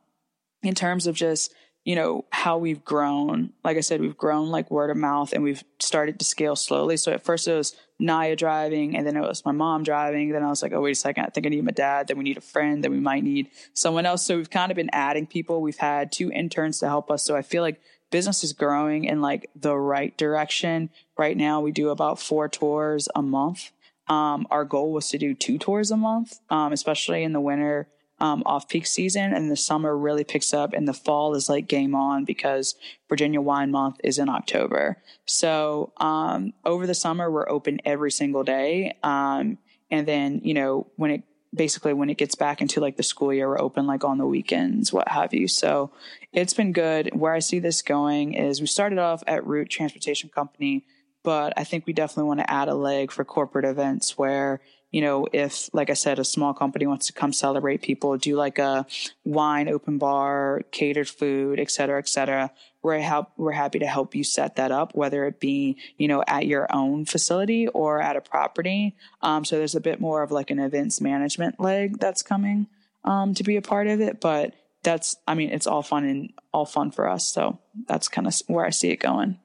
in 0.63 0.75
terms 0.75 1.07
of 1.07 1.17
just, 1.17 1.53
you 1.85 1.97
know, 1.97 2.25
how 2.31 2.59
we've 2.59 2.85
grown. 2.85 3.53
Like 3.65 3.77
I 3.77 3.81
said, 3.81 4.01
we've 4.01 4.17
grown 4.17 4.51
like 4.51 4.71
word 4.71 4.91
of 4.91 4.97
mouth 4.97 5.33
and 5.33 5.43
we've 5.43 5.65
started 5.81 6.21
to 6.21 6.25
scale 6.25 6.55
slowly. 6.55 6.97
So 6.97 7.13
at 7.13 7.25
first 7.25 7.49
it 7.49 7.55
was 7.57 7.75
Naya 7.99 8.37
driving 8.37 8.97
and 8.97 9.05
then 9.05 9.17
it 9.17 9.21
was 9.21 9.45
my 9.45 9.51
mom 9.51 9.83
driving. 9.83 10.31
Then 10.31 10.45
I 10.45 10.49
was 10.49 10.63
like, 10.63 10.73
oh, 10.73 10.81
wait 10.81 10.93
a 10.93 10.95
second. 10.95 11.25
I 11.25 11.29
think 11.31 11.47
I 11.47 11.49
need 11.49 11.65
my 11.65 11.73
dad. 11.73 12.07
Then 12.07 12.19
we 12.19 12.25
need 12.25 12.37
a 12.37 12.43
friend. 12.43 12.85
Then 12.85 12.93
we 12.93 13.01
might 13.01 13.25
need 13.25 13.49
someone 13.75 14.07
else. 14.07 14.25
So 14.25 14.37
we've 14.37 14.51
kind 14.51 14.71
of 14.71 14.77
been 14.77 14.91
adding 14.93 15.27
people. 15.27 15.61
We've 15.61 15.77
had 15.77 16.13
two 16.13 16.31
interns 16.31 16.79
to 16.81 16.87
help 16.87 17.11
us. 17.11 17.25
So 17.25 17.35
I 17.35 17.43
feel 17.43 17.63
like 17.63 17.81
business 18.13 18.45
is 18.45 18.53
growing 18.53 19.05
in 19.05 19.21
like 19.21 19.51
the 19.57 19.77
right 19.77 20.17
direction. 20.17 20.91
Right 21.19 21.37
now, 21.37 21.61
we 21.61 21.73
do 21.73 21.89
about 21.89 22.21
four 22.21 22.49
tours 22.49 23.09
a 23.17 23.23
month. 23.23 23.73
Um, 24.07 24.47
our 24.51 24.65
goal 24.65 24.93
was 24.93 25.09
to 25.11 25.19
do 25.19 25.35
two 25.35 25.59
tours 25.59 25.91
a 25.91 25.97
month, 25.97 26.39
um, 26.51 26.73
especially 26.73 27.25
in 27.25 27.33
the 27.33 27.41
winter 27.41 27.89
um, 28.21 28.45
off 28.47 28.69
peak 28.69 28.87
season. 28.87 29.33
And 29.35 29.51
the 29.51 29.57
summer 29.57 29.97
really 29.97 30.23
picks 30.23 30.55
up, 30.55 30.73
and 30.73 30.87
the 30.87 30.93
fall 30.93 31.35
is 31.35 31.49
like 31.49 31.67
game 31.67 31.95
on 31.95 32.25
because 32.25 32.77
Virginia 33.09 33.41
Wine 33.41 33.73
Month 33.73 33.97
is 34.05 34.19
in 34.19 34.29
October. 34.29 34.99
So 35.27 35.93
um, 35.97 36.53
over 36.65 36.87
the 36.87 36.95
summer, 36.95 37.31
we're 37.31 37.49
open 37.49 37.81
every 37.85 38.13
single 38.13 38.45
day. 38.45 38.97
Um, 39.03 39.59
and 39.91 40.07
then, 40.07 40.41
you 40.45 40.55
know, 40.55 40.87
when 40.97 41.11
it 41.11 41.23
basically 41.55 41.93
when 41.93 42.11
it 42.11 42.17
gets 42.17 42.35
back 42.35 42.61
into 42.61 42.81
like 42.81 42.97
the 42.97 43.03
school 43.03 43.33
year, 43.33 43.49
we're 43.49 43.61
open 43.61 43.87
like 43.87 44.05
on 44.05 44.19
the 44.19 44.27
weekends, 44.27 44.93
what 44.93 45.09
have 45.09 45.35
you. 45.35 45.49
So 45.49 45.91
it's 46.33 46.55
been 46.55 46.73
good. 46.73 47.11
Where 47.15 47.35
I 47.35 47.41
see 47.41 47.59
this 47.59 47.83
going 47.83 48.35
is 48.35 48.61
we 48.61 48.67
started 48.67 48.99
off 48.99 49.23
at 49.27 49.47
Root 49.47 49.69
Transportation 49.69 50.31
Company, 50.31 50.85
but 51.23 51.53
I 51.57 51.65
think 51.65 51.87
we 51.87 51.93
definitely 51.93 52.29
want 52.29 52.41
to 52.41 52.51
add 52.51 52.69
a 52.69 52.75
leg 52.75 53.11
for 53.11 53.25
corporate 53.25 53.65
events 53.65 54.17
where 54.17 54.61
you 54.93 55.01
know, 55.01 55.27
if, 55.33 55.71
like 55.73 55.89
I 55.89 55.95
said, 55.95 56.19
a 56.19 56.25
small 56.25 56.53
company 56.53 56.87
wants 56.87 57.07
to 57.07 57.15
come 57.15 57.33
celebrate 57.33 57.81
people, 57.81 58.19
do 58.19 58.37
like 58.37 58.59
a 58.59 58.87
wine 59.25 59.69
open 59.69 59.97
bar, 59.97 60.61
catered 60.71 61.09
food, 61.09 61.59
et 61.59 61.71
cetera, 61.71 61.99
et 61.99 62.09
cetera, 62.09 62.53
we're 62.83 62.99
help, 62.99 63.29
we're 63.37 63.53
happy 63.53 63.79
to 63.79 63.87
help 63.87 64.15
you 64.15 64.25
set 64.25 64.57
that 64.57 64.73
up, 64.73 64.95
whether 64.95 65.25
it 65.27 65.39
be, 65.39 65.77
you 65.97 66.09
know, 66.09 66.23
at 66.27 66.47
your 66.47 66.67
own 66.75 67.05
facility 67.05 67.69
or 67.69 68.01
at 68.01 68.17
a 68.17 68.21
property. 68.21 68.97
Um, 69.21 69.45
so 69.45 69.57
there's 69.57 69.75
a 69.75 69.81
bit 69.81 70.01
more 70.01 70.23
of 70.23 70.33
like 70.33 70.51
an 70.51 70.59
events 70.59 71.01
management 71.01 71.61
leg 71.61 71.99
that's 71.99 72.23
coming, 72.23 72.67
um, 73.05 73.35
to 73.35 73.45
be 73.45 73.57
a 73.57 73.63
part 73.63 73.87
of 73.87 74.01
it. 74.01 74.21
But 74.21 74.55
that's, 74.83 75.17
I 75.29 75.35
mean, 75.35 75.51
it's 75.51 75.67
all 75.67 75.83
fun 75.83 76.05
and 76.05 76.33
all 76.53 76.67
fun 76.67 76.91
for 76.91 77.09
us. 77.09 77.29
So 77.29 77.61
that's 77.87 78.09
kind 78.09 78.27
of 78.27 78.35
where 78.49 78.67
I 78.67 78.71
see 78.71 78.91
it 78.91 78.97
going. 78.97 79.39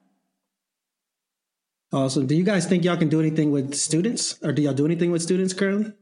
Awesome. 1.92 2.26
Do 2.26 2.34
you 2.34 2.44
guys 2.44 2.66
think 2.66 2.84
y'all 2.84 2.96
can 2.98 3.08
do 3.08 3.20
anything 3.20 3.50
with 3.50 3.74
students, 3.74 4.38
or 4.42 4.52
do 4.52 4.60
y'all 4.60 4.74
do 4.74 4.84
anything 4.84 5.10
with 5.10 5.22
students 5.22 5.54
currently? 5.54 5.92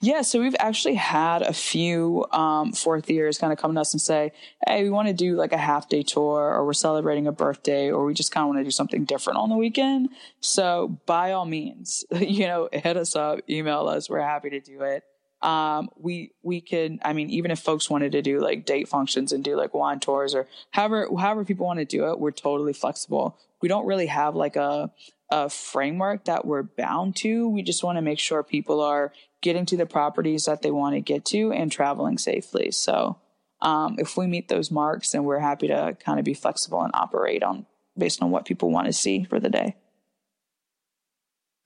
Yeah, 0.00 0.22
so 0.22 0.40
we've 0.40 0.54
actually 0.58 0.94
had 0.94 1.42
a 1.42 1.52
few 1.52 2.24
um, 2.32 2.72
fourth 2.72 3.10
years 3.10 3.38
kind 3.38 3.52
of 3.52 3.58
come 3.58 3.74
to 3.74 3.80
us 3.80 3.92
and 3.92 4.00
say, 4.00 4.32
"Hey, 4.66 4.84
we 4.84 4.90
want 4.90 5.08
to 5.08 5.14
do 5.14 5.34
like 5.36 5.52
a 5.52 5.56
half 5.58 5.88
day 5.88 6.02
tour, 6.02 6.54
or 6.54 6.64
we're 6.64 6.72
celebrating 6.72 7.26
a 7.26 7.32
birthday, 7.32 7.90
or 7.90 8.04
we 8.04 8.14
just 8.14 8.30
kind 8.32 8.42
of 8.44 8.48
want 8.48 8.60
to 8.60 8.64
do 8.64 8.70
something 8.70 9.04
different 9.04 9.38
on 9.38 9.48
the 9.48 9.56
weekend." 9.56 10.10
So 10.40 11.00
by 11.06 11.32
all 11.32 11.46
means, 11.46 12.04
you 12.12 12.46
know, 12.46 12.68
hit 12.72 12.96
us 12.96 13.16
up, 13.16 13.40
email 13.48 13.88
us. 13.88 14.08
We're 14.08 14.20
happy 14.20 14.50
to 14.50 14.60
do 14.60 14.82
it. 14.82 15.02
um, 15.42 15.90
we 15.98 16.32
we 16.42 16.60
could 16.62 16.98
i 17.04 17.12
mean 17.12 17.28
even 17.30 17.50
if 17.50 17.58
folks 17.60 17.90
wanted 17.90 18.12
to 18.12 18.22
do 18.22 18.40
like 18.40 18.64
date 18.64 18.88
functions 18.88 19.32
and 19.32 19.44
do 19.44 19.54
like 19.54 19.74
wine 19.74 20.00
tours 20.00 20.34
or 20.34 20.48
however 20.70 21.08
however 21.18 21.44
people 21.44 21.66
want 21.66 21.78
to 21.78 21.84
do 21.84 22.10
it 22.10 22.18
we're 22.18 22.30
totally 22.30 22.72
flexible 22.72 23.38
we 23.60 23.68
don't 23.68 23.86
really 23.86 24.06
have 24.06 24.34
like 24.34 24.56
a 24.56 24.90
a 25.30 25.50
framework 25.50 26.24
that 26.24 26.46
we're 26.46 26.62
bound 26.62 27.14
to 27.16 27.48
we 27.50 27.62
just 27.62 27.84
want 27.84 27.96
to 27.98 28.02
make 28.02 28.18
sure 28.18 28.42
people 28.42 28.80
are 28.80 29.12
getting 29.42 29.66
to 29.66 29.76
the 29.76 29.86
properties 29.86 30.44
that 30.44 30.62
they 30.62 30.70
want 30.70 30.94
to 30.94 31.00
get 31.00 31.24
to 31.24 31.52
and 31.52 31.70
traveling 31.70 32.18
safely 32.18 32.70
so 32.70 33.18
um, 33.62 33.96
if 33.98 34.16
we 34.16 34.26
meet 34.26 34.48
those 34.48 34.70
marks 34.70 35.12
then 35.12 35.24
we're 35.24 35.38
happy 35.38 35.68
to 35.68 35.96
kind 36.00 36.18
of 36.18 36.24
be 36.24 36.34
flexible 36.34 36.82
and 36.82 36.92
operate 36.94 37.42
on 37.42 37.66
based 37.96 38.22
on 38.22 38.30
what 38.30 38.44
people 38.44 38.70
want 38.70 38.86
to 38.86 38.92
see 38.92 39.24
for 39.24 39.40
the 39.40 39.50
day 39.50 39.76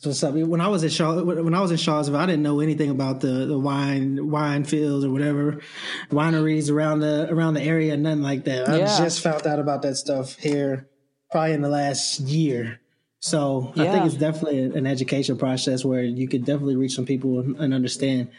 so 0.01 0.09
what's 0.09 0.25
up? 0.25 0.33
When 0.33 0.63
I 0.63 0.69
was 0.69 0.83
at 0.83 0.93
Shaw, 0.93 1.23
when 1.23 1.53
I 1.53 1.61
was 1.61 1.71
in 1.73 1.77
Shawsville, 1.77 2.17
I 2.17 2.25
didn't 2.25 2.43
know 2.43 2.61
anything 2.61 2.89
about 2.89 3.21
the, 3.21 3.45
the 3.45 3.59
wine 3.59 4.31
wine 4.31 4.65
fields 4.65 5.05
or 5.05 5.11
whatever 5.11 5.61
wineries 6.11 6.71
around 6.71 7.01
the 7.01 7.29
around 7.31 7.53
the 7.53 7.63
area, 7.63 7.95
nothing 7.99 8.23
like 8.23 8.45
that. 8.45 8.67
I 8.67 8.79
just 8.79 9.21
found 9.21 9.47
out 9.47 9.59
about 9.59 9.83
that 9.83 9.97
stuff 9.97 10.37
here, 10.39 10.89
probably 11.31 11.53
in 11.53 11.61
the 11.61 11.69
last 11.69 12.19
year. 12.21 12.81
So 13.21 13.73
I 13.77 13.85
think 13.87 14.07
it's 14.07 14.15
definitely 14.15 14.63
an 14.65 14.87
education 14.87 15.37
process 15.37 15.85
where 15.85 16.03
you 16.03 16.27
could 16.27 16.45
definitely 16.47 16.77
reach 16.77 16.95
some 16.95 17.05
people 17.05 17.41
and, 17.41 17.57
and 17.57 17.75
understand. 17.75 18.31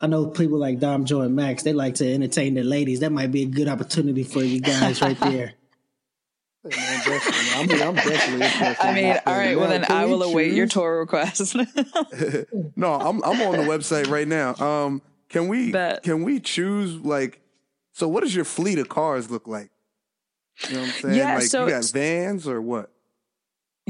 I 0.00 0.06
know 0.06 0.26
people 0.28 0.58
like 0.58 0.78
Dom, 0.78 1.04
Joe, 1.04 1.20
and 1.20 1.36
Max. 1.36 1.62
They 1.62 1.74
like 1.74 1.96
to 1.96 2.10
entertain 2.10 2.54
their 2.54 2.64
ladies. 2.64 3.00
That 3.00 3.12
might 3.12 3.30
be 3.30 3.42
a 3.42 3.46
good 3.46 3.68
opportunity 3.68 4.24
for 4.24 4.42
you 4.42 4.60
guys 4.60 5.02
right 5.02 5.18
there. 5.20 5.54
Man. 6.64 6.74
I 6.74 7.66
mean, 7.66 7.82
I'm 7.82 7.94
definitely 7.94 8.46
interested. 8.46 8.76
i 8.80 8.92
mean 8.92 9.04
this 9.04 9.22
all 9.26 9.34
well 9.34 9.68
then 9.70 9.86
i 9.88 10.04
we 10.04 10.10
will 10.10 10.22
await 10.24 10.52
your 10.52 10.66
tour 10.66 10.98
request 11.00 11.56
No, 12.76 12.94
I'm 12.94 13.24
I'm 13.24 13.40
on 13.40 13.56
the 13.56 13.64
website 13.64 14.08
right 14.10 14.28
now. 14.28 14.54
Um, 14.56 15.00
can 15.30 15.48
we 15.48 15.72
Bet. 15.72 16.02
can 16.02 16.22
we 16.22 16.38
choose 16.38 16.96
like? 16.96 17.40
So, 17.92 18.08
what 18.08 18.22
does 18.22 18.34
your 18.34 18.44
fleet 18.44 18.78
of 18.78 18.88
cars 18.90 19.30
look 19.30 19.48
like? 19.48 19.70
You 20.68 20.74
know 20.74 20.80
what 20.80 20.88
I'm 20.88 20.94
saying? 20.94 21.14
Yeah, 21.14 21.34
like 21.36 21.44
so 21.44 21.64
you 21.64 21.72
got 21.72 21.84
vans 21.90 22.46
or 22.46 22.60
what? 22.60 22.90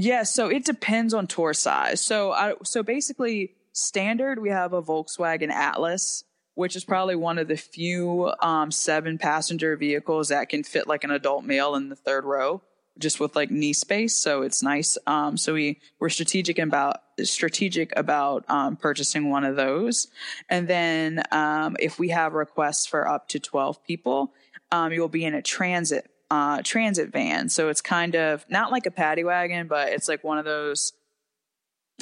Yeah, 0.01 0.23
so 0.23 0.49
it 0.49 0.65
depends 0.65 1.13
on 1.13 1.27
tour 1.27 1.53
size. 1.53 2.01
So 2.01 2.33
I 2.33 2.55
so 2.65 2.83
basically 2.83 3.53
standard 3.73 4.41
we 4.41 4.49
have 4.49 4.73
a 4.73 4.83
Volkswagen 4.83 5.51
Atlas, 5.51 6.25
which 6.55 6.75
is 6.75 6.85
probably 6.85 7.17
one 7.17 7.39
of 7.39 7.49
the 7.49 7.57
few 7.57 8.33
um, 8.41 8.71
seven 8.71 9.19
passenger 9.19 9.77
vehicles 9.77 10.29
that 10.29 10.49
can 10.49 10.65
fit 10.65 10.89
like 10.89 11.05
an 11.05 11.11
adult 11.11 11.45
male 11.45 11.75
in 11.75 11.91
the 11.91 11.97
third 11.97 12.25
row, 12.25 12.63
just 12.99 13.21
with 13.21 13.37
like 13.37 13.51
knee 13.51 13.75
space. 13.75 14.17
So 14.17 14.41
it's 14.41 14.63
nice. 14.63 14.97
Um, 15.07 15.37
so 15.37 15.53
we 15.53 15.79
we're 15.99 16.09
strategic 16.09 16.59
about 16.59 17.03
strategic 17.23 17.93
about 17.95 18.47
um, 18.49 18.77
purchasing 18.77 19.29
one 19.29 19.45
of 19.45 19.57
those, 19.57 20.09
and 20.49 20.67
then 20.67 21.23
um, 21.31 21.77
if 21.79 21.99
we 21.99 22.09
have 22.09 22.33
requests 22.33 22.87
for 22.87 23.07
up 23.07 23.29
to 23.29 23.39
twelve 23.39 23.85
people, 23.85 24.33
um, 24.73 24.95
you'll 24.95 25.09
be 25.09 25.27
in 25.27 25.35
a 25.35 25.43
transit 25.43 26.11
uh, 26.31 26.63
transit 26.63 27.11
van. 27.11 27.49
So 27.49 27.69
it's 27.69 27.81
kind 27.81 28.15
of 28.15 28.45
not 28.49 28.71
like 28.71 28.87
a 28.87 28.91
paddy 28.91 29.25
wagon, 29.25 29.67
but 29.67 29.89
it's 29.89 30.09
like 30.09 30.23
one 30.25 30.39
of 30.39 30.45
those. 30.45 30.93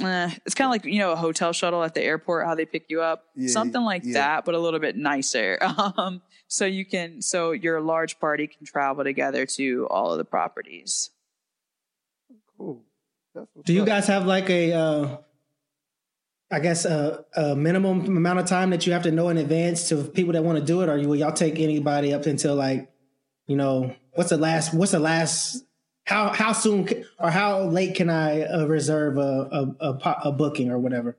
Eh, 0.01 0.31
it's 0.47 0.55
kind 0.55 0.67
of 0.67 0.71
like 0.71 0.85
you 0.85 1.01
know 1.01 1.11
a 1.13 1.17
hotel 1.17 1.53
shuttle 1.53 1.83
at 1.83 1.95
the 1.95 2.03
airport, 2.03 2.47
how 2.47 2.55
they 2.55 2.65
pick 2.65 2.85
you 2.89 3.03
up, 3.03 3.25
Yeah, 3.35 3.49
something 3.49 3.83
like 3.83 4.03
yeah. 4.05 4.13
that, 4.15 4.45
but 4.45 4.55
a 4.55 4.59
little 4.59 4.81
bit 4.81 4.97
nicer. 4.97 5.59
Um, 5.97 6.23
so 6.51 6.65
you 6.65 6.87
can, 6.87 7.21
so 7.21 7.51
your 7.53 7.81
large 7.81 8.19
party 8.19 8.47
can 8.47 8.65
travel 8.65 9.05
together 9.05 9.45
to 9.45 9.87
all 9.91 10.13
of 10.13 10.19
the 10.19 10.25
properties. 10.25 11.11
Cool. 12.57 12.83
Do 13.65 13.73
you 13.75 13.85
guys 13.85 14.07
have 14.07 14.25
like 14.25 14.49
a, 14.49 14.73
uh, 14.73 15.17
I 16.51 16.61
guess 16.61 16.87
a, 16.87 17.25
a 17.37 17.55
minimum 17.55 18.17
amount 18.17 18.39
of 18.39 18.47
time 18.47 18.71
that 18.71 18.87
you 18.87 18.95
have 18.95 19.03
to 19.03 19.11
know 19.11 19.29
in 19.29 19.37
advance 19.37 19.89
to 19.91 20.03
people 20.05 20.33
that 20.33 20.43
want 20.43 20.59
to 20.59 20.65
do 20.65 20.81
it, 20.81 20.89
or 20.89 20.97
you, 20.97 21.09
will 21.09 21.17
y'all 21.17 21.33
take 21.33 21.59
anybody 21.61 22.15
up 22.15 22.25
until 22.25 22.55
like, 22.55 22.91
you 23.49 23.57
know, 23.57 23.95
what's 24.13 24.31
the 24.31 24.37
last? 24.37 24.73
What's 24.73 24.93
the 24.93 25.01
last? 25.01 25.65
How 26.05 26.29
how 26.29 26.53
soon 26.53 27.05
or 27.19 27.31
how 27.31 27.65
late 27.65 27.97
can 27.97 28.09
I 28.09 28.43
uh, 28.43 28.67
reserve 28.67 29.19
a 29.19 29.75
a, 29.81 29.91
a 29.91 30.17
a 30.27 30.33
booking 30.33 30.71
or 30.71 30.79
whatever? 30.79 31.17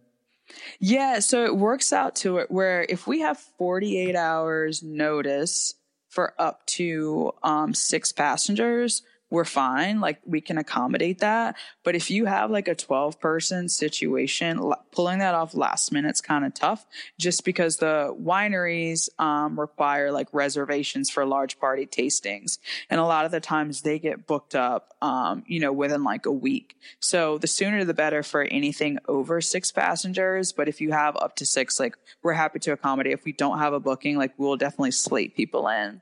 Yeah, 0.79 1.19
so 1.19 1.43
it 1.43 1.57
works 1.57 1.91
out 1.91 2.15
to 2.17 2.37
it 2.37 2.49
where 2.49 2.85
if 2.89 3.05
we 3.05 3.19
have 3.19 3.37
48 3.37 4.15
hours 4.15 4.81
notice 4.81 5.75
for 6.07 6.33
up 6.39 6.65
to 6.65 7.33
um, 7.43 7.73
six 7.75 8.11
passengers, 8.11 9.03
we're 9.29 9.45
fine. 9.45 9.99
Like 9.99 10.19
we 10.25 10.41
can 10.41 10.57
accommodate 10.57 11.19
that. 11.19 11.55
But 11.83 11.95
if 11.95 12.09
you 12.09 12.25
have 12.25 12.49
like 12.49 12.67
a 12.67 12.75
12 12.75 13.19
person 13.19 13.69
situation, 13.69 14.57
l- 14.57 14.85
pulling 14.91 15.19
that 15.19 15.35
off 15.35 15.53
last 15.53 15.91
minute's 15.91 16.21
kind 16.21 16.45
of 16.45 16.53
tough 16.53 16.85
just 17.17 17.45
because 17.45 17.77
the 17.77 18.15
wineries 18.19 19.09
um, 19.19 19.59
require 19.59 20.11
like 20.11 20.27
reservations 20.33 21.09
for 21.09 21.25
large 21.25 21.59
party 21.59 21.85
tastings. 21.85 22.57
And 22.89 22.99
a 22.99 23.05
lot 23.05 23.25
of 23.25 23.31
the 23.31 23.39
times 23.39 23.81
they 23.81 23.99
get 23.99 24.25
booked 24.25 24.55
up, 24.55 24.95
um, 25.01 25.43
you 25.45 25.59
know, 25.59 25.71
within 25.71 26.03
like 26.03 26.25
a 26.25 26.31
week. 26.31 26.75
So 26.99 27.37
the 27.37 27.47
sooner 27.47 27.83
the 27.85 27.93
better 27.93 28.23
for 28.23 28.43
anything 28.43 28.97
over 29.07 29.41
six 29.41 29.71
passengers. 29.71 30.51
But 30.51 30.67
if 30.67 30.81
you 30.81 30.91
have 30.91 31.15
up 31.17 31.35
to 31.37 31.45
six, 31.45 31.79
like 31.79 31.95
we're 32.23 32.33
happy 32.33 32.59
to 32.59 32.71
accommodate. 32.71 33.13
If 33.13 33.25
we 33.25 33.31
don't 33.31 33.59
have 33.59 33.73
a 33.73 33.79
booking, 33.79 34.17
like 34.17 34.33
we'll 34.37 34.57
definitely 34.57 34.91
slate 34.91 35.35
people 35.35 35.67
in 35.67 36.01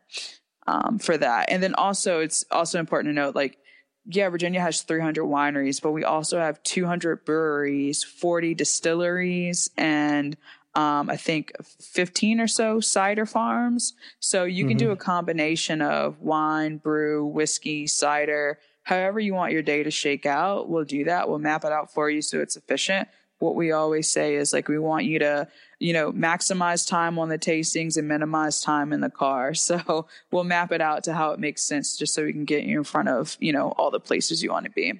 um, 0.67 0.99
for 0.99 1.17
that. 1.17 1.49
And 1.49 1.63
then 1.63 1.73
also, 1.75 2.19
it's 2.19 2.45
also 2.51 2.79
important 2.79 3.11
to 3.11 3.15
note, 3.15 3.35
like, 3.35 3.57
yeah, 4.05 4.29
Virginia 4.29 4.61
has 4.61 4.81
300 4.81 5.23
wineries, 5.23 5.81
but 5.81 5.91
we 5.91 6.03
also 6.03 6.39
have 6.39 6.63
200 6.63 7.25
breweries, 7.25 8.03
40 8.03 8.53
distilleries, 8.55 9.69
and 9.77 10.37
um, 10.75 11.09
I 11.09 11.17
think 11.17 11.51
15 11.81 12.39
or 12.39 12.47
so 12.47 12.79
cider 12.79 13.25
farms. 13.25 13.93
So 14.19 14.43
you 14.43 14.67
can 14.67 14.77
do 14.77 14.91
a 14.91 14.95
combination 14.95 15.81
of 15.81 16.21
wine, 16.21 16.77
brew, 16.77 17.25
whiskey, 17.25 17.87
cider, 17.87 18.59
however 18.83 19.19
you 19.19 19.33
want 19.33 19.53
your 19.53 19.63
day 19.63 19.83
to 19.83 19.91
shake 19.91 20.25
out. 20.25 20.69
We'll 20.69 20.85
do 20.85 21.05
that. 21.05 21.27
We'll 21.27 21.39
map 21.39 21.65
it 21.65 21.71
out 21.71 21.91
for 21.91 22.09
you 22.09 22.21
so 22.21 22.39
it's 22.39 22.55
efficient. 22.55 23.09
What 23.39 23.55
we 23.55 23.71
always 23.71 24.09
say 24.09 24.35
is 24.35 24.53
like, 24.53 24.67
we 24.67 24.77
want 24.77 25.05
you 25.05 25.19
to, 25.19 25.47
you 25.79 25.93
know, 25.93 26.11
maximize 26.11 26.87
time 26.87 27.19
on 27.19 27.29
the 27.29 27.37
tastings 27.37 27.97
and 27.97 28.07
minimize 28.07 28.61
time 28.61 28.91
in 28.93 29.01
the 29.01 29.09
car. 29.09 29.53
So 29.53 30.07
we'll 30.31 30.43
map 30.43 30.71
it 30.71 30.81
out 30.81 31.03
to 31.05 31.13
how 31.13 31.31
it 31.31 31.39
makes 31.39 31.61
sense 31.63 31.95
just 31.97 32.13
so 32.13 32.23
we 32.23 32.33
can 32.33 32.45
get 32.45 32.63
you 32.63 32.77
in 32.79 32.83
front 32.83 33.09
of, 33.09 33.37
you 33.39 33.53
know, 33.53 33.69
all 33.77 33.91
the 33.91 33.99
places 33.99 34.41
you 34.41 34.51
want 34.51 34.65
to 34.65 34.71
be. 34.71 34.99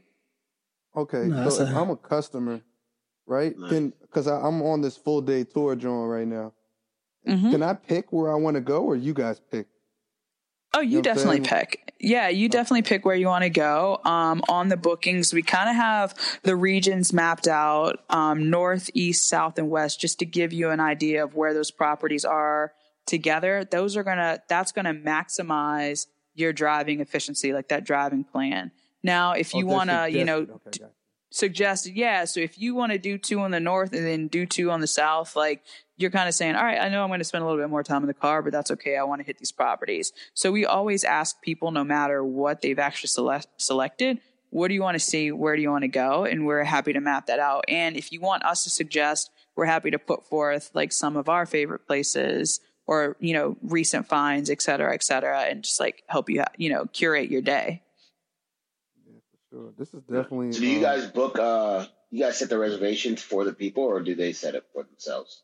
Okay, 0.95 1.25
No, 1.27 1.35
that's 1.43 1.55
so 1.57 1.63
if 1.63 1.69
a- 1.69 1.75
I'm 1.75 1.89
a 1.89 1.95
customer, 1.97 2.61
right? 3.25 3.55
Can 3.69 3.93
because 4.01 4.27
I'm 4.27 4.61
on 4.61 4.81
this 4.81 4.97
full 4.97 5.21
day 5.21 5.43
tour 5.43 5.75
joint 5.75 6.09
right 6.09 6.27
now. 6.27 6.53
Mhm. 7.27 7.51
Can 7.51 7.63
I 7.63 7.73
pick 7.73 8.11
where 8.13 8.31
I 8.31 8.35
want 8.35 8.55
to 8.55 8.61
go, 8.61 8.83
or 8.83 8.95
you 8.95 9.13
guys 9.13 9.39
pick? 9.39 9.67
Oh, 10.77 10.81
you 10.81 10.97
know 10.97 11.01
definitely 11.01 11.41
pick. 11.41 11.93
Yeah, 11.99 12.29
you 12.29 12.47
definitely 12.47 12.83
pick 12.83 13.05
where 13.05 13.15
you 13.15 13.25
want 13.25 13.43
to 13.43 13.49
go. 13.49 13.99
Um, 14.05 14.43
on 14.47 14.69
the 14.69 14.77
bookings, 14.77 15.33
we 15.33 15.41
kind 15.41 15.69
of 15.69 15.75
have 15.75 16.13
the 16.43 16.55
regions 16.55 17.11
mapped 17.11 17.47
out, 17.47 18.03
um, 18.09 18.51
north, 18.51 18.91
east, 18.93 19.27
south, 19.27 19.57
and 19.57 19.71
west, 19.71 19.99
just 19.99 20.19
to 20.19 20.25
give 20.25 20.53
you 20.53 20.69
an 20.69 20.79
idea 20.79 21.23
of 21.23 21.33
where 21.33 21.55
those 21.55 21.71
properties 21.71 22.23
are 22.23 22.73
together. 23.07 23.65
Those 23.69 23.97
are 23.97 24.03
gonna, 24.03 24.39
that's 24.47 24.71
gonna 24.71 24.93
maximize 24.93 26.05
your 26.35 26.53
driving 26.53 26.99
efficiency, 26.99 27.51
like 27.51 27.69
that 27.69 27.83
driving 27.83 28.23
plan. 28.23 28.71
Now, 29.01 29.31
if 29.31 29.55
Oh, 29.55 29.59
you 29.59 29.65
they're 29.65 29.75
want 29.75 29.89
to, 29.89 30.11
you 30.11 30.23
know. 30.23 30.39
Okay. 30.67 30.85
Suggested 31.29 31.95
yeah 31.95 32.23
so 32.25 32.39
if 32.39 32.57
you 32.57 32.73
want 32.73 32.91
to 32.91 32.97
do 32.97 33.17
two 33.17 33.39
on 33.41 33.51
the 33.51 33.59
north 33.59 33.93
and 33.93 34.05
then 34.05 34.27
do 34.27 34.45
two 34.45 34.71
on 34.71 34.79
the 34.79 34.87
south 34.87 35.35
like 35.35 35.61
you're 35.97 36.11
kind 36.11 36.29
of 36.29 36.33
saying 36.33 36.55
all 36.55 36.63
right 36.63 36.79
i 36.79 36.87
know 36.89 37.03
i'm 37.03 37.09
going 37.09 37.19
to 37.19 37.25
spend 37.25 37.43
a 37.43 37.45
little 37.45 37.61
bit 37.61 37.69
more 37.69 37.83
time 37.83 38.01
in 38.01 38.07
the 38.07 38.13
car 38.13 38.41
but 38.41 38.51
that's 38.51 38.71
okay 38.71 38.97
i 38.97 39.03
want 39.03 39.19
to 39.19 39.25
hit 39.25 39.37
these 39.37 39.51
properties. 39.51 40.13
So 40.33 40.51
we 40.51 40.65
always 40.65 41.03
ask 41.03 41.41
people 41.41 41.71
no 41.71 41.83
matter 41.83 42.23
what 42.23 42.61
they've 42.61 42.79
actually 42.79 43.09
select, 43.09 43.47
selected 43.57 44.19
what 44.49 44.69
do 44.69 44.73
you 44.73 44.81
want 44.81 44.95
to 44.95 44.99
see? 44.99 45.31
Where 45.31 45.55
do 45.57 45.61
you 45.61 45.69
want 45.69 45.81
to 45.83 45.89
go? 45.89 46.23
And 46.23 46.45
we're 46.45 46.63
happy 46.63 46.93
to 46.93 47.01
map 47.01 47.27
that 47.27 47.39
out. 47.39 47.65
And 47.67 47.97
if 47.97 48.13
you 48.13 48.21
want 48.21 48.45
us 48.45 48.63
to 48.63 48.69
suggest 48.69 49.29
we're 49.55 49.65
happy 49.65 49.91
to 49.91 49.99
put 49.99 50.25
forth 50.25 50.71
like 50.73 50.93
some 50.93 51.17
of 51.17 51.27
our 51.27 51.45
favorite 51.45 51.85
places 51.87 52.61
or 52.85 53.17
you 53.19 53.33
know 53.33 53.57
recent 53.63 54.07
finds 54.07 54.49
et 54.49 54.61
cetera 54.61 54.93
et 54.93 55.03
cetera 55.03 55.41
and 55.41 55.63
just 55.63 55.79
like 55.79 56.03
help 56.07 56.29
you 56.29 56.43
you 56.57 56.69
know 56.69 56.85
curate 56.93 57.29
your 57.29 57.41
day 57.41 57.81
Sure. 59.49 59.73
This 59.77 59.93
is 59.93 60.01
definitely. 60.03 60.51
So 60.51 60.59
do 60.59 60.67
you 60.67 60.77
um, 60.77 60.83
guys 60.83 61.05
book? 61.07 61.39
uh 61.39 61.85
You 62.09 62.23
guys 62.23 62.37
set 62.39 62.49
the 62.49 62.57
reservations 62.57 63.21
for 63.21 63.43
the 63.45 63.53
people, 63.53 63.83
or 63.83 64.01
do 64.01 64.15
they 64.15 64.33
set 64.33 64.55
it 64.55 64.65
for 64.73 64.83
themselves? 64.83 65.43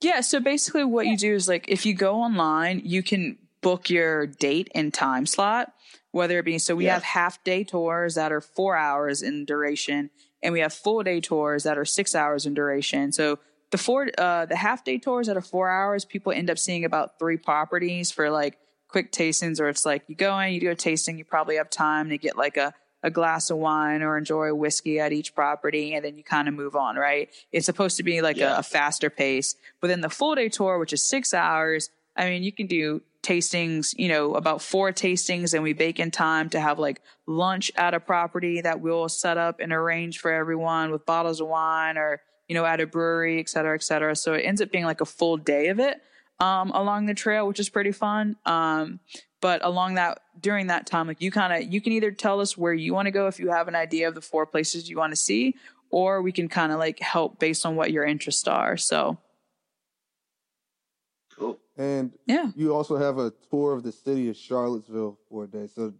Yeah, 0.00 0.20
so 0.20 0.38
basically 0.40 0.84
what 0.84 1.06
you 1.06 1.16
do 1.16 1.34
is 1.34 1.48
like 1.48 1.66
if 1.68 1.84
you 1.84 1.94
go 1.94 2.16
online, 2.16 2.82
you 2.84 3.02
can 3.02 3.38
book 3.60 3.90
your 3.90 4.26
date 4.26 4.70
and 4.74 4.94
time 4.94 5.26
slot, 5.26 5.72
whether 6.12 6.38
it 6.38 6.44
be 6.44 6.58
so 6.58 6.76
we 6.76 6.84
Yeah. 6.84 6.94
have 6.94 7.02
half 7.02 7.42
day 7.42 7.64
tours 7.64 8.14
that 8.14 8.30
are 8.30 8.40
4 8.40 8.76
hours 8.76 9.22
in 9.22 9.44
duration 9.44 10.10
and 10.42 10.52
we 10.52 10.60
have 10.60 10.72
full 10.72 11.02
day 11.02 11.20
tours 11.20 11.64
that 11.64 11.76
are 11.76 11.84
6 11.84 12.14
hours 12.14 12.46
in 12.46 12.54
duration. 12.54 13.10
So 13.10 13.40
the 13.70 13.78
four 13.78 14.08
uh 14.16 14.46
the 14.46 14.56
half 14.56 14.84
day 14.84 14.98
tours 14.98 15.26
that 15.26 15.36
are 15.36 15.40
4 15.42 15.68
hours, 15.68 16.04
people 16.04 16.32
end 16.32 16.48
up 16.50 16.58
seeing 16.58 16.84
about 16.84 17.18
3 17.18 17.36
properties 17.36 18.12
for 18.12 18.30
like 18.30 18.56
quick 18.88 19.10
tastings 19.10 19.60
or 19.60 19.68
it's 19.68 19.84
like 19.84 20.04
you 20.06 20.14
go 20.14 20.38
in, 20.38 20.52
you 20.54 20.60
do 20.60 20.70
a 20.70 20.76
tasting, 20.76 21.18
you 21.18 21.24
probably 21.24 21.56
have 21.56 21.68
time 21.70 22.08
to 22.10 22.18
get 22.18 22.36
like 22.36 22.56
a 22.56 22.72
a 23.02 23.10
glass 23.10 23.50
of 23.50 23.58
wine 23.58 24.02
or 24.02 24.18
enjoy 24.18 24.52
whiskey 24.52 24.98
at 24.98 25.12
each 25.12 25.34
property 25.34 25.94
and 25.94 26.04
then 26.04 26.16
you 26.16 26.24
kind 26.24 26.48
of 26.48 26.54
move 26.54 26.74
on, 26.74 26.96
right? 26.96 27.28
It's 27.52 27.66
supposed 27.66 27.96
to 27.98 28.02
be 28.02 28.20
like 28.22 28.36
Yeah. 28.36 28.56
a, 28.56 28.58
a 28.58 28.62
faster 28.62 29.08
pace. 29.10 29.54
But 29.80 29.88
then 29.88 30.00
the 30.00 30.10
full 30.10 30.34
day 30.34 30.48
tour, 30.48 30.78
which 30.78 30.92
is 30.92 31.02
six 31.04 31.32
hours, 31.32 31.90
I 32.16 32.28
mean, 32.28 32.42
you 32.42 32.50
can 32.52 32.66
do 32.66 33.02
tastings, 33.22 33.94
you 33.96 34.08
know, 34.08 34.34
about 34.34 34.62
four 34.62 34.92
tastings 34.92 35.54
and 35.54 35.62
we 35.62 35.72
bake 35.72 36.00
in 36.00 36.10
time 36.10 36.48
to 36.50 36.60
have 36.60 36.78
like 36.78 37.00
lunch 37.26 37.70
at 37.76 37.94
a 37.94 38.00
property 38.00 38.60
that 38.62 38.80
we'll 38.80 39.08
set 39.08 39.36
up 39.38 39.60
and 39.60 39.72
arrange 39.72 40.18
for 40.18 40.32
everyone 40.32 40.90
with 40.90 41.06
bottles 41.06 41.40
of 41.40 41.46
wine 41.48 41.96
or, 41.98 42.20
you 42.48 42.54
know, 42.54 42.64
at 42.64 42.80
a 42.80 42.86
brewery, 42.86 43.38
et 43.38 43.48
cetera, 43.48 43.74
et 43.74 43.82
cetera. 43.82 44.16
So 44.16 44.34
it 44.34 44.40
ends 44.40 44.60
up 44.60 44.70
being 44.72 44.84
like 44.84 45.00
a 45.00 45.04
full 45.06 45.36
day 45.36 45.68
of 45.68 45.78
it 45.78 46.00
um, 46.40 46.70
along 46.70 47.06
the 47.06 47.14
trail, 47.14 47.46
which 47.46 47.60
is 47.60 47.68
pretty 47.68 47.92
fun. 47.92 48.36
Um, 48.46 49.00
but 49.40 49.64
along 49.64 49.94
that, 49.94 50.20
during 50.40 50.68
that 50.68 50.86
time, 50.86 51.06
like 51.06 51.20
you 51.20 51.30
kind 51.30 51.52
of, 51.52 51.72
you 51.72 51.80
can 51.80 51.92
either 51.92 52.10
tell 52.10 52.40
us 52.40 52.56
where 52.56 52.74
you 52.74 52.94
want 52.94 53.06
to 53.06 53.12
go 53.12 53.26
if 53.26 53.38
you 53.38 53.50
have 53.50 53.68
an 53.68 53.74
idea 53.74 54.08
of 54.08 54.14
the 54.14 54.20
four 54.20 54.46
places 54.46 54.88
you 54.88 54.96
want 54.96 55.12
to 55.12 55.16
see, 55.16 55.54
or 55.90 56.22
we 56.22 56.32
can 56.32 56.48
kind 56.48 56.72
of 56.72 56.78
like 56.78 56.98
help 57.00 57.38
based 57.38 57.64
on 57.64 57.76
what 57.76 57.90
your 57.90 58.04
interests 58.04 58.48
are. 58.48 58.76
So 58.76 59.18
Cool. 61.38 61.58
And 61.76 62.12
yeah. 62.26 62.50
you 62.56 62.74
also 62.74 62.96
have 62.96 63.18
a 63.18 63.32
tour 63.50 63.72
of 63.72 63.82
the 63.82 63.92
city 63.92 64.28
of 64.28 64.36
Charlottesville 64.36 65.18
for 65.28 65.44
a 65.44 65.46
day. 65.46 65.68
So, 65.68 65.94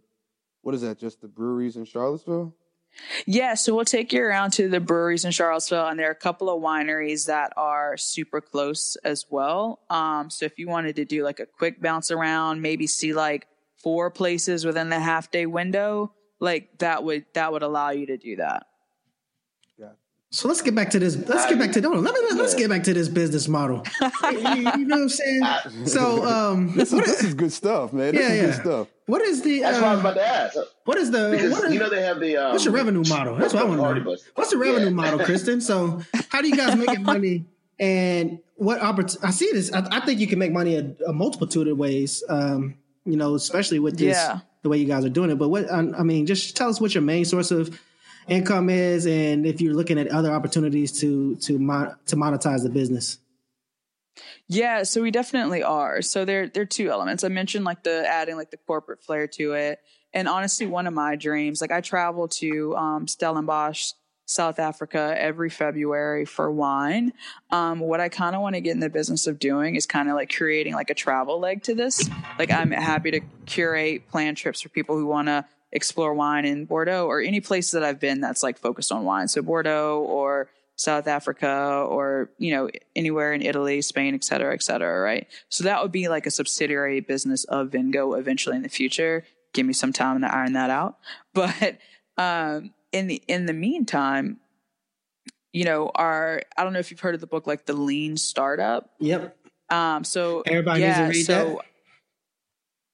what 0.61 0.75
is 0.75 0.81
that? 0.81 0.99
Just 0.99 1.21
the 1.21 1.27
breweries 1.27 1.77
in 1.77 1.85
Charlottesville? 1.85 2.53
Yeah, 3.25 3.53
so 3.53 3.75
we'll 3.75 3.85
take 3.85 4.13
you 4.13 4.21
around 4.21 4.51
to 4.51 4.67
the 4.67 4.79
breweries 4.79 5.25
in 5.25 5.31
Charlottesville, 5.31 5.87
and 5.87 5.99
there 5.99 6.09
are 6.09 6.11
a 6.11 6.15
couple 6.15 6.49
of 6.49 6.61
wineries 6.61 7.27
that 7.27 7.53
are 7.55 7.97
super 7.97 8.41
close 8.41 8.97
as 9.03 9.25
well. 9.29 9.79
Um, 9.89 10.29
so 10.29 10.45
if 10.45 10.57
you 10.57 10.67
wanted 10.67 10.97
to 10.97 11.05
do 11.05 11.23
like 11.23 11.39
a 11.39 11.45
quick 11.45 11.81
bounce 11.81 12.11
around, 12.11 12.61
maybe 12.61 12.87
see 12.87 13.13
like 13.13 13.47
four 13.81 14.11
places 14.11 14.65
within 14.65 14.89
the 14.89 14.99
half 14.99 15.31
day 15.31 15.45
window, 15.45 16.13
like 16.39 16.79
that 16.79 17.03
would 17.03 17.25
that 17.33 17.51
would 17.51 17.63
allow 17.63 17.91
you 17.91 18.07
to 18.07 18.17
do 18.17 18.37
that. 18.37 18.65
So 20.31 20.47
let's 20.47 20.61
get 20.61 20.75
back 20.75 20.91
to 20.91 20.99
this. 20.99 21.15
Let's 21.27 21.47
get 21.47 21.57
back 21.57 21.71
to 21.71 21.81
no. 21.81 21.89
Let 21.89 22.13
me 22.13 22.39
let's 22.39 22.53
get 22.53 22.69
back 22.69 22.83
to 22.83 22.93
this 22.93 23.09
business 23.09 23.47
model. 23.47 23.83
you, 24.31 24.37
you 24.37 24.85
know 24.85 24.97
what 24.97 25.01
I'm 25.01 25.09
saying? 25.09 25.41
So 25.87 26.23
um, 26.23 26.71
This 26.75 26.93
is, 26.93 26.99
this 26.99 27.23
is 27.23 27.33
good 27.33 27.51
stuff, 27.51 27.93
man. 27.93 28.13
This 28.13 28.21
Yeah, 28.21 28.35
is 28.35 28.37
yeah. 28.37 28.45
good 28.45 28.61
stuff. 28.61 28.87
what 29.07 29.21
is 29.23 29.41
the 29.41 29.61
That's 29.61 29.77
what 29.77 29.85
I 29.85 29.95
was 29.95 29.97
uh, 29.97 30.01
about 30.01 30.13
to 30.13 30.27
ask. 30.27 30.57
what 30.85 30.97
is 30.99 31.09
the 31.09 31.29
Because 31.31 31.51
what 31.51 31.63
is, 31.65 31.73
you 31.73 31.79
know 31.79 31.89
they 31.89 32.03
have 32.03 32.19
the 32.19 32.37
um, 32.37 32.51
what's 32.51 32.63
your 32.63 32.75
revenue 32.75 33.03
model? 33.09 33.37
That's 33.37 33.55
what 33.55 33.63
I 33.63 33.65
want 33.65 33.81
to 33.81 33.99
know. 34.03 34.11
bus. 34.11 34.23
What's 34.35 34.51
the 34.51 34.57
revenue 34.57 34.85
Yeah. 34.85 34.91
model, 34.91 35.19
Kristen? 35.25 35.61
So 35.61 36.01
how 36.29 36.41
do 36.43 36.47
you 36.47 36.55
guys 36.55 36.75
make 36.77 36.99
money? 37.13 37.45
And 37.79 38.37
what 38.55 38.81
opportunity? 38.81 39.25
I 39.25 39.31
see 39.31 39.49
this. 39.51 39.73
I, 39.73 39.87
I 39.89 39.99
think 40.05 40.19
you 40.19 40.27
can 40.27 40.37
make 40.37 40.51
money 40.51 40.75
a, 40.75 40.93
a 41.07 41.13
multitude 41.13 41.67
of 41.69 41.77
ways. 41.79 42.23
Um, 42.29 42.75
you 43.03 43.17
know, 43.17 43.33
especially 43.33 43.79
with 43.79 43.97
this 43.97 44.15
Yeah. 44.15 44.41
the 44.61 44.69
way 44.69 44.77
you 44.77 44.85
guys 44.85 45.05
are 45.05 45.09
doing 45.09 45.31
it. 45.31 45.39
But 45.39 45.49
what 45.49 45.71
I, 45.71 45.79
I 45.79 46.03
mean, 46.03 46.27
just 46.27 46.55
tell 46.55 46.69
us 46.69 46.79
what 46.79 46.93
your 46.93 47.01
main 47.01 47.25
source 47.25 47.49
of 47.49 47.79
income 48.29 48.69
is, 48.69 49.05
and 49.05 49.45
if 49.45 49.61
you're 49.61 49.73
looking 49.73 49.99
at 49.99 50.07
other 50.07 50.31
opportunities 50.31 50.99
to 50.99 51.35
to 51.37 51.59
mon- 51.59 51.95
to 52.07 52.15
monetize 52.15 52.63
the 52.63 52.69
business. 52.69 53.19
Yeah, 54.47 54.83
so 54.83 55.01
we 55.01 55.11
definitely 55.11 55.63
are. 55.63 56.01
So 56.01 56.25
there 56.25 56.47
there 56.47 56.63
are 56.63 56.67
two 56.67 56.89
elements. 56.89 57.23
I 57.23 57.29
mentioned 57.29 57.65
like 57.65 57.83
the 57.83 58.05
adding 58.07 58.35
like 58.35 58.51
the 58.51 58.57
corporate 58.57 59.03
flair 59.03 59.27
to 59.27 59.53
it. 59.53 59.79
And 60.11 60.27
honestly, 60.27 60.65
one 60.65 60.87
of 60.87 60.93
my 60.93 61.15
dreams, 61.15 61.61
like 61.61 61.71
I 61.71 61.81
travel 61.81 62.27
to 62.27 62.75
um 62.75 63.07
Stellenbosch, 63.07 63.93
South 64.25 64.59
Africa 64.59 65.15
every 65.17 65.49
February 65.49 66.25
for 66.25 66.51
wine. 66.51 67.13
Um, 67.51 67.79
what 67.79 67.99
I 67.99 68.09
kind 68.09 68.35
of 68.35 68.41
want 68.41 68.55
to 68.55 68.61
get 68.61 68.71
in 68.71 68.79
the 68.79 68.89
business 68.89 69.25
of 69.25 69.39
doing 69.39 69.75
is 69.75 69.85
kind 69.85 70.07
of 70.07 70.15
like 70.15 70.31
creating 70.31 70.73
like 70.73 70.89
a 70.89 70.93
travel 70.93 71.39
leg 71.39 71.63
to 71.63 71.73
this. 71.73 72.09
Like 72.37 72.51
I'm 72.51 72.71
happy 72.71 73.11
to 73.11 73.21
curate 73.45 74.07
plan 74.07 74.35
trips 74.35 74.61
for 74.61 74.69
people 74.69 74.95
who 74.97 75.07
want 75.07 75.29
to 75.29 75.45
explore 75.71 76.13
wine 76.13 76.45
in 76.45 76.65
Bordeaux 76.65 77.05
or 77.05 77.21
any 77.21 77.41
places 77.41 77.71
that 77.71 77.83
I've 77.83 77.99
been 77.99 78.21
that's 78.21 78.43
like 78.43 78.57
focused 78.57 78.91
on 78.91 79.03
wine. 79.03 79.27
So 79.27 79.41
Bordeaux 79.41 79.99
or 80.07 80.49
South 80.75 81.07
Africa 81.07 81.85
or, 81.89 82.29
you 82.37 82.51
know, 82.51 82.69
anywhere 82.95 83.33
in 83.33 83.41
Italy, 83.41 83.81
Spain, 83.81 84.15
et 84.15 84.23
cetera, 84.23 84.53
et 84.53 84.63
cetera, 84.63 85.01
right? 85.01 85.27
So 85.49 85.65
that 85.65 85.81
would 85.81 85.91
be 85.91 86.07
like 86.07 86.25
a 86.25 86.31
subsidiary 86.31 87.01
business 87.01 87.43
of 87.43 87.71
Vingo 87.71 88.13
eventually 88.13 88.55
in 88.55 88.63
the 88.63 88.69
future. 88.69 89.25
Give 89.53 89.65
me 89.65 89.73
some 89.73 89.91
time 89.91 90.21
to 90.21 90.33
iron 90.33 90.53
that 90.53 90.69
out. 90.69 90.97
But 91.33 91.77
um 92.17 92.73
in 92.91 93.07
the 93.07 93.21
in 93.27 93.45
the 93.45 93.53
meantime, 93.53 94.39
you 95.53 95.65
know, 95.65 95.91
our 95.93 96.41
I 96.57 96.63
don't 96.63 96.73
know 96.73 96.79
if 96.79 96.91
you've 96.91 96.99
heard 96.99 97.15
of 97.15 97.21
the 97.21 97.27
book 97.27 97.45
like 97.45 97.65
The 97.65 97.73
Lean 97.73 98.17
Startup. 98.17 98.89
Yep. 98.99 99.37
Um 99.69 100.03
so 100.03 100.41
Everybody 100.45 100.81
yeah, 100.81 101.07
needs 101.07 101.13
to 101.13 101.19
read 101.19 101.25
so 101.25 101.33
that. 101.33 101.65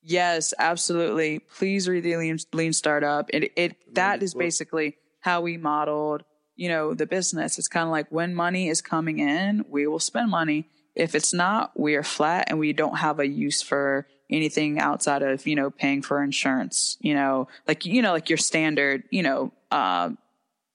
Yes, 0.08 0.54
absolutely. 0.60 1.40
Please 1.40 1.90
read 1.90 2.04
the 2.04 2.16
Lean, 2.18 2.38
Lean 2.54 2.74
Startup. 2.74 3.28
It 3.34 3.52
it 3.56 3.96
that 3.96 4.22
is 4.22 4.36
basically 4.36 4.98
how 5.22 5.42
we 5.42 5.58
modeled, 5.58 6.24
you 6.56 6.70
know, 6.70 6.94
the 6.94 7.08
business. 7.08 7.58
It's 7.58 7.68
kind 7.68 7.86
of 7.88 7.92
like 7.92 8.12
when 8.12 8.36
money 8.36 8.70
is 8.70 8.82
coming 8.82 9.18
in, 9.18 9.66
we 9.68 9.88
will 9.88 10.00
spend 10.00 10.30
money. 10.30 10.70
If 10.94 11.16
it's 11.16 11.34
not, 11.34 11.78
we 11.78 11.96
are 11.96 12.04
flat 12.04 12.46
and 12.50 12.60
we 12.60 12.72
don't 12.72 12.98
have 12.98 13.20
a 13.20 13.28
use 13.28 13.64
for 13.64 14.08
anything 14.30 14.78
outside 14.80 15.24
of, 15.24 15.48
you 15.48 15.56
know, 15.56 15.72
paying 15.72 16.04
for 16.04 16.24
insurance, 16.24 16.98
you 17.02 17.16
know, 17.16 17.48
like 17.68 17.84
you 17.84 18.04
know, 18.04 18.12
like 18.12 18.30
your 18.30 18.38
standard, 18.38 19.04
you 19.10 19.24
know, 19.24 19.54
uh, 19.72 20.12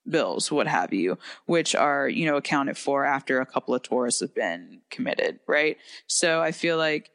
bills, 0.08 0.50
what 0.50 0.66
have 0.66 0.92
you, 0.92 1.18
which 1.46 1.76
are, 1.76 2.08
you 2.08 2.26
know, 2.26 2.36
accounted 2.36 2.76
for 2.76 3.04
after 3.04 3.40
a 3.40 3.46
couple 3.46 3.76
of 3.76 3.82
tours 3.82 4.18
have 4.18 4.34
been 4.34 4.80
committed, 4.90 5.38
right? 5.46 5.76
So 6.08 6.40
I 6.42 6.50
feel 6.50 6.76
like 6.78 7.10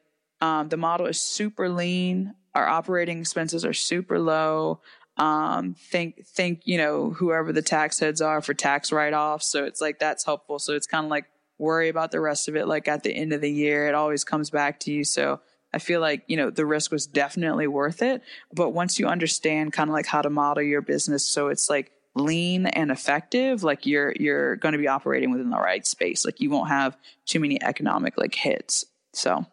um, 0.45 0.69
the 0.69 0.77
model 0.77 1.08
is 1.08 1.19
super 1.19 1.69
lean. 1.69 2.36
Our 2.53 2.67
operating 2.67 3.19
expenses 3.19 3.65
are 3.65 3.73
super 3.73 4.19
low. 4.19 4.79
Um, 5.17 5.73
think, 5.73 6.23
think, 6.27 6.62
you 6.65 6.77
know, 6.77 7.10
whoever 7.10 7.51
the 7.51 7.63
tax 7.63 7.99
heads 7.99 8.21
are 8.21 8.41
for 8.41 8.53
tax 8.53 8.91
write 8.91 9.13
offs. 9.13 9.47
So 9.47 9.65
it's 9.65 9.81
like, 9.81 9.97
that's 9.97 10.23
helpful. 10.23 10.60
So 10.60 10.73
it's 10.73 10.86
kind 10.86 11.03
of 11.03 11.10
like 11.10 11.25
worry 11.58 11.89
about 11.89 12.12
the 12.12 12.19
rest 12.19 12.47
of 12.47 12.55
it. 12.55 12.67
Like 12.67 12.88
at 12.88 13.01
the 13.01 13.12
end 13.12 13.34
of 13.34 13.41
the 13.41 13.51
year, 13.51 13.88
it 13.88 13.95
always 13.95 14.23
comes 14.23 14.51
back 14.51 14.81
to 14.81 14.91
you. 14.91 15.03
So 15.03 15.39
I 15.73 15.79
feel 15.79 15.99
like, 15.99 16.23
you 16.27 16.38
know, 16.38 16.51
the 16.51 16.65
risk 16.65 16.91
was 16.91 17.08
definitely 17.08 17.65
worth 17.65 18.03
it. 18.03 18.21
But 18.53 18.69
once 18.69 18.99
you 18.99 19.08
understand 19.08 19.73
kind 19.73 19.89
of 19.89 19.95
like 19.95 20.05
how 20.05 20.21
to 20.21 20.29
model 20.29 20.63
your 20.63 20.81
business, 20.81 21.25
so 21.25 21.47
it's 21.47 21.71
like 21.71 21.91
lean 22.13 22.67
and 22.67 22.91
effective, 22.91 23.63
like 23.63 23.88
you're, 23.88 24.13
you're 24.19 24.58
going 24.58 24.73
to 24.73 24.79
be 24.79 24.88
operating 24.88 25.31
within 25.31 25.49
the 25.49 25.58
right 25.58 25.88
space. 25.88 26.23
Like 26.23 26.39
you 26.39 26.51
won't 26.51 26.69
have 26.69 26.95
too 27.25 27.39
many 27.39 27.60
economic 27.63 28.15
like 28.15 28.36
hits. 28.36 28.86
So. 29.13 29.47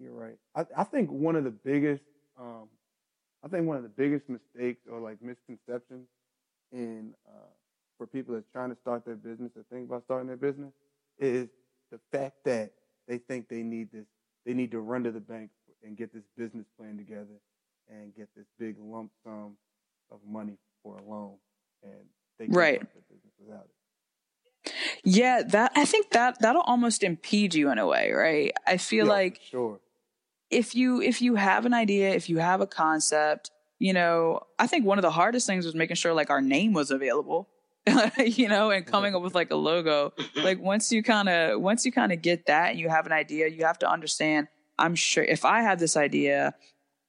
You're 0.00 0.12
right. 0.12 0.36
I, 0.54 0.66
I 0.76 0.84
think 0.84 1.10
one 1.10 1.36
of 1.36 1.44
the 1.44 1.50
biggest, 1.50 2.02
um, 2.38 2.68
I 3.44 3.48
think 3.48 3.66
one 3.66 3.76
of 3.76 3.82
the 3.82 3.88
biggest 3.88 4.28
mistakes 4.28 4.80
or 4.90 4.98
like 5.00 5.22
misconceptions 5.22 6.08
in 6.72 7.14
uh, 7.28 7.46
for 7.96 8.06
people 8.06 8.34
that's 8.34 8.48
trying 8.52 8.70
to 8.70 8.76
start 8.80 9.04
their 9.04 9.14
business 9.16 9.52
or 9.56 9.64
think 9.70 9.88
about 9.88 10.04
starting 10.04 10.26
their 10.26 10.36
business 10.36 10.72
is 11.18 11.48
the 11.92 12.00
fact 12.10 12.44
that 12.44 12.72
they 13.06 13.18
think 13.18 13.48
they 13.48 13.62
need 13.62 13.92
this, 13.92 14.06
they 14.44 14.54
need 14.54 14.70
to 14.72 14.80
run 14.80 15.04
to 15.04 15.12
the 15.12 15.20
bank 15.20 15.50
and 15.84 15.96
get 15.96 16.12
this 16.12 16.24
business 16.36 16.66
plan 16.78 16.96
together 16.96 17.38
and 17.88 18.14
get 18.16 18.28
this 18.34 18.46
big 18.58 18.76
lump 18.80 19.10
sum 19.22 19.56
of 20.10 20.18
money 20.26 20.56
for 20.82 20.96
a 20.98 21.02
loan, 21.02 21.34
and 21.82 21.92
they 22.38 22.46
can't 22.46 22.56
Right. 22.56 22.80
their 22.80 23.02
business 23.10 23.32
without 23.38 23.64
it. 23.64 24.72
Yeah, 25.04 25.42
that 25.48 25.72
I 25.76 25.84
think 25.84 26.10
that 26.10 26.40
that'll 26.40 26.62
almost 26.62 27.02
impede 27.02 27.54
you 27.54 27.70
in 27.70 27.78
a 27.78 27.86
way, 27.86 28.10
right? 28.12 28.52
I 28.66 28.78
feel 28.78 29.06
Yeah, 29.06 29.12
like 29.12 29.40
sure. 29.50 29.80
If 30.54 30.74
you 30.74 31.02
if 31.02 31.20
you 31.20 31.34
have 31.34 31.66
an 31.66 31.74
idea, 31.74 32.10
if 32.10 32.28
you 32.28 32.38
have 32.38 32.60
a 32.60 32.66
concept, 32.66 33.50
you 33.78 33.92
know, 33.92 34.40
I 34.58 34.66
think 34.66 34.86
one 34.86 34.98
of 34.98 35.02
the 35.02 35.10
hardest 35.10 35.46
things 35.46 35.66
was 35.66 35.74
making 35.74 35.96
sure 35.96 36.14
like 36.14 36.30
our 36.30 36.40
name 36.40 36.72
was 36.72 36.90
available. 36.90 37.48
you 38.16 38.48
know, 38.48 38.70
and 38.70 38.84
mm-hmm. 38.84 38.90
coming 38.90 39.14
up 39.14 39.20
with 39.20 39.34
like 39.34 39.50
a 39.50 39.56
logo. 39.56 40.14
Like 40.36 40.58
once 40.58 40.90
you 40.90 41.02
kind 41.02 41.28
of 41.28 41.60
once 41.60 41.84
you 41.84 41.92
kind 41.92 42.12
of 42.12 42.22
get 42.22 42.46
that 42.46 42.70
and 42.70 42.80
you 42.80 42.88
have 42.88 43.04
an 43.04 43.12
idea, 43.12 43.48
you 43.48 43.64
have 43.66 43.78
to 43.80 43.90
understand, 43.90 44.48
I'm 44.78 44.94
sure 44.94 45.22
if 45.22 45.44
I 45.44 45.60
have 45.60 45.78
this 45.78 45.96
idea, 45.96 46.54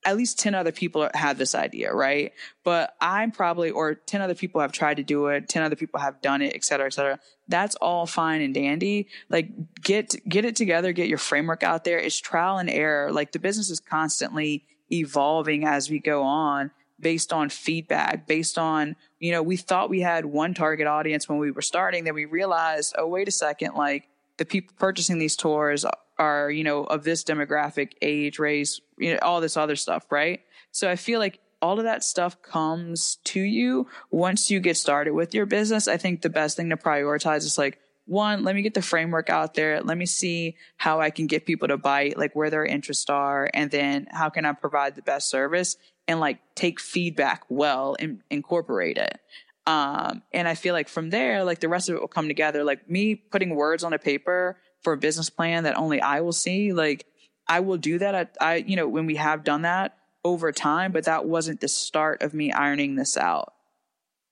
at 0.05 0.15
least 0.15 0.39
10 0.39 0.53
other 0.53 0.71
people 0.71 1.09
have 1.15 1.37
this 1.37 1.55
idea, 1.55 1.93
right? 1.93 2.31
But 2.63 2.95
I'm 3.01 3.31
probably, 3.31 3.71
or 3.71 3.95
10 3.95 4.21
other 4.21 4.35
people 4.35 4.61
have 4.61 4.71
tried 4.71 4.97
to 4.97 5.03
do 5.03 5.27
it, 5.27 5.49
10 5.49 5.63
other 5.63 5.75
people 5.75 5.99
have 5.99 6.21
done 6.21 6.43
it, 6.43 6.53
et 6.55 6.63
cetera, 6.63 6.85
et 6.85 6.93
cetera. 6.93 7.19
That's 7.47 7.75
all 7.77 8.05
fine 8.05 8.41
and 8.41 8.53
dandy. 8.53 9.07
Like 9.29 9.49
get, 9.81 10.15
get 10.29 10.45
it 10.45 10.55
together, 10.55 10.93
get 10.93 11.09
your 11.09 11.17
framework 11.17 11.63
out 11.63 11.83
there. 11.83 11.97
It's 11.97 12.19
trial 12.19 12.59
and 12.59 12.69
error. 12.69 13.11
Like 13.11 13.31
the 13.31 13.39
business 13.39 13.69
is 13.71 13.79
constantly 13.79 14.63
evolving 14.91 15.65
as 15.65 15.89
we 15.89 15.99
go 15.99 16.21
on 16.21 16.71
based 16.99 17.33
on 17.33 17.49
feedback, 17.49 18.27
based 18.27 18.57
on, 18.57 18.95
you 19.19 19.31
know, 19.31 19.43
we 19.43 19.57
thought 19.57 19.89
we 19.89 20.01
had 20.01 20.25
one 20.25 20.53
target 20.53 20.87
audience 20.87 21.27
when 21.27 21.39
we 21.39 21.51
were 21.51 21.61
starting, 21.61 22.03
then 22.03 22.13
we 22.13 22.25
realized, 22.25 22.95
oh, 22.97 23.07
wait 23.07 23.27
a 23.27 23.31
second, 23.31 23.73
like 23.73 24.07
the 24.37 24.45
people 24.45 24.73
purchasing 24.77 25.19
these 25.19 25.35
tours 25.35 25.85
are, 26.17 26.49
you 26.49 26.63
know, 26.63 26.83
of 26.83 27.03
this 27.03 27.23
demographic, 27.23 27.93
age, 28.01 28.39
race, 28.39 28.79
you 28.97 29.13
know, 29.13 29.19
all 29.21 29.41
this 29.41 29.57
other 29.57 29.75
stuff, 29.75 30.05
right? 30.11 30.41
So 30.71 30.89
I 30.89 30.95
feel 30.95 31.19
like 31.19 31.39
all 31.61 31.79
of 31.79 31.85
that 31.85 32.03
stuff 32.03 32.41
comes 32.41 33.17
to 33.23 33.39
you 33.39 33.87
once 34.11 34.51
you 34.51 34.59
get 34.59 34.77
started 34.77 35.13
with 35.13 35.33
your 35.33 35.45
business. 35.45 35.87
I 35.87 35.97
think 35.97 36.21
the 36.21 36.29
best 36.29 36.57
thing 36.57 36.69
to 36.69 36.77
prioritize 36.77 37.45
is 37.45 37.57
like, 37.57 37.79
one, 38.07 38.43
let 38.43 38.53
me 38.53 38.61
get 38.61 38.75
the 38.75 38.83
framework 38.83 39.31
out 39.31 39.55
there. 39.55 39.81
Let 39.81 39.97
me 39.97 40.05
see 40.05 40.57
how 40.77 41.01
I 41.01 41.09
can 41.09 41.25
get 41.25 41.45
people 41.45 41.69
to 41.69 41.77
bite, 41.77 42.17
like 42.17 42.35
where 42.35 42.51
their 42.51 42.63
interests 42.65 43.09
are, 43.09 43.49
and 43.53 43.71
then 43.71 44.07
how 44.11 44.29
can 44.29 44.45
I 44.45 44.51
provide 44.51 44.95
the 44.95 45.01
best 45.01 45.29
service. 45.29 45.77
and 46.07 46.19
like 46.19 46.39
take 46.55 46.79
feedback 46.79 47.43
well 47.49 47.95
and 47.99 48.21
incorporate 48.29 48.97
it. 48.97 49.19
Um, 49.67 50.21
and 50.31 50.47
I 50.47 50.53
feel 50.53 50.73
like 50.73 50.87
from 50.87 51.09
there, 51.09 51.43
like 51.43 51.59
the 51.59 51.69
rest 51.69 51.89
of 51.89 51.95
it 51.95 52.01
will 52.01 52.07
come 52.07 52.27
together. 52.27 52.63
Like 52.63 52.89
me 52.89 53.15
putting 53.15 53.55
words 53.55 53.83
on 53.83 53.93
a 53.93 53.97
paper 53.97 54.57
for 54.85 54.93
a 54.93 54.97
business 54.97 55.29
plan 55.29 55.63
that 55.63 55.77
only 55.77 55.99
I 55.99 56.21
will 56.21 56.31
see, 56.31 56.71
like 56.71 57.07
I 57.47 57.59
will 57.59 57.77
do 57.77 57.97
that. 57.97 58.15
I, 58.15 58.27
I, 58.39 58.55
you 58.57 58.75
know, 58.75 58.87
when 58.87 59.07
we 59.07 59.15
have 59.15 59.43
done 59.43 59.63
that 59.63 59.97
over 60.23 60.51
time, 60.51 60.91
but 60.91 61.05
that 61.05 61.25
wasn't 61.25 61.59
the 61.59 61.67
start 61.67 62.21
of 62.21 62.33
me 62.33 62.51
ironing 62.51 62.95
this 62.95 63.17
out, 63.17 63.53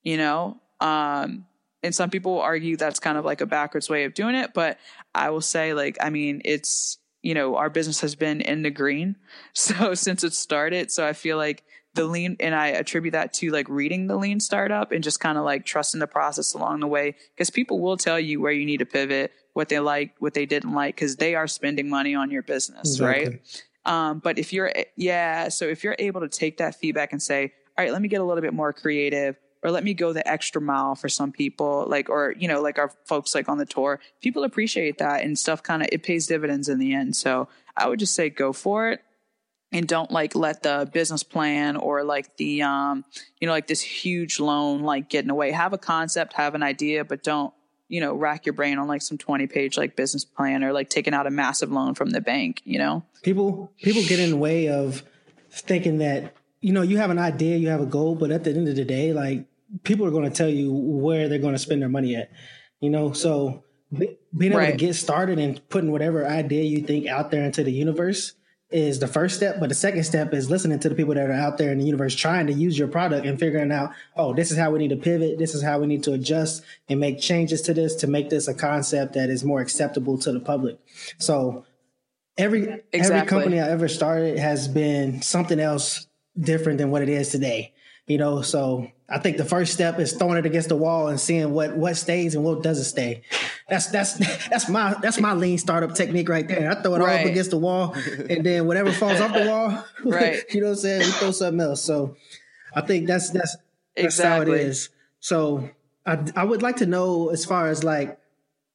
you 0.04 0.16
know? 0.16 0.60
Um, 0.80 1.46
and 1.82 1.92
some 1.92 2.08
people 2.08 2.40
argue 2.40 2.76
that's 2.76 3.00
kind 3.00 3.18
of 3.18 3.24
like 3.24 3.40
a 3.40 3.46
backwards 3.46 3.90
way 3.90 4.04
of 4.04 4.14
doing 4.14 4.36
it, 4.36 4.54
but 4.54 4.78
I 5.12 5.30
will 5.30 5.40
say, 5.40 5.74
like, 5.74 5.98
I 6.00 6.10
mean, 6.10 6.40
it's, 6.44 6.98
you 7.20 7.34
know, 7.34 7.56
our 7.56 7.68
business 7.68 8.00
has 8.00 8.14
been 8.14 8.40
in 8.40 8.62
the 8.62 8.70
green. 8.70 9.16
So 9.54 9.94
since 9.94 10.24
it 10.24 10.34
started, 10.34 10.90
so 10.90 11.06
I 11.06 11.14
feel 11.14 11.36
like 11.36 11.64
the 11.94 12.04
lean, 12.04 12.36
and 12.40 12.54
I 12.54 12.68
attribute 12.68 13.12
that 13.12 13.32
to 13.34 13.50
like 13.50 13.68
reading 13.68 14.06
the 14.06 14.16
lean 14.16 14.40
startup 14.40 14.92
and 14.92 15.02
just 15.02 15.20
kind 15.20 15.38
of 15.38 15.44
like 15.44 15.64
trusting 15.64 16.00
the 16.00 16.06
process 16.06 16.54
along 16.54 16.80
the 16.80 16.86
way. 16.86 17.16
Cause 17.38 17.50
people 17.50 17.80
will 17.80 17.96
tell 17.96 18.18
you 18.18 18.40
where 18.40 18.52
you 18.52 18.66
need 18.66 18.78
to 18.78 18.86
pivot, 18.86 19.32
what 19.54 19.70
they 19.70 19.80
like, 19.80 20.14
what 20.18 20.34
they 20.34 20.46
didn't 20.46 20.74
like, 20.74 20.96
cause 20.96 21.16
they 21.16 21.34
are 21.34 21.46
spending 21.46 21.88
money 21.88 22.14
on 22.14 22.30
your 22.30 22.42
business, 22.42 22.96
exactly. 22.96 23.24
right? 23.24 23.62
Um, 23.86 24.18
but 24.18 24.38
if 24.38 24.52
you're, 24.52 24.72
yeah, 24.96 25.48
so 25.48 25.66
if 25.66 25.82
you're 25.82 25.96
able 25.98 26.20
to 26.20 26.28
take 26.28 26.58
that 26.58 26.74
feedback 26.74 27.12
and 27.12 27.22
say, 27.22 27.52
all 27.76 27.84
right, 27.84 27.92
let 27.92 28.02
me 28.02 28.08
get 28.08 28.20
a 28.20 28.24
little 28.24 28.42
bit 28.42 28.54
more 28.54 28.72
creative 28.72 29.36
or 29.62 29.70
let 29.70 29.84
me 29.84 29.94
go 29.94 30.12
the 30.12 30.26
extra 30.28 30.60
mile 30.60 30.94
for 30.94 31.08
some 31.08 31.32
people, 31.32 31.86
like, 31.88 32.08
or, 32.10 32.34
you 32.38 32.48
know, 32.48 32.60
like 32.60 32.78
our 32.78 32.92
folks 33.04 33.34
like 33.34 33.48
on 33.48 33.58
the 33.58 33.66
tour, 33.66 34.00
people 34.20 34.44
appreciate 34.44 34.98
that 34.98 35.22
and 35.22 35.38
stuff 35.38 35.62
kind 35.62 35.82
of, 35.82 35.88
it 35.90 36.02
pays 36.02 36.26
dividends 36.26 36.68
in 36.68 36.78
the 36.78 36.92
end. 36.92 37.16
So 37.16 37.48
I 37.76 37.88
would 37.88 37.98
just 37.98 38.14
say 38.14 38.30
go 38.30 38.52
for 38.52 38.90
it 38.90 39.02
and 39.72 39.88
don't 39.88 40.10
like 40.10 40.34
let 40.34 40.62
the 40.62 40.88
business 40.92 41.22
plan 41.22 41.76
or 41.76 42.04
like 42.04 42.36
the, 42.36 42.62
um, 42.62 43.04
you 43.40 43.46
know, 43.46 43.52
like 43.52 43.66
this 43.66 43.80
huge 43.80 44.38
loan, 44.38 44.82
like 44.82 45.08
get 45.08 45.22
in 45.22 45.28
the 45.28 45.34
way. 45.34 45.50
have 45.50 45.72
a 45.72 45.78
concept, 45.78 46.34
have 46.34 46.54
an 46.54 46.62
idea, 46.62 47.04
but 47.04 47.22
don't, 47.22 47.52
you 47.94 48.00
know, 48.00 48.12
rack 48.12 48.44
your 48.44 48.54
brain 48.54 48.76
on 48.80 48.88
like 48.88 49.02
some 49.02 49.16
20 49.16 49.46
page 49.46 49.76
like 49.76 49.94
business 49.94 50.24
plan 50.24 50.64
or 50.64 50.72
like 50.72 50.90
taking 50.90 51.14
out 51.14 51.28
a 51.28 51.30
massive 51.30 51.70
loan 51.70 51.94
from 51.94 52.10
the 52.10 52.20
bank, 52.20 52.60
you 52.64 52.76
know? 52.76 53.04
People, 53.22 53.70
people 53.80 54.02
get 54.02 54.18
in 54.18 54.30
the 54.30 54.36
way 54.36 54.68
of 54.68 55.04
thinking 55.52 55.98
that, 55.98 56.34
you 56.60 56.72
know, 56.72 56.82
you 56.82 56.96
have 56.96 57.10
an 57.10 57.20
idea, 57.20 57.56
you 57.56 57.68
have 57.68 57.80
a 57.80 57.86
goal, 57.86 58.16
but 58.16 58.32
at 58.32 58.42
the 58.42 58.50
end 58.50 58.66
of 58.66 58.74
the 58.74 58.84
day, 58.84 59.12
like 59.12 59.46
people 59.84 60.04
are 60.04 60.10
going 60.10 60.28
to 60.28 60.36
tell 60.36 60.48
you 60.48 60.72
where 60.72 61.28
they're 61.28 61.38
going 61.38 61.54
to 61.54 61.58
spend 61.58 61.82
their 61.82 61.88
money 61.88 62.16
at. 62.16 62.32
You 62.80 62.90
know, 62.90 63.12
so 63.12 63.62
being 63.96 64.16
able 64.40 64.58
right. 64.58 64.72
to 64.72 64.76
get 64.76 64.94
started 64.94 65.38
and 65.38 65.66
putting 65.68 65.92
whatever 65.92 66.26
idea 66.26 66.64
you 66.64 66.82
think 66.82 67.06
out 67.06 67.30
there 67.30 67.44
into 67.44 67.62
the 67.62 67.70
universe 67.70 68.32
is 68.74 68.98
the 68.98 69.06
first 69.06 69.36
step. 69.36 69.60
But 69.60 69.68
the 69.68 69.74
second 69.74 70.02
step 70.02 70.34
is 70.34 70.50
listening 70.50 70.80
to 70.80 70.88
the 70.88 70.96
people 70.96 71.14
that 71.14 71.30
are 71.30 71.32
out 71.32 71.58
there 71.58 71.70
in 71.70 71.78
the 71.78 71.84
universe 71.84 72.14
trying 72.14 72.48
to 72.48 72.52
use 72.52 72.76
your 72.76 72.88
product 72.88 73.24
and 73.24 73.38
figuring 73.38 73.70
out, 73.70 73.92
oh, 74.16 74.34
this 74.34 74.50
is 74.50 74.58
how 74.58 74.72
we 74.72 74.80
need 74.80 74.88
to 74.88 74.96
pivot. 74.96 75.38
This 75.38 75.54
is 75.54 75.62
how 75.62 75.78
we 75.78 75.86
need 75.86 76.02
to 76.02 76.12
adjust 76.12 76.64
and 76.88 76.98
make 76.98 77.20
changes 77.20 77.62
to 77.62 77.74
this 77.74 77.94
to 77.96 78.08
make 78.08 78.30
this 78.30 78.48
a 78.48 78.54
concept 78.54 79.14
that 79.14 79.30
is 79.30 79.44
more 79.44 79.60
acceptable 79.60 80.18
to 80.18 80.32
the 80.32 80.40
public. 80.40 80.78
So 81.18 81.64
every 82.36 82.82
exactly. 82.92 83.00
every 83.00 83.28
company 83.28 83.60
I 83.60 83.70
ever 83.70 83.86
started 83.86 84.38
has 84.40 84.66
been 84.66 85.22
something 85.22 85.60
else 85.60 86.08
different 86.36 86.78
than 86.78 86.90
what 86.90 87.02
it 87.02 87.08
is 87.08 87.28
today. 87.28 87.72
You 88.08 88.18
know, 88.18 88.42
so 88.42 88.90
I 89.08 89.18
think 89.18 89.36
the 89.36 89.44
first 89.44 89.74
step 89.74 89.98
is 89.98 90.14
throwing 90.14 90.38
it 90.38 90.46
against 90.46 90.70
the 90.70 90.76
wall 90.76 91.08
and 91.08 91.20
seeing 91.20 91.52
what 91.52 91.76
what 91.76 91.94
stays 91.96 92.34
and 92.34 92.42
what 92.42 92.62
doesn't 92.62 92.84
stay. 92.84 93.22
That's 93.68 93.88
that's 93.88 94.14
that's 94.48 94.68
my 94.68 94.94
that's 95.02 95.20
my 95.20 95.34
lean 95.34 95.58
startup 95.58 95.94
technique 95.94 96.28
right 96.28 96.48
there. 96.48 96.70
I 96.70 96.74
throw 96.80 96.94
it 96.94 96.98
right. 97.00 97.12
all 97.12 97.20
up 97.20 97.26
against 97.26 97.50
the 97.50 97.58
wall, 97.58 97.94
and 98.30 98.44
then 98.44 98.66
whatever 98.66 98.92
falls 98.92 99.20
off 99.20 99.34
the 99.34 99.44
wall, 99.48 99.84
right? 100.04 100.42
you 100.50 100.60
know 100.60 100.68
what 100.68 100.72
I'm 100.72 100.78
saying? 100.78 101.00
We 101.00 101.12
throw 101.12 101.30
something 101.32 101.60
else. 101.60 101.82
So 101.82 102.16
I 102.74 102.80
think 102.80 103.06
that's 103.06 103.30
that's 103.30 103.56
that's 103.94 104.16
exactly. 104.16 104.58
how 104.58 104.62
it 104.62 104.66
is. 104.68 104.88
So 105.20 105.68
I 106.06 106.18
I 106.34 106.44
would 106.44 106.62
like 106.62 106.76
to 106.76 106.86
know 106.86 107.28
as 107.28 107.44
far 107.44 107.68
as 107.68 107.84
like 107.84 108.18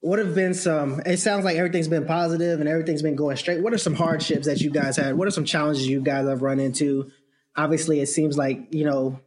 what 0.01 0.19
have 0.19 0.35
been 0.35 0.53
some 0.53 1.01
it 1.05 1.17
sounds 1.17 1.43
like 1.43 1.57
everything's 1.57 1.87
been 1.87 2.05
positive 2.05 2.59
and 2.59 2.69
everything's 2.69 3.01
been 3.01 3.17
going 3.17 3.35
straight 3.35 3.61
what 3.61 3.73
are 3.73 3.77
some 3.77 3.95
hardships 3.95 4.47
that 4.47 4.61
you 4.61 4.69
guys 4.69 4.95
had 4.95 5.17
what 5.17 5.27
are 5.27 5.31
some 5.31 5.43
challenges 5.43 5.85
you 5.85 5.99
guys 5.99 6.25
have 6.25 6.41
run 6.41 6.57
into 6.57 7.11
obviously 7.57 7.99
it 7.99 8.07
seems 8.07 8.37
like 8.37 8.73
you 8.73 8.85
know 8.85 9.19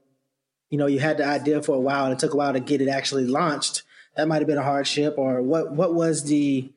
you 0.72 0.78
know, 0.78 0.86
you 0.86 0.98
had 0.98 1.18
the 1.18 1.26
idea 1.26 1.62
for 1.62 1.76
a 1.76 1.80
while 1.80 2.06
and 2.06 2.14
it 2.14 2.18
took 2.18 2.32
a 2.32 2.36
while 2.36 2.54
to 2.54 2.58
get 2.58 2.80
it 2.80 2.88
actually 2.88 3.26
launched. 3.26 3.82
That 4.16 4.26
might 4.26 4.38
have 4.38 4.46
been 4.46 4.56
a 4.56 4.62
hardship 4.62 5.16
or 5.18 5.42
what, 5.42 5.70
what 5.70 5.94
was 5.94 6.24
the, 6.24 6.72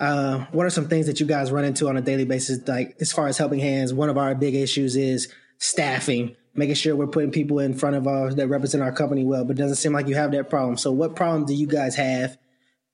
uh, 0.00 0.46
what 0.50 0.64
are 0.64 0.70
some 0.70 0.88
things 0.88 1.08
that 1.08 1.20
you 1.20 1.26
guys 1.26 1.52
run 1.52 1.66
into 1.66 1.90
on 1.90 1.98
a 1.98 2.00
daily 2.00 2.24
basis? 2.24 2.66
Like 2.66 2.96
as 3.02 3.12
far 3.12 3.28
as 3.28 3.36
helping 3.36 3.60
hands, 3.60 3.92
one 3.92 4.08
of 4.08 4.16
our 4.16 4.34
big 4.34 4.54
issues 4.54 4.96
is 4.96 5.30
staffing, 5.58 6.36
making 6.54 6.76
sure 6.76 6.96
we're 6.96 7.06
putting 7.06 7.30
people 7.30 7.58
in 7.58 7.74
front 7.74 7.96
of 7.96 8.08
us 8.08 8.34
that 8.36 8.48
represent 8.48 8.82
our 8.82 8.92
company 8.92 9.24
well, 9.24 9.44
but 9.44 9.58
doesn't 9.58 9.76
seem 9.76 9.92
like 9.92 10.08
you 10.08 10.14
have 10.14 10.32
that 10.32 10.48
problem. 10.48 10.78
So 10.78 10.90
what 10.90 11.14
problem 11.14 11.44
do 11.44 11.52
you 11.52 11.66
guys 11.66 11.96
have, 11.96 12.38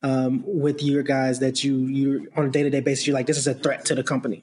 um, 0.03 0.43
with 0.45 0.83
your 0.83 1.05
guys 1.05 1.39
that 1.39 1.63
you, 1.63 1.77
you 1.87 2.29
on 2.37 2.47
a 2.47 2.51
day 2.51 2.65
to 2.65 2.71
day 2.71 2.81
basis, 2.81 3.07
you're 3.07 3.15
like, 3.15 3.27
this 3.27 3.39
is 3.39 3.47
a 3.47 3.55
threat 3.55 3.85
to 3.85 3.95
the 3.95 4.03
company? 4.03 4.43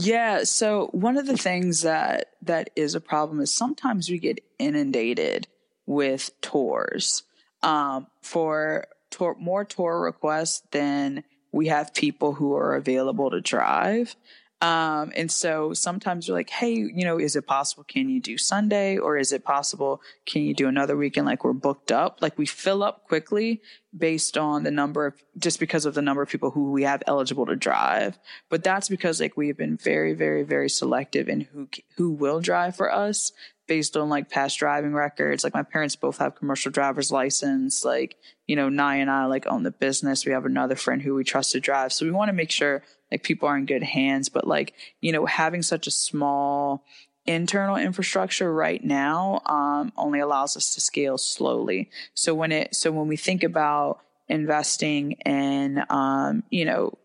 Yeah, 0.00 0.44
so 0.44 0.90
one 0.92 1.16
of 1.16 1.26
the 1.26 1.36
things 1.36 1.82
that 1.82 2.30
that 2.42 2.70
is 2.76 2.94
a 2.94 3.00
problem 3.00 3.40
is 3.40 3.52
sometimes 3.52 4.08
we 4.08 4.18
get 4.18 4.38
inundated 4.58 5.48
with 5.86 6.30
tours. 6.40 7.24
Um, 7.64 8.06
for 8.22 8.86
tour, 9.10 9.36
more 9.40 9.64
tour 9.64 10.00
requests 10.00 10.62
than 10.70 11.24
we 11.50 11.66
have 11.66 11.94
people 11.94 12.34
who 12.34 12.54
are 12.54 12.76
available 12.76 13.30
to 13.32 13.40
drive. 13.40 14.14
Um, 14.60 15.12
and 15.14 15.30
so 15.30 15.72
sometimes 15.72 16.26
you're 16.26 16.36
like, 16.36 16.50
hey, 16.50 16.74
you 16.74 17.04
know, 17.04 17.18
is 17.18 17.36
it 17.36 17.46
possible? 17.46 17.84
Can 17.84 18.08
you 18.08 18.20
do 18.20 18.36
Sunday? 18.36 18.98
Or 18.98 19.16
is 19.16 19.32
it 19.32 19.44
possible? 19.44 20.02
Can 20.26 20.42
you 20.42 20.52
do 20.52 20.66
another 20.66 20.96
weekend? 20.96 21.26
Like 21.26 21.44
we're 21.44 21.52
booked 21.52 21.92
up. 21.92 22.18
Like 22.20 22.36
we 22.36 22.46
fill 22.46 22.82
up 22.82 23.06
quickly 23.06 23.62
based 23.96 24.36
on 24.36 24.64
the 24.64 24.70
number 24.70 25.06
of, 25.06 25.14
just 25.38 25.60
because 25.60 25.86
of 25.86 25.94
the 25.94 26.02
number 26.02 26.22
of 26.22 26.28
people 26.28 26.50
who 26.50 26.72
we 26.72 26.82
have 26.82 27.04
eligible 27.06 27.46
to 27.46 27.54
drive. 27.54 28.18
But 28.48 28.64
that's 28.64 28.88
because 28.88 29.20
like 29.20 29.36
we 29.36 29.46
have 29.46 29.56
been 29.56 29.76
very, 29.76 30.14
very, 30.14 30.42
very 30.42 30.68
selective 30.68 31.28
in 31.28 31.42
who, 31.42 31.68
who 31.96 32.10
will 32.10 32.40
drive 32.40 32.74
for 32.74 32.92
us 32.92 33.32
based 33.68 33.96
on 33.96 34.08
like 34.08 34.28
past 34.28 34.58
driving 34.58 34.92
records. 34.94 35.44
Like 35.44 35.54
my 35.54 35.62
parents 35.62 35.94
both 35.94 36.18
have 36.18 36.34
commercial 36.34 36.72
driver's 36.72 37.12
license. 37.12 37.84
Like, 37.84 38.16
you 38.46 38.56
know, 38.56 38.68
Nye 38.68 38.96
and 38.96 39.10
I 39.10 39.26
like 39.26 39.46
own 39.46 39.62
the 39.62 39.70
business. 39.70 40.26
We 40.26 40.32
have 40.32 40.46
another 40.46 40.74
friend 40.74 41.00
who 41.00 41.14
we 41.14 41.22
trust 41.22 41.52
to 41.52 41.60
drive. 41.60 41.92
So 41.92 42.04
we 42.04 42.10
want 42.10 42.30
to 42.30 42.32
make 42.32 42.50
sure 42.50 42.82
like 43.10 43.22
people 43.22 43.48
are 43.48 43.56
in 43.56 43.66
good 43.66 43.82
hands. 43.82 44.28
But 44.28 44.46
like, 44.46 44.74
you 45.00 45.12
know, 45.12 45.26
having 45.26 45.62
such 45.62 45.86
a 45.86 45.90
small 45.90 46.84
internal 47.26 47.76
infrastructure 47.76 48.52
right 48.52 48.82
now 48.82 49.42
um, 49.46 49.92
only 49.96 50.20
allows 50.20 50.56
us 50.56 50.74
to 50.74 50.80
scale 50.80 51.18
slowly. 51.18 51.90
So 52.14 52.34
when 52.34 52.52
it, 52.52 52.74
so 52.74 52.90
when 52.90 53.08
we 53.08 53.16
think 53.16 53.42
about 53.42 54.00
investing 54.28 55.12
in, 55.12 55.82
um, 55.90 56.42
you 56.50 56.64
know, 56.64 56.98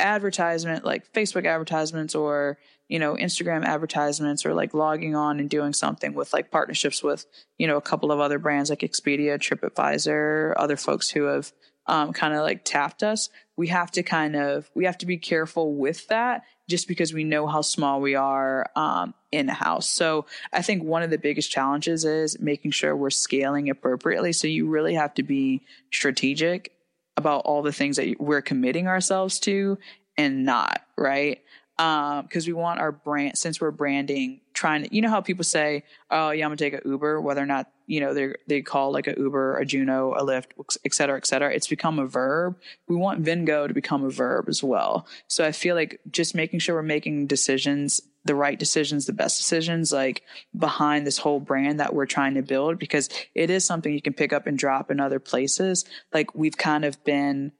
advertisement 0.00 0.84
like 0.84 1.12
Facebook 1.12 1.46
advertisements 1.46 2.14
or 2.14 2.58
you 2.88 2.98
know 2.98 3.14
Instagram 3.14 3.64
advertisements 3.64 4.46
or 4.46 4.54
like 4.54 4.74
logging 4.74 5.16
on 5.16 5.40
and 5.40 5.50
doing 5.50 5.72
something 5.72 6.14
with 6.14 6.32
like 6.32 6.50
partnerships 6.50 7.02
with 7.02 7.26
you 7.58 7.66
know 7.66 7.76
a 7.76 7.82
couple 7.82 8.12
of 8.12 8.20
other 8.20 8.38
brands 8.38 8.70
like 8.70 8.80
Expedia, 8.80 9.38
TripAdvisor, 9.38 10.54
other 10.56 10.76
folks 10.76 11.10
who 11.10 11.24
have 11.24 11.52
um, 11.88 12.12
kind 12.12 12.34
of 12.34 12.42
like 12.42 12.64
tapped 12.64 13.02
us, 13.02 13.30
we 13.56 13.68
have 13.68 13.90
to 13.92 14.02
kind 14.02 14.36
of 14.36 14.70
we 14.74 14.84
have 14.84 14.98
to 14.98 15.06
be 15.06 15.16
careful 15.16 15.74
with 15.74 16.06
that 16.08 16.44
just 16.68 16.86
because 16.86 17.12
we 17.12 17.24
know 17.24 17.46
how 17.46 17.62
small 17.62 18.00
we 18.00 18.14
are 18.14 18.70
um, 18.76 19.14
in 19.32 19.48
house. 19.48 19.90
So 19.90 20.26
I 20.52 20.62
think 20.62 20.84
one 20.84 21.02
of 21.02 21.10
the 21.10 21.18
biggest 21.18 21.50
challenges 21.50 22.04
is 22.04 22.38
making 22.38 22.72
sure 22.72 22.94
we're 22.94 23.10
scaling 23.10 23.70
appropriately. 23.70 24.32
So 24.32 24.46
you 24.46 24.68
really 24.68 24.94
have 24.94 25.14
to 25.14 25.22
be 25.22 25.62
strategic 25.90 26.72
about 27.16 27.40
all 27.46 27.62
the 27.62 27.72
things 27.72 27.96
that 27.96 28.20
we're 28.20 28.42
committing 28.42 28.86
ourselves 28.86 29.40
to 29.40 29.78
and 30.16 30.44
not 30.44 30.82
right 30.96 31.40
because 31.76 32.46
um, 32.46 32.46
we 32.46 32.52
want 32.52 32.80
our 32.80 32.90
brand 32.92 33.38
since 33.38 33.60
we're 33.60 33.70
branding 33.70 34.40
trying 34.52 34.82
to 34.82 34.94
you 34.94 35.00
know 35.00 35.08
how 35.08 35.20
people 35.20 35.44
say 35.44 35.84
oh 36.10 36.30
yeah 36.30 36.44
i'm 36.44 36.50
gonna 36.50 36.56
take 36.56 36.74
an 36.74 36.80
uber 36.84 37.20
whether 37.20 37.40
or 37.40 37.46
not 37.46 37.70
you 37.88 38.00
know 38.00 38.14
they 38.14 38.32
they 38.46 38.62
call 38.62 38.92
like 38.92 39.06
a 39.06 39.14
uber 39.18 39.56
a 39.58 39.64
juno 39.64 40.14
a 40.14 40.22
lyft 40.22 40.46
et 40.84 40.94
cetera 40.94 41.16
et 41.16 41.26
cetera 41.26 41.52
it's 41.52 41.66
become 41.66 41.98
a 41.98 42.06
verb 42.06 42.56
we 42.86 42.94
want 42.94 43.20
vingo 43.20 43.66
to 43.66 43.74
become 43.74 44.04
a 44.04 44.10
verb 44.10 44.48
as 44.48 44.62
well 44.62 45.06
so 45.26 45.44
i 45.44 45.50
feel 45.50 45.74
like 45.74 46.00
just 46.10 46.34
making 46.34 46.60
sure 46.60 46.76
we're 46.76 46.82
making 46.82 47.26
decisions 47.26 48.00
the 48.24 48.34
right 48.34 48.58
decisions 48.58 49.06
the 49.06 49.12
best 49.12 49.38
decisions 49.38 49.92
like 49.92 50.22
behind 50.56 51.06
this 51.06 51.18
whole 51.18 51.40
brand 51.40 51.80
that 51.80 51.94
we're 51.94 52.06
trying 52.06 52.34
to 52.34 52.42
build 52.42 52.78
because 52.78 53.08
it 53.34 53.50
is 53.50 53.64
something 53.64 53.92
you 53.92 54.02
can 54.02 54.12
pick 54.12 54.32
up 54.32 54.46
and 54.46 54.58
drop 54.58 54.90
in 54.90 55.00
other 55.00 55.18
places 55.18 55.84
like 56.12 56.34
we've 56.34 56.56
kind 56.56 56.84
of 56.84 57.02
been 57.04 57.50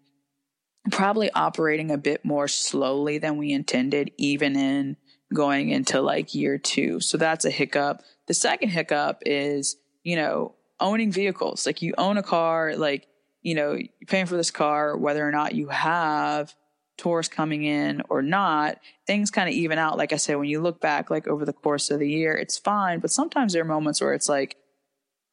probably 0.91 1.31
operating 1.33 1.91
a 1.91 1.99
bit 1.99 2.25
more 2.25 2.49
slowly 2.49 3.19
than 3.19 3.37
we 3.37 3.53
intended, 3.53 4.11
even 4.17 4.57
in 4.57 4.97
going 5.33 5.71
into 5.71 6.01
like 6.01 6.35
year 6.35 6.59
two. 6.59 7.01
So 7.01 7.19
that's 7.19 7.45
a 7.45 7.51
hiccup. 7.51 8.03
The 8.27 8.35
second 8.35 8.71
hiccup 8.71 9.23
is, 9.27 9.77
you 10.09 10.17
know, 10.17 10.55
owning 10.81 11.13
vehicles. 11.13 11.67
Like 11.67 11.83
you 11.83 11.93
own 11.99 12.17
a 12.17 12.23
car, 12.23 12.75
like, 12.77 13.07
you 13.43 13.55
know, 13.55 13.73
you're 13.73 14.07
paying 14.07 14.25
for 14.25 14.39
this 14.39 14.51
car, 14.51 14.97
whether 14.97 15.27
or 15.27 15.31
not 15.31 15.55
you 15.55 15.69
have 15.69 16.55
tourists 16.97 17.35
coming 17.35 17.63
in 17.63 18.01
or 18.09 18.23
not, 18.23 18.79
things 19.07 19.31
kind 19.31 19.51
of 19.51 19.55
even 19.55 19.77
out. 19.77 19.99
Like 19.99 20.15
I 20.15 20.17
said, 20.17 20.37
when 20.37 20.49
you 20.49 20.63
look 20.63 20.81
back, 20.81 21.11
like 21.11 21.29
over 21.29 21.45
the 21.45 21.53
course 21.53 21.91
of 21.91 21.99
the 21.99 22.09
year, 22.09 22.33
it's 22.33 22.57
fine. 22.57 23.01
But 23.01 23.11
sometimes 23.11 23.53
there 23.53 23.61
are 23.61 23.67
moments 23.67 24.01
where 24.01 24.15
it's 24.15 24.31
like, 24.31 24.57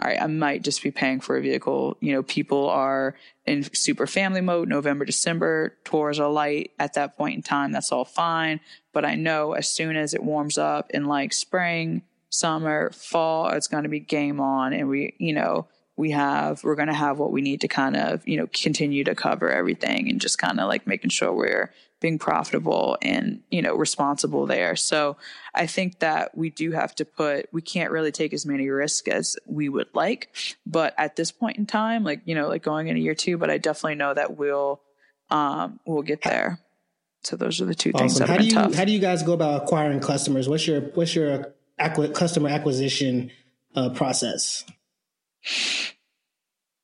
all 0.01 0.09
right, 0.09 0.21
I 0.21 0.27
might 0.27 0.61
just 0.61 0.83
be 0.83 0.91
paying 0.91 1.21
for 1.21 1.37
a 1.37 1.41
vehicle. 1.41 1.95
You 2.01 2.11
know, 2.11 2.23
people 2.23 2.67
are 2.69 3.15
in 3.45 3.63
super 3.73 4.05
family 4.05 4.41
mode, 4.41 4.67
November, 4.67 5.05
December, 5.05 5.77
tours 5.85 6.19
are 6.19 6.29
light 6.29 6.71
at 6.79 6.95
that 6.95 7.15
point 7.15 7.35
in 7.37 7.43
time. 7.43 7.71
That's 7.71 7.93
all 7.93 8.03
fine. 8.03 8.59
But 8.91 9.05
I 9.05 9.15
know 9.15 9.53
as 9.53 9.69
soon 9.69 9.95
as 9.95 10.13
it 10.13 10.21
warms 10.21 10.57
up 10.57 10.91
in 10.91 11.05
like 11.05 11.31
spring, 11.31 12.01
summer, 12.39 12.91
fall, 12.91 13.49
it's 13.49 13.67
going 13.67 13.83
to 13.83 13.89
be 13.89 13.99
game 13.99 14.39
on. 14.39 14.73
And 14.73 14.89
we, 14.89 15.15
you 15.17 15.33
know, 15.33 15.67
we 15.97 16.11
have, 16.11 16.63
we're 16.63 16.75
going 16.75 16.89
to 16.89 16.93
have 16.93 17.19
what 17.19 17.31
we 17.31 17.41
need 17.41 17.61
to 17.61 17.67
kind 17.67 17.95
of, 17.95 18.27
you 18.27 18.37
know, 18.37 18.47
continue 18.51 19.03
to 19.05 19.15
cover 19.15 19.49
everything 19.49 20.09
and 20.09 20.19
just 20.19 20.37
kind 20.37 20.59
of 20.59 20.67
like 20.67 20.85
making 20.85 21.09
sure 21.09 21.31
we're 21.31 21.71
being 22.01 22.19
profitable 22.19 22.97
and 23.01 23.41
you 23.49 23.61
know 23.61 23.73
responsible 23.73 24.45
there. 24.45 24.75
So 24.75 25.15
i 25.55 25.65
think 25.65 25.99
that 25.99 26.37
we 26.37 26.49
do 26.49 26.71
have 26.71 26.93
to 26.93 27.05
put 27.05 27.47
we 27.53 27.61
can't 27.61 27.89
really 27.89 28.11
take 28.11 28.33
as 28.33 28.45
many 28.45 28.69
risks 28.69 29.07
as 29.07 29.37
we 29.47 29.69
would 29.69 29.87
like 29.93 30.29
but 30.67 30.93
at 30.97 31.15
this 31.15 31.31
point 31.31 31.57
in 31.57 31.65
time 31.65 32.03
like 32.03 32.21
you 32.25 32.35
know 32.35 32.49
like 32.49 32.61
going 32.61 32.89
into 32.89 32.99
year 32.99 33.15
two 33.15 33.37
but 33.37 33.49
i 33.49 33.57
definitely 33.57 33.95
know 33.95 34.13
that 34.13 34.37
we'll 34.37 34.81
um 35.29 35.79
we'll 35.85 36.03
get 36.03 36.21
there. 36.21 36.59
So 37.23 37.35
those 37.35 37.59
are 37.59 37.65
the 37.65 37.73
two 37.73 37.91
things 37.91 38.19
that 38.19 38.29
how 38.29 38.37
do 38.37 38.45
you 38.45 38.51
tough. 38.51 38.75
how 38.75 38.85
do 38.85 38.91
you 38.91 38.99
guys 38.99 39.23
go 39.23 39.33
about 39.33 39.63
acquiring 39.63 39.99
customers? 39.99 40.47
What's 40.47 40.67
your 40.67 40.81
what's 40.81 41.15
your 41.15 41.54
acqui- 41.79 42.13
customer 42.13 42.49
acquisition 42.49 43.31
uh, 43.75 43.89
process 43.89 44.65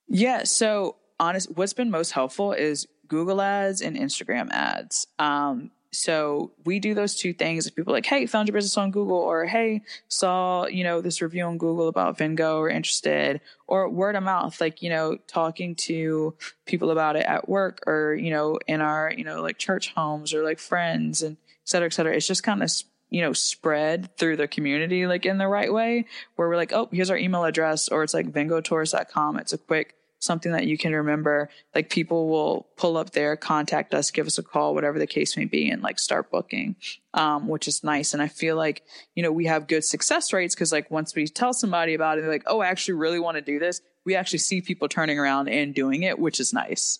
yeah 0.07 0.43
so 0.43 0.95
honest 1.19 1.49
what's 1.55 1.73
been 1.73 1.91
most 1.91 2.11
helpful 2.11 2.53
is 2.53 2.87
Google 3.11 3.41
ads 3.41 3.81
and 3.81 3.97
Instagram 3.97 4.49
ads. 4.51 5.05
Um, 5.19 5.71
so 5.91 6.53
we 6.63 6.79
do 6.79 6.93
those 6.93 7.13
two 7.13 7.33
things. 7.33 7.67
If 7.67 7.75
people 7.75 7.91
are 7.91 7.97
like, 7.97 8.05
hey, 8.05 8.25
found 8.25 8.47
your 8.47 8.53
business 8.53 8.77
on 8.77 8.91
Google, 8.91 9.17
or 9.17 9.45
hey, 9.45 9.81
saw, 10.07 10.65
you 10.67 10.85
know, 10.85 11.01
this 11.01 11.21
review 11.21 11.43
on 11.43 11.57
Google 11.57 11.89
about 11.89 12.17
Vingo 12.17 12.59
or 12.59 12.69
interested, 12.69 13.41
or 13.67 13.89
word 13.89 14.15
of 14.15 14.23
mouth, 14.23 14.61
like, 14.61 14.81
you 14.81 14.89
know, 14.89 15.17
talking 15.27 15.75
to 15.75 16.33
people 16.65 16.89
about 16.89 17.17
it 17.17 17.25
at 17.25 17.49
work 17.49 17.81
or, 17.85 18.15
you 18.15 18.29
know, 18.29 18.57
in 18.65 18.79
our, 18.79 19.11
you 19.11 19.25
know, 19.25 19.41
like 19.41 19.57
church 19.57 19.93
homes 19.93 20.33
or 20.33 20.41
like 20.41 20.59
friends 20.59 21.21
and 21.21 21.35
et 21.35 21.65
cetera, 21.65 21.87
et 21.87 21.93
cetera. 21.93 22.15
It's 22.15 22.27
just 22.27 22.43
kind 22.43 22.63
of, 22.63 22.71
you 23.11 23.21
know, 23.21 23.33
spread 23.33 24.17
through 24.17 24.37
the 24.37 24.47
community 24.47 25.05
like 25.05 25.25
in 25.25 25.37
the 25.37 25.47
right 25.47 25.71
way 25.71 26.05
where 26.35 26.49
we're 26.49 26.55
like, 26.55 26.73
oh, 26.73 26.89
here's 26.91 27.11
our 27.11 27.17
email 27.17 27.43
address, 27.43 27.89
or 27.89 28.03
it's 28.03 28.13
like 28.13 28.31
vingotours.com. 28.31 29.37
It's 29.37 29.53
a 29.53 29.59
quick 29.59 29.95
something 30.21 30.51
that 30.51 30.67
you 30.67 30.77
can 30.77 30.93
remember. 30.93 31.49
Like 31.75 31.89
people 31.89 32.29
will 32.29 32.67
pull 32.77 32.95
up 32.95 33.09
there, 33.11 33.35
contact 33.35 33.93
us, 33.93 34.11
give 34.11 34.27
us 34.27 34.37
a 34.37 34.43
call, 34.43 34.73
whatever 34.73 34.97
the 34.97 35.07
case 35.07 35.35
may 35.35 35.45
be, 35.45 35.69
and 35.69 35.81
like 35.81 35.99
start 35.99 36.31
booking, 36.31 36.75
um, 37.13 37.47
which 37.47 37.67
is 37.67 37.83
nice. 37.83 38.13
And 38.13 38.21
I 38.21 38.27
feel 38.27 38.55
like, 38.55 38.83
you 39.15 39.23
know, 39.23 39.31
we 39.31 39.45
have 39.47 39.67
good 39.67 39.83
success 39.83 40.31
rates 40.31 40.55
because 40.55 40.71
like 40.71 40.89
once 40.89 41.13
we 41.15 41.27
tell 41.27 41.53
somebody 41.53 41.93
about 41.93 42.17
it, 42.17 42.21
they're 42.21 42.31
like, 42.31 42.43
oh, 42.45 42.61
I 42.61 42.67
actually 42.67 42.93
really 42.93 43.19
want 43.19 43.35
to 43.35 43.41
do 43.41 43.59
this. 43.59 43.81
We 44.05 44.15
actually 44.15 44.39
see 44.39 44.61
people 44.61 44.87
turning 44.87 45.19
around 45.19 45.49
and 45.49 45.75
doing 45.75 46.03
it, 46.03 46.17
which 46.17 46.39
is 46.39 46.53
nice. 46.53 46.99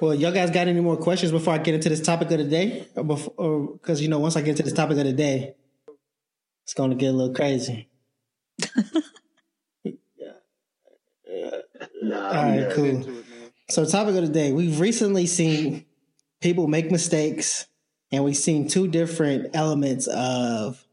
Well, 0.00 0.14
y'all 0.14 0.32
guys 0.32 0.50
got 0.50 0.66
any 0.66 0.80
more 0.80 0.96
questions 0.96 1.30
before 1.30 1.54
I 1.54 1.58
get 1.58 1.74
into 1.74 1.88
this 1.88 2.00
topic 2.00 2.30
of 2.30 2.38
the 2.38 2.44
day? 2.44 2.88
Because, 2.94 4.00
you 4.02 4.08
know, 4.08 4.18
once 4.18 4.36
I 4.36 4.40
get 4.40 4.50
into 4.50 4.64
this 4.64 4.72
topic 4.72 4.98
of 4.98 5.04
the 5.04 5.12
day, 5.12 5.54
it's 6.64 6.74
going 6.74 6.90
to 6.90 6.96
get 6.96 7.08
a 7.08 7.12
little 7.12 7.34
crazy. 7.34 7.88
Yeah, 11.26 11.58
Nah, 12.02 12.26
All 12.26 12.32
right, 12.32 12.72
cool. 12.72 13.08
It, 13.08 13.24
so, 13.70 13.86
topic 13.86 14.16
of 14.16 14.22
the 14.22 14.32
day: 14.32 14.52
We've 14.52 14.78
recently 14.80 15.26
seen 15.26 15.86
people 16.40 16.66
make 16.66 16.90
mistakes, 16.90 17.66
and 18.10 18.22
we've 18.22 18.36
seen 18.36 18.68
two 18.68 18.86
different 18.86 19.54
elements 19.54 20.08
of 20.08 20.84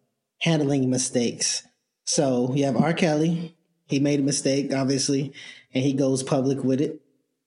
handling 0.42 0.90
mistakes. 0.90 1.64
So, 2.06 2.54
you 2.56 2.66
have 2.66 2.78
R. 2.78 2.94
Kelly. 2.94 3.58
He 3.88 4.00
made 4.00 4.20
a 4.20 4.24
mistake, 4.24 4.74
obviously, 4.74 5.34
and 5.74 5.84
he 5.84 5.94
goes 5.94 6.24
public 6.24 6.64
with 6.64 6.80
it. 6.80 7.02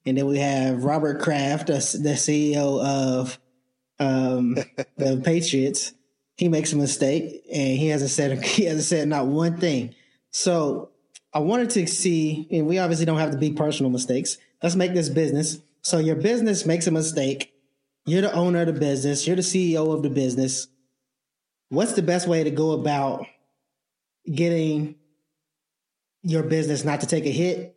And 0.04 0.18
then 0.18 0.26
we 0.26 0.38
have 0.38 0.84
Robert 0.84 1.20
Kraft, 1.20 1.68
the, 1.68 1.74
CEO 1.74 2.84
of 2.84 3.38
um, 3.98 4.54
the 4.96 5.20
Patriots. 5.24 5.92
He 6.36 6.48
makes 6.48 6.72
a 6.72 6.76
mistake, 6.76 7.42
and 7.52 7.78
he 7.78 7.88
hasn't 7.88 8.10
said 8.10 8.42
he 8.44 8.64
hasn't 8.64 8.84
said 8.84 9.08
not 9.08 9.26
one 9.26 9.58
thing. 9.58 9.94
So 10.30 10.90
I 11.32 11.38
wanted 11.38 11.70
to 11.70 11.86
see, 11.86 12.48
and 12.50 12.66
we 12.66 12.78
obviously 12.78 13.06
don't 13.06 13.18
have 13.18 13.30
to 13.32 13.38
be 13.38 13.52
personal 13.52 13.90
mistakes. 13.90 14.38
Let's 14.62 14.74
make 14.74 14.94
this 14.94 15.08
business. 15.08 15.58
So 15.82 15.98
your 15.98 16.16
business 16.16 16.66
makes 16.66 16.86
a 16.86 16.90
mistake. 16.90 17.52
You're 18.06 18.22
the 18.22 18.32
owner 18.32 18.62
of 18.62 18.66
the 18.66 18.72
business. 18.72 19.26
You're 19.26 19.36
the 19.36 19.42
CEO 19.42 19.94
of 19.94 20.02
the 20.02 20.10
business. 20.10 20.68
What's 21.68 21.92
the 21.92 22.02
best 22.02 22.26
way 22.26 22.44
to 22.44 22.50
go 22.50 22.72
about 22.72 23.26
getting 24.30 24.96
your 26.22 26.42
business 26.42 26.84
not 26.84 27.00
to 27.00 27.06
take 27.06 27.26
a 27.26 27.30
hit 27.30 27.76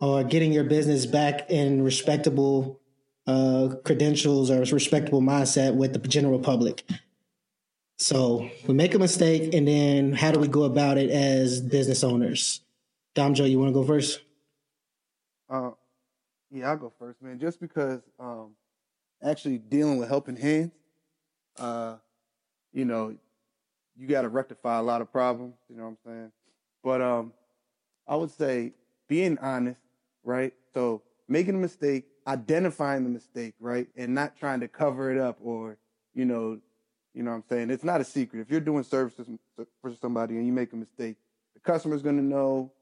or 0.00 0.24
getting 0.24 0.52
your 0.52 0.64
business 0.64 1.06
back 1.06 1.50
in 1.50 1.82
respectable 1.82 2.80
uh, 3.26 3.68
credentials 3.84 4.50
or 4.50 4.60
respectable 4.60 5.20
mindset 5.20 5.74
with 5.74 5.92
the 5.92 5.98
general 6.00 6.38
public? 6.38 6.84
So 7.98 8.48
we 8.66 8.72
make 8.72 8.94
a 8.94 8.98
mistake, 8.98 9.52
and 9.52 9.68
then 9.68 10.14
how 10.14 10.30
do 10.32 10.40
we 10.40 10.48
go 10.48 10.62
about 10.62 10.96
it 10.96 11.10
as 11.10 11.60
business 11.60 12.02
owners? 12.02 12.62
Dom 13.14 13.34
Jo, 13.34 13.44
you 13.44 13.58
want 13.58 13.68
to 13.68 13.74
go 13.74 13.84
first? 13.84 14.22
Uh, 15.50 15.72
yeah, 16.50 16.70
I'll 16.70 16.78
go 16.78 16.92
first, 16.98 17.20
man. 17.20 17.38
Just 17.38 17.60
because 17.60 18.00
um, 18.18 18.52
actually 19.22 19.58
dealing 19.58 19.98
with 19.98 20.08
helping 20.08 20.36
hands, 20.36 20.72
uh, 21.58 21.96
you 22.72 22.86
know, 22.86 23.14
you 23.98 24.06
got 24.06 24.22
to 24.22 24.28
rectify 24.28 24.78
a 24.78 24.82
lot 24.82 25.02
of 25.02 25.12
problems. 25.12 25.56
You 25.68 25.76
know 25.76 25.82
what 25.82 25.90
I'm 25.90 25.98
saying? 26.06 26.32
But 26.82 27.02
um, 27.02 27.32
I 28.08 28.16
would 28.16 28.30
say 28.30 28.72
being 29.08 29.36
honest, 29.38 29.80
right? 30.24 30.52
So 30.74 31.02
making 31.28 31.54
a 31.54 31.58
mistake, 31.58 32.04
identifying 32.26 33.04
the 33.04 33.10
mistake, 33.10 33.54
right, 33.60 33.88
and 33.96 34.14
not 34.14 34.36
trying 34.36 34.60
to 34.60 34.68
cover 34.68 35.10
it 35.10 35.18
up 35.18 35.38
or, 35.42 35.78
you 36.14 36.24
know, 36.24 36.58
you 37.14 37.22
know 37.22 37.30
what 37.30 37.38
I'm 37.38 37.44
saying? 37.48 37.70
It's 37.70 37.84
not 37.84 38.00
a 38.00 38.04
secret. 38.04 38.40
If 38.40 38.50
you're 38.50 38.60
doing 38.60 38.84
services 38.84 39.28
for 39.56 39.92
somebody 40.00 40.36
and 40.36 40.46
you 40.46 40.52
make 40.52 40.72
a 40.72 40.76
mistake, 40.76 41.16
the 41.54 41.60
customer's 41.60 42.02
going 42.02 42.16
to 42.16 42.24
know 42.24 42.72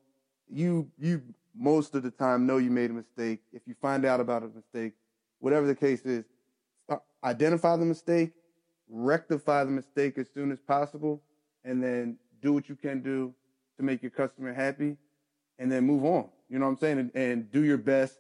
you 0.51 0.91
you 0.99 1.23
most 1.57 1.95
of 1.95 2.03
the 2.03 2.11
time 2.11 2.47
know 2.47 2.59
you 2.59 2.71
made 2.71 2.91
a 2.91 2.95
mistake. 2.95 3.41
If 3.53 3.63
you 3.67 3.75
find 3.81 4.05
out 4.05 4.21
about 4.21 4.43
a 4.43 4.49
mistake, 4.49 4.93
whatever 5.41 5.67
the 5.67 5.75
case 5.75 6.03
is, 6.03 6.25
uh, 6.89 6.97
identify 7.25 7.77
the 7.77 7.85
mistake, 7.85 8.33
rectify 8.89 9.65
the 9.65 9.71
mistake 9.71 10.19
as 10.19 10.29
soon 10.33 10.53
as 10.53 10.61
possible, 10.61 11.23
and 11.65 11.83
then 11.83 12.17
do 12.41 12.53
what 12.53 12.69
you 12.69 12.77
can 12.77 13.03
do 13.03 13.35
to 13.77 13.83
make 13.83 14.03
your 14.03 14.11
customer 14.11 14.53
happy, 14.53 14.97
and 15.59 15.71
then 15.71 15.85
move 15.85 16.05
on. 16.05 16.29
You 16.49 16.59
know 16.59 16.67
what 16.67 16.73
I'm 16.73 16.79
saying? 16.79 16.99
And, 16.99 17.11
and 17.15 17.51
do 17.53 17.65
your 17.65 17.79
best 17.79 18.19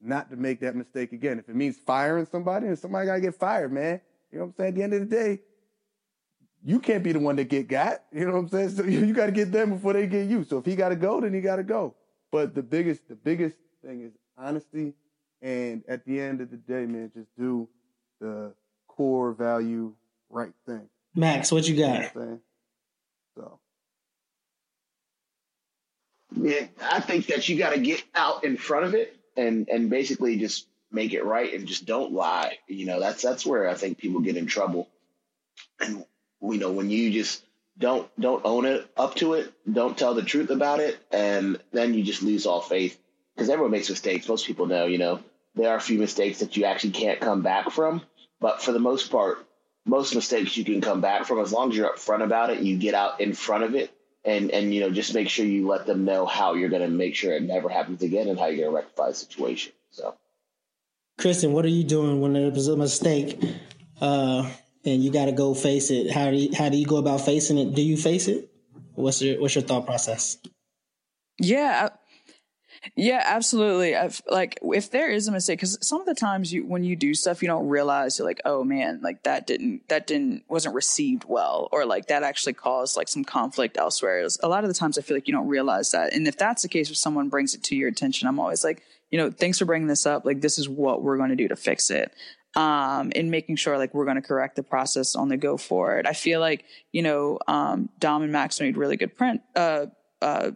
not 0.00 0.30
to 0.30 0.36
make 0.36 0.60
that 0.60 0.76
mistake 0.76 1.12
again. 1.12 1.38
If 1.38 1.48
it 1.48 1.56
means 1.56 1.76
firing 1.76 2.26
somebody, 2.26 2.66
and 2.66 2.78
somebody 2.78 3.06
gotta 3.06 3.20
get 3.20 3.34
fired, 3.34 3.72
man. 3.72 4.00
You 4.30 4.38
know 4.38 4.44
what 4.46 4.48
I'm 4.48 4.54
saying? 4.56 4.68
At 4.68 4.74
the 4.74 4.82
end 4.82 4.94
of 4.94 5.00
the 5.00 5.06
day, 5.06 5.40
you 6.64 6.80
can't 6.80 7.02
be 7.02 7.12
the 7.12 7.20
one 7.20 7.36
that 7.36 7.44
get 7.44 7.68
got. 7.68 8.02
You 8.12 8.26
know 8.26 8.32
what 8.32 8.38
I'm 8.38 8.48
saying? 8.48 8.70
So 8.70 8.84
you, 8.84 9.12
got 9.12 9.26
to 9.26 9.32
get 9.32 9.52
them 9.52 9.70
before 9.70 9.92
they 9.92 10.06
get 10.06 10.28
you. 10.28 10.44
So 10.44 10.58
if 10.58 10.64
he 10.64 10.76
got 10.76 10.88
to 10.90 10.96
go, 10.96 11.20
then 11.20 11.34
he 11.34 11.40
got 11.40 11.56
to 11.56 11.62
go. 11.62 11.94
But 12.32 12.54
the 12.54 12.62
biggest, 12.62 13.08
the 13.08 13.14
biggest 13.14 13.56
thing 13.84 14.02
is 14.02 14.12
honesty. 14.36 14.94
And 15.42 15.84
at 15.88 16.04
the 16.06 16.20
end 16.20 16.40
of 16.40 16.50
the 16.50 16.56
day, 16.56 16.86
man, 16.86 17.12
just 17.14 17.28
do 17.38 17.68
the 18.20 18.54
core 18.88 19.32
value 19.32 19.94
right 20.30 20.52
thing. 20.66 20.88
Max, 21.14 21.52
what 21.52 21.68
you 21.68 21.76
got? 21.76 22.14
You 22.14 22.20
know 22.20 22.40
so. 23.36 23.58
Yeah, 26.36 26.66
I 26.82 27.00
think 27.00 27.26
that 27.26 27.48
you 27.48 27.58
got 27.58 27.74
to 27.74 27.80
get 27.80 28.02
out 28.14 28.44
in 28.44 28.56
front 28.56 28.86
of 28.86 28.94
it 28.94 29.16
and 29.36 29.68
and 29.68 29.90
basically 29.90 30.36
just 30.38 30.66
make 30.90 31.12
it 31.12 31.24
right 31.24 31.52
and 31.52 31.66
just 31.66 31.86
don't 31.86 32.12
lie. 32.12 32.58
You 32.68 32.86
know, 32.86 33.00
that's 33.00 33.22
that's 33.22 33.46
where 33.46 33.68
I 33.68 33.74
think 33.74 33.98
people 33.98 34.20
get 34.20 34.36
in 34.36 34.46
trouble. 34.46 34.88
And 35.80 36.04
you 36.42 36.58
know, 36.58 36.72
when 36.72 36.90
you 36.90 37.10
just 37.10 37.44
don't 37.78 38.08
don't 38.20 38.44
own 38.44 38.64
it 38.64 38.88
up 38.96 39.16
to 39.16 39.34
it, 39.34 39.52
don't 39.70 39.96
tell 39.96 40.14
the 40.14 40.22
truth 40.22 40.50
about 40.50 40.80
it, 40.80 40.98
and 41.10 41.60
then 41.72 41.94
you 41.94 42.02
just 42.02 42.22
lose 42.22 42.46
all 42.46 42.60
faith 42.60 42.98
because 43.34 43.50
everyone 43.50 43.72
makes 43.72 43.90
mistakes. 43.90 44.28
Most 44.28 44.46
people 44.46 44.66
know, 44.66 44.86
you 44.86 44.98
know, 44.98 45.20
there 45.54 45.70
are 45.70 45.76
a 45.76 45.80
few 45.80 45.98
mistakes 45.98 46.40
that 46.40 46.56
you 46.56 46.64
actually 46.64 46.92
can't 46.92 47.20
come 47.20 47.42
back 47.42 47.70
from, 47.70 48.02
but 48.40 48.62
for 48.62 48.72
the 48.72 48.78
most 48.78 49.10
part, 49.10 49.38
most 49.84 50.14
mistakes 50.14 50.56
you 50.56 50.64
can 50.64 50.80
come 50.80 51.00
back 51.00 51.26
from 51.26 51.40
as 51.40 51.52
long 51.52 51.70
as 51.70 51.76
you're 51.76 51.92
upfront 51.92 52.22
about 52.22 52.50
it. 52.50 52.60
You 52.60 52.76
get 52.76 52.94
out 52.94 53.20
in 53.20 53.34
front 53.34 53.64
of 53.64 53.74
it, 53.74 53.92
and 54.24 54.50
and 54.50 54.74
you 54.74 54.80
know, 54.80 54.90
just 54.90 55.14
make 55.14 55.28
sure 55.28 55.44
you 55.44 55.66
let 55.68 55.86
them 55.86 56.04
know 56.04 56.26
how 56.26 56.54
you're 56.54 56.70
going 56.70 56.82
to 56.82 56.88
make 56.88 57.14
sure 57.14 57.32
it 57.32 57.42
never 57.42 57.68
happens 57.68 58.02
again 58.02 58.28
and 58.28 58.38
how 58.38 58.46
you're 58.46 58.64
going 58.64 58.70
to 58.70 58.76
rectify 58.76 59.08
the 59.08 59.14
situation. 59.14 59.72
So, 59.90 60.14
Kristen, 61.18 61.52
what 61.52 61.64
are 61.64 61.68
you 61.68 61.84
doing 61.84 62.20
when 62.20 62.32
there's 62.32 62.68
a 62.68 62.76
mistake? 62.76 63.38
Uh, 64.00 64.50
and 64.84 65.02
you 65.02 65.10
got 65.10 65.26
to 65.26 65.32
go 65.32 65.54
face 65.54 65.90
it. 65.90 66.10
How 66.10 66.30
do 66.30 66.36
you, 66.36 66.54
how 66.54 66.68
do 66.68 66.76
you 66.76 66.86
go 66.86 66.96
about 66.96 67.22
facing 67.22 67.58
it? 67.58 67.74
Do 67.74 67.82
you 67.82 67.96
face 67.96 68.28
it? 68.28 68.50
What's 68.94 69.20
your 69.22 69.40
what's 69.40 69.54
your 69.54 69.62
thought 69.64 69.86
process? 69.86 70.38
Yeah, 71.38 71.88
Yeah, 72.96 73.22
absolutely. 73.24 73.96
I've, 73.96 74.20
like 74.30 74.58
if 74.62 74.90
there 74.90 75.10
is 75.10 75.26
a 75.28 75.32
mistake, 75.32 75.58
because 75.58 75.78
some 75.86 76.00
of 76.00 76.06
the 76.06 76.14
times 76.14 76.52
you 76.52 76.66
when 76.66 76.84
you 76.84 76.96
do 76.96 77.14
stuff, 77.14 77.42
you 77.42 77.48
don't 77.48 77.68
realize 77.68 78.18
you're 78.18 78.28
like, 78.28 78.40
oh 78.44 78.64
man, 78.64 79.00
like 79.02 79.22
that 79.24 79.46
didn't 79.46 79.88
that 79.88 80.06
didn't 80.06 80.44
wasn't 80.48 80.74
received 80.74 81.24
well, 81.26 81.68
or 81.72 81.86
like 81.86 82.06
that 82.06 82.22
actually 82.22 82.52
caused 82.52 82.96
like 82.96 83.08
some 83.08 83.24
conflict 83.24 83.76
elsewhere. 83.76 84.26
A 84.42 84.48
lot 84.48 84.64
of 84.64 84.68
the 84.68 84.74
times, 84.74 84.98
I 84.98 85.02
feel 85.02 85.16
like 85.16 85.26
you 85.26 85.34
don't 85.34 85.48
realize 85.48 85.92
that, 85.92 86.12
and 86.12 86.28
if 86.28 86.36
that's 86.36 86.62
the 86.62 86.68
case, 86.68 86.90
if 86.90 86.96
someone 86.96 87.28
brings 87.28 87.54
it 87.54 87.62
to 87.64 87.76
your 87.76 87.88
attention, 87.88 88.28
I'm 88.28 88.38
always 88.38 88.64
like, 88.64 88.82
you 89.10 89.18
know, 89.18 89.30
thanks 89.30 89.58
for 89.58 89.64
bringing 89.64 89.88
this 89.88 90.06
up. 90.06 90.24
Like 90.24 90.40
this 90.40 90.58
is 90.58 90.68
what 90.68 91.02
we're 91.02 91.16
going 91.16 91.30
to 91.30 91.36
do 91.36 91.48
to 91.48 91.56
fix 91.56 91.90
it. 91.90 92.12
Um, 92.56 93.10
and 93.16 93.32
making 93.32 93.56
sure 93.56 93.78
like 93.78 93.92
we're 93.94 94.04
going 94.04 94.14
to 94.14 94.22
correct 94.22 94.54
the 94.54 94.62
process 94.62 95.16
on 95.16 95.28
the 95.28 95.36
go 95.36 95.56
forward. 95.56 96.06
I 96.06 96.12
feel 96.12 96.38
like 96.38 96.64
you 96.92 97.02
know, 97.02 97.38
um, 97.48 97.88
Dom 97.98 98.22
and 98.22 98.30
Max 98.30 98.60
made 98.60 98.76
really 98.76 98.96
good 98.96 99.16
print. 99.16 99.40
Uh, 99.56 99.86
uh, 100.22 100.52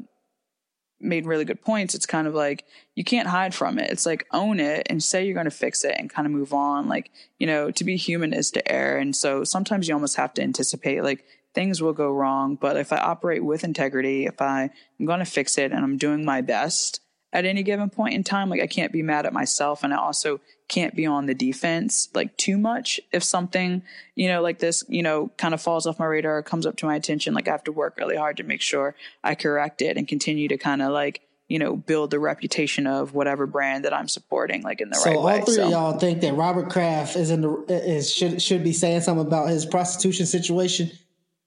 made 1.00 1.26
really 1.26 1.44
good 1.44 1.62
points. 1.62 1.94
It's 1.94 2.06
kind 2.06 2.26
of 2.26 2.34
like 2.34 2.64
you 2.94 3.04
can't 3.04 3.28
hide 3.28 3.54
from 3.54 3.78
it. 3.78 3.90
It's 3.90 4.06
like 4.06 4.26
own 4.32 4.60
it 4.60 4.86
and 4.90 5.02
say 5.02 5.24
you're 5.24 5.34
going 5.34 5.44
to 5.44 5.50
fix 5.50 5.84
it 5.84 5.94
and 5.96 6.10
kind 6.10 6.26
of 6.26 6.32
move 6.32 6.52
on. 6.52 6.88
Like, 6.88 7.10
you 7.38 7.46
know, 7.46 7.70
to 7.70 7.84
be 7.84 7.96
human 7.96 8.32
is 8.32 8.50
to 8.52 8.72
err. 8.72 8.98
And 8.98 9.14
so 9.14 9.44
sometimes 9.44 9.88
you 9.88 9.94
almost 9.94 10.16
have 10.16 10.34
to 10.34 10.42
anticipate 10.42 11.02
like 11.02 11.24
things 11.54 11.80
will 11.80 11.92
go 11.92 12.10
wrong. 12.10 12.56
But 12.56 12.76
if 12.76 12.92
I 12.92 12.98
operate 12.98 13.44
with 13.44 13.64
integrity, 13.64 14.26
if 14.26 14.40
I 14.40 14.70
am 15.00 15.06
going 15.06 15.20
to 15.20 15.24
fix 15.24 15.58
it 15.58 15.72
and 15.72 15.84
I'm 15.84 15.96
doing 15.96 16.24
my 16.24 16.40
best 16.40 17.00
at 17.32 17.44
any 17.44 17.62
given 17.62 17.90
point 17.90 18.14
in 18.14 18.24
time, 18.24 18.48
like 18.48 18.60
I 18.60 18.66
can't 18.66 18.92
be 18.92 19.02
mad 19.02 19.26
at 19.26 19.32
myself. 19.32 19.84
And 19.84 19.92
I 19.92 19.98
also 19.98 20.40
can't 20.68 20.94
be 20.94 21.06
on 21.06 21.26
the 21.26 21.34
defense 21.34 22.08
like 22.14 22.36
too 22.36 22.58
much 22.58 23.00
if 23.10 23.24
something 23.24 23.82
you 24.14 24.28
know 24.28 24.42
like 24.42 24.58
this 24.58 24.84
you 24.88 25.02
know 25.02 25.30
kind 25.38 25.54
of 25.54 25.60
falls 25.60 25.86
off 25.86 25.98
my 25.98 26.04
radar 26.04 26.38
or 26.38 26.42
comes 26.42 26.66
up 26.66 26.76
to 26.76 26.86
my 26.86 26.94
attention 26.94 27.34
like 27.34 27.48
i 27.48 27.50
have 27.50 27.64
to 27.64 27.72
work 27.72 27.96
really 27.96 28.16
hard 28.16 28.36
to 28.36 28.42
make 28.42 28.60
sure 28.60 28.94
i 29.24 29.34
correct 29.34 29.80
it 29.80 29.96
and 29.96 30.06
continue 30.06 30.46
to 30.46 30.58
kind 30.58 30.82
of 30.82 30.92
like 30.92 31.22
you 31.48 31.58
know 31.58 31.74
build 31.74 32.10
the 32.10 32.18
reputation 32.18 32.86
of 32.86 33.14
whatever 33.14 33.46
brand 33.46 33.86
that 33.86 33.94
i'm 33.94 34.08
supporting 34.08 34.62
like 34.62 34.82
in 34.82 34.90
the 34.90 34.96
so 34.96 35.10
right 35.10 35.22
way 35.22 35.38
all 35.40 35.46
three 35.46 35.62
of 35.62 35.70
y'all 35.70 35.98
think 35.98 36.20
that 36.20 36.34
robert 36.34 36.68
kraft 36.68 37.16
is 37.16 37.30
in 37.30 37.40
the 37.40 37.64
is 37.68 38.12
should 38.12 38.40
should 38.42 38.62
be 38.62 38.72
saying 38.72 39.00
something 39.00 39.26
about 39.26 39.48
his 39.48 39.64
prostitution 39.64 40.26
situation 40.26 40.90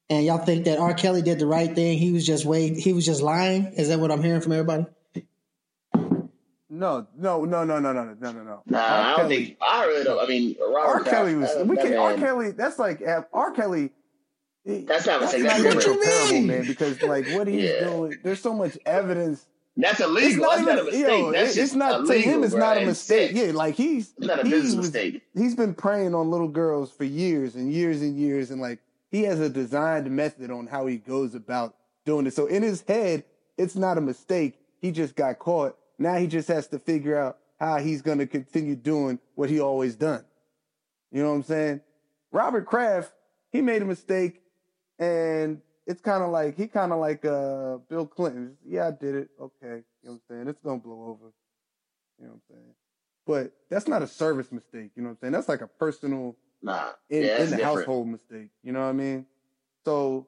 and 0.10 0.26
y'all 0.26 0.40
think 0.40 0.66
that 0.66 0.80
r. 0.80 0.96
Kelly 0.96 1.22
did 1.22 1.38
the 1.38 1.46
right 1.46 1.74
thing 1.74 2.00
he 2.00 2.12
was 2.12 2.26
just 2.26 2.44
wait 2.44 2.76
he 2.76 2.92
was 2.92 3.06
just 3.06 3.22
lying? 3.22 3.68
Is 3.78 3.90
that 3.90 4.00
what 4.00 4.12
i'm 4.12 4.24
hearing 4.24 4.42
from 4.42 4.54
everybody 4.54 4.88
No, 6.74 7.06
no, 7.18 7.44
no, 7.44 7.66
no, 7.66 7.80
no, 7.80 7.92
no, 7.92 8.04
no, 8.06 8.14
no, 8.32 8.44
no. 8.44 8.62
Nah, 8.66 8.80
R. 8.80 8.86
I 8.86 9.08
don't 9.10 9.16
Kelly- 9.18 9.46
think. 9.46 9.58
I 9.62 9.86
really 9.88 10.04
don't. 10.06 10.24
I 10.24 10.26
mean, 10.28 10.56
Robert 10.60 10.80
R. 10.80 11.04
Kelly 11.04 11.36
was. 11.36 11.50
We 11.66 11.76
that 11.76 11.86
can. 11.86 11.98
R. 11.98 12.14
Kelly. 12.16 12.52
That's 12.52 12.80
like 12.80 13.06
uh, 13.06 13.24
R. 13.34 13.52
Kelly. 13.52 13.92
That's 14.66 15.06
not 15.06 15.20
That's 15.20 15.34
mistake, 15.34 15.44
not 15.44 15.48
that's 15.50 15.60
even 15.60 15.74
different. 15.78 16.02
comparable, 16.04 16.42
man. 16.48 16.66
Because 16.68 17.02
like 17.02 17.28
what 17.32 17.48
he's 17.48 17.64
Yeah. 17.64 17.84
doing, 17.90 18.18
there's 18.24 18.40
so 18.42 18.54
much 18.54 18.78
evidence. 18.86 19.48
That's 19.76 20.00
illegal. 20.00 20.30
It's 20.30 20.38
not 20.38 20.50
That's 20.50 20.62
even. 20.62 20.76
not 20.76 20.80
a 20.80 20.84
mistake. 20.86 21.08
yo, 21.20 21.32
That's 21.32 21.48
it's 21.50 21.56
just 21.56 21.76
not 21.76 22.06
to 22.08 22.14
him. 22.14 22.44
It's 22.44 22.54
bro. 22.54 22.60
not 22.66 22.78
a 22.78 22.86
mistake. 22.86 23.32
Yeah, 23.34 23.52
like 23.54 23.76
he's. 23.76 24.14
It's 24.18 24.28
not 24.28 24.40
a 24.40 24.44
he 24.44 24.50
business 24.52 24.76
was- 24.76 24.86
mistake. 24.94 25.22
He's 25.36 25.56
been 25.56 25.74
preying 25.74 26.16
on 26.16 26.32
little 26.32 26.48
girls 26.48 26.90
for 26.92 27.04
years 27.04 27.56
and 27.56 27.72
years 27.74 28.02
and 28.02 28.18
years, 28.18 28.50
and 28.52 28.62
like 28.62 28.80
he 29.10 29.24
has 29.24 29.40
a 29.42 29.50
designed 29.50 30.10
method 30.10 30.52
on 30.52 30.68
how 30.68 30.86
he 30.86 30.98
goes 30.98 31.36
about 31.36 31.76
doing 32.06 32.28
it. 32.28 32.34
So 32.34 32.46
in 32.46 32.64
his 32.64 32.82
head, 32.88 33.24
it's 33.58 33.76
not 33.76 33.98
a 33.98 34.02
mistake. 34.02 34.58
He 34.80 34.92
just 34.92 35.16
got 35.16 35.38
caught. 35.40 35.76
Now 36.02 36.16
he 36.16 36.28
just 36.28 36.48
has 36.48 36.68
to 36.70 36.80
figure 36.80 37.18
out 37.18 37.38
how 37.60 37.78
he's 37.78 38.02
going 38.02 38.18
to 38.18 38.26
continue 38.28 38.76
doing 38.76 39.20
what 39.36 39.50
he 39.50 39.60
always 39.60 39.96
done. 39.96 40.26
You 41.12 41.22
know 41.22 41.30
what 41.30 41.36
I'm 41.36 41.44
saying? 41.44 41.82
Robert 42.32 42.66
Kraft, 42.66 43.12
he 43.52 43.62
made 43.62 43.82
a 43.82 43.86
mistake, 43.86 44.42
and 44.98 45.62
it's 45.86 46.02
kind 46.02 46.24
of 46.24 46.30
like 46.32 46.58
he 46.58 46.68
kind 46.68 46.92
of 46.92 47.00
like 47.00 47.26
uh 47.26 47.78
Bill 47.90 48.08
Clinton. 48.08 48.56
Yeah, 48.66 48.88
I 48.88 48.92
did 48.92 49.16
it. 49.16 49.30
Okay, 49.40 49.52
you 49.62 49.84
know 50.04 50.12
what 50.12 50.12
I'm 50.14 50.22
saying? 50.30 50.48
It's 50.48 50.62
gonna 50.62 50.80
blow 50.80 51.04
over. 51.04 51.34
You 52.18 52.26
know 52.28 52.32
what 52.32 52.34
I'm 52.34 52.42
saying? 52.50 52.74
But 53.28 53.52
that's 53.70 53.88
not 53.88 54.02
a 54.02 54.08
service 54.08 54.52
mistake. 54.52 54.92
You 54.96 55.04
know 55.04 55.10
what 55.10 55.12
I'm 55.14 55.18
saying? 55.22 55.34
That's 55.34 55.50
like 55.50 55.62
a 55.62 55.68
personal 55.68 56.36
Nah. 56.64 56.92
in, 57.10 57.24
yeah, 57.24 57.38
in 57.38 57.50
the 57.50 57.58
different. 57.58 57.64
household 57.64 58.08
mistake. 58.08 58.50
You 58.64 58.72
know 58.72 58.80
what 58.82 58.86
I 58.88 58.94
mean? 58.94 59.26
So, 59.84 60.28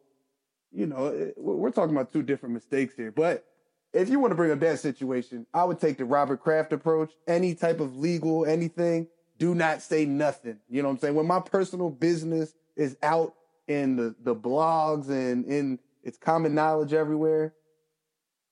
you 0.71 0.87
know, 0.87 1.07
it, 1.07 1.35
we're 1.37 1.71
talking 1.71 1.95
about 1.95 2.11
two 2.11 2.23
different 2.23 2.53
mistakes 2.53 2.95
here. 2.95 3.11
But 3.11 3.45
if 3.93 4.09
you 4.09 4.19
want 4.19 4.31
to 4.31 4.35
bring 4.35 4.51
up 4.51 4.59
that 4.59 4.79
situation, 4.79 5.45
I 5.53 5.63
would 5.63 5.79
take 5.79 5.97
the 5.97 6.05
Robert 6.05 6.41
Kraft 6.41 6.73
approach. 6.73 7.11
Any 7.27 7.53
type 7.55 7.79
of 7.79 7.95
legal 7.95 8.45
anything, 8.45 9.07
do 9.37 9.53
not 9.55 9.81
say 9.81 10.05
nothing. 10.05 10.57
You 10.69 10.81
know 10.81 10.89
what 10.89 10.95
I'm 10.95 10.99
saying? 10.99 11.15
When 11.15 11.27
my 11.27 11.39
personal 11.39 11.89
business 11.89 12.53
is 12.75 12.97
out 13.03 13.33
in 13.67 13.95
the, 13.95 14.15
the 14.23 14.35
blogs 14.35 15.09
and 15.09 15.45
in 15.45 15.79
it's 16.03 16.17
common 16.17 16.53
knowledge 16.53 16.93
everywhere, 16.93 17.53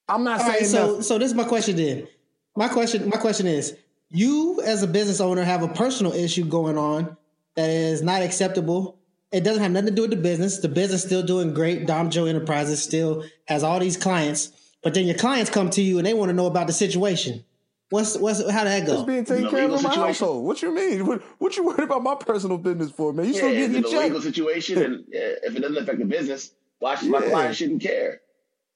I'm 0.07 0.23
not 0.23 0.39
All 0.39 0.45
saying 0.45 0.59
right, 0.59 0.65
so 0.65 0.87
nothing. 0.87 1.01
so 1.03 1.17
this 1.17 1.31
is 1.31 1.35
my 1.35 1.43
question 1.43 1.75
then. 1.75 2.07
My 2.55 2.67
question 2.67 3.09
my 3.09 3.17
question 3.17 3.47
is, 3.47 3.75
you 4.09 4.61
as 4.63 4.83
a 4.83 4.87
business 4.87 5.19
owner 5.21 5.43
have 5.43 5.63
a 5.63 5.67
personal 5.69 6.13
issue 6.13 6.45
going 6.45 6.77
on 6.77 7.17
that 7.55 7.69
is 7.69 8.01
not 8.01 8.21
acceptable. 8.21 8.99
It 9.31 9.43
doesn't 9.45 9.61
have 9.63 9.71
nothing 9.71 9.89
to 9.89 9.95
do 9.95 10.01
with 10.01 10.11
the 10.11 10.17
business. 10.17 10.59
The 10.59 10.67
business 10.67 11.01
is 11.01 11.07
still 11.07 11.23
doing 11.23 11.53
great. 11.53 11.87
Dom 11.87 12.09
Jo 12.09 12.25
Enterprises 12.25 12.83
still 12.83 13.23
has 13.45 13.63
all 13.63 13.79
these 13.79 13.95
clients, 13.95 14.51
but 14.84 14.93
then 14.93 15.05
your 15.07 15.17
clients 15.17 15.49
come 15.49 15.69
to 15.71 15.82
you 15.82 15.97
and 15.97 16.05
they 16.07 16.13
want 16.13 16.29
to 16.29 16.34
know 16.34 16.45
about 16.47 16.67
the 16.67 16.73
situation. 16.73 17.43
What's 17.89 18.17
what's 18.17 18.39
how 18.49 18.63
did 18.63 18.71
that 18.71 18.82
It's 18.84 19.01
go? 19.01 19.05
being 19.05 19.25
taken 19.25 19.49
care 19.49 19.65
of 19.65 19.65
in 19.65 19.71
my 19.71 19.77
situation? 19.77 20.01
household. 20.01 20.45
What 20.45 20.61
you 20.61 20.73
mean? 20.73 21.05
What, 21.05 21.21
what 21.39 21.57
you 21.57 21.65
worried 21.65 21.82
about 21.84 22.01
my 22.03 22.15
personal 22.15 22.57
business 22.57 22.89
for, 22.91 23.11
man? 23.11 23.25
You 23.25 23.32
Yeah, 23.34 23.38
still 23.38 23.49
it's 23.49 23.57
getting 23.59 23.75
in 23.75 23.82
your 23.82 23.91
check. 23.91 24.03
legal 24.03 24.21
situation, 24.21 24.77
and 24.82 24.95
uh, 24.99 25.43
if 25.43 25.55
it 25.55 25.59
doesn't 25.59 25.77
affect 25.84 25.99
the 25.99 26.05
business, 26.05 26.51
why 26.79 26.95
should 26.95 27.09
my 27.09 27.19
client 27.21 27.55
shouldn't 27.55 27.82
care? 27.82 28.21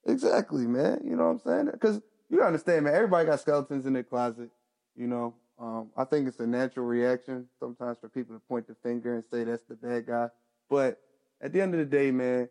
Exactly, 0.05 0.67
man. 0.67 1.01
You 1.03 1.15
know 1.15 1.25
what 1.25 1.29
I'm 1.31 1.39
saying? 1.39 1.69
Because 1.71 2.01
you 2.29 2.37
gotta 2.37 2.47
understand, 2.47 2.83
man. 2.85 2.93
Everybody 2.93 3.25
got 3.27 3.39
skeletons 3.39 3.85
in 3.85 3.93
their 3.93 4.03
closet. 4.03 4.49
You 4.97 5.07
know, 5.07 5.33
um, 5.59 5.89
I 5.97 6.03
think 6.03 6.27
it's 6.27 6.39
a 6.39 6.47
natural 6.47 6.85
reaction 6.85 7.47
sometimes 7.59 7.97
for 7.99 8.09
people 8.09 8.35
to 8.35 8.41
point 8.41 8.67
the 8.67 8.75
finger 8.83 9.15
and 9.15 9.23
say 9.31 9.43
that's 9.45 9.63
the 9.63 9.75
bad 9.75 10.05
guy. 10.07 10.27
But 10.69 10.99
at 11.41 11.53
the 11.53 11.61
end 11.61 11.73
of 11.73 11.79
the 11.79 11.85
day, 11.85 12.11
man, 12.11 12.49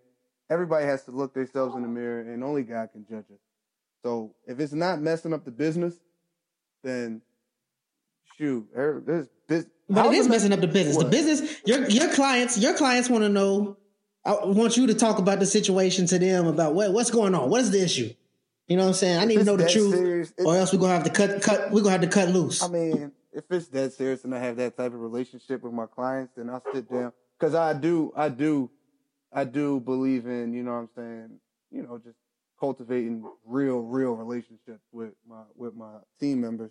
everybody 0.50 0.86
has 0.86 1.04
to 1.04 1.10
look 1.10 1.34
themselves 1.34 1.74
in 1.76 1.82
the 1.82 1.88
mirror, 1.88 2.20
and 2.20 2.42
only 2.42 2.62
God 2.62 2.88
can 2.92 3.04
judge 3.08 3.26
us. 3.30 3.38
So 4.04 4.34
if 4.46 4.60
it's 4.60 4.74
not 4.74 5.00
messing 5.00 5.32
up 5.32 5.46
the 5.46 5.50
business, 5.50 5.94
then 6.82 7.22
shoot, 8.36 8.68
er- 8.76 9.02
there's 9.04 9.28
this. 9.48 9.64
But 9.88 10.06
it 10.06 10.14
is 10.14 10.28
messing 10.28 10.52
up 10.52 10.60
the 10.60 10.68
business. 10.68 10.98
The 10.98 11.06
business, 11.06 11.60
your 11.64 11.88
your 11.88 12.12
clients, 12.12 12.58
your 12.58 12.74
clients 12.74 13.08
want 13.08 13.24
to 13.24 13.30
know. 13.30 13.78
I 14.24 14.44
want 14.44 14.76
you 14.76 14.86
to 14.88 14.94
talk 14.94 15.18
about 15.18 15.38
the 15.38 15.46
situation 15.46 16.06
to 16.06 16.18
them 16.18 16.46
about 16.46 16.74
what 16.74 16.92
what's 16.92 17.10
going 17.10 17.34
on. 17.34 17.48
What 17.48 17.62
is 17.62 17.70
the 17.70 17.82
issue? 17.82 18.12
You 18.68 18.76
know 18.76 18.82
what 18.82 18.88
I'm 18.88 18.94
saying? 18.94 19.18
I 19.18 19.24
need 19.24 19.38
to 19.38 19.44
know 19.44 19.56
the 19.56 19.68
truth, 19.68 19.94
serious, 19.94 20.32
or 20.38 20.56
else 20.56 20.72
we're 20.72 20.80
gonna 20.80 20.94
have 20.94 21.04
to 21.04 21.10
cut 21.10 21.42
cut. 21.42 21.70
We're 21.70 21.80
gonna 21.80 21.92
have 21.92 22.00
to 22.02 22.06
cut 22.06 22.28
loose. 22.28 22.62
I 22.62 22.68
mean, 22.68 23.12
if 23.32 23.44
it's 23.50 23.68
that 23.68 23.94
serious 23.94 24.24
and 24.24 24.34
I 24.34 24.38
have 24.38 24.56
that 24.56 24.76
type 24.76 24.92
of 24.92 25.00
relationship 25.00 25.62
with 25.62 25.72
my 25.72 25.86
clients, 25.86 26.32
then 26.36 26.50
I'll 26.50 26.62
sit 26.72 26.90
down 26.90 27.12
because 27.38 27.54
I 27.54 27.72
do, 27.72 28.12
I 28.14 28.28
do, 28.28 28.70
I 29.32 29.44
do 29.44 29.80
believe 29.80 30.26
in, 30.26 30.52
you 30.54 30.62
know 30.62 30.72
what 30.72 30.78
I'm 30.78 30.88
saying, 30.96 31.40
you 31.70 31.82
know, 31.82 31.98
just 31.98 32.16
cultivating 32.64 33.22
real, 33.44 33.80
real 33.80 34.14
relationships 34.14 34.80
with 34.90 35.12
my 35.28 35.42
with 35.54 35.74
my 35.74 35.96
team 36.18 36.40
members. 36.40 36.70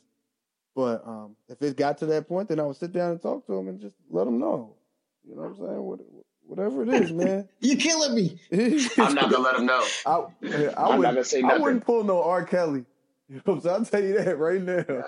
But 0.76 1.08
um, 1.08 1.36
if 1.48 1.62
it 1.62 1.78
got 1.78 2.00
to 2.00 2.08
that 2.08 2.28
point, 2.28 2.50
then 2.50 2.60
I 2.60 2.64
would 2.64 2.76
sit 2.76 2.92
down 2.92 3.12
and 3.12 3.22
talk 3.22 3.46
to 3.46 3.52
them 3.52 3.68
and 3.68 3.80
just 3.80 3.96
let 4.10 4.26
them 4.26 4.40
know, 4.40 4.76
you 5.24 5.36
know 5.36 5.44
what 5.44 5.50
I'm 5.50 5.56
saying, 5.58 5.84
what, 5.84 6.00
whatever 6.48 6.82
it 6.82 6.90
is, 7.04 7.12
man. 7.12 7.48
You're 7.60 7.78
killing 7.78 8.16
me. 8.16 8.40
I'm 8.98 9.14
not 9.14 9.30
gonna 9.30 9.44
let 9.44 9.56
them 9.56 9.68
know. 9.68 9.86
I, 10.08 10.10
I, 10.10 10.16
I'm 10.16 10.64
not 10.74 10.98
wouldn't, 10.98 11.04
gonna 11.04 11.24
say 11.24 11.44
I 11.44 11.58
wouldn't 11.58 11.86
pull 11.86 12.04
no 12.04 12.24
R. 12.24 12.44
Kelly. 12.44 12.86
You 13.30 13.42
know 13.48 13.54
what 13.54 13.54
I'm 13.56 13.62
saying? 13.62 13.76
I'll 13.76 13.86
tell 13.86 14.04
you 14.04 14.18
that 14.22 14.38
right 14.38 14.62
now. 14.62 15.04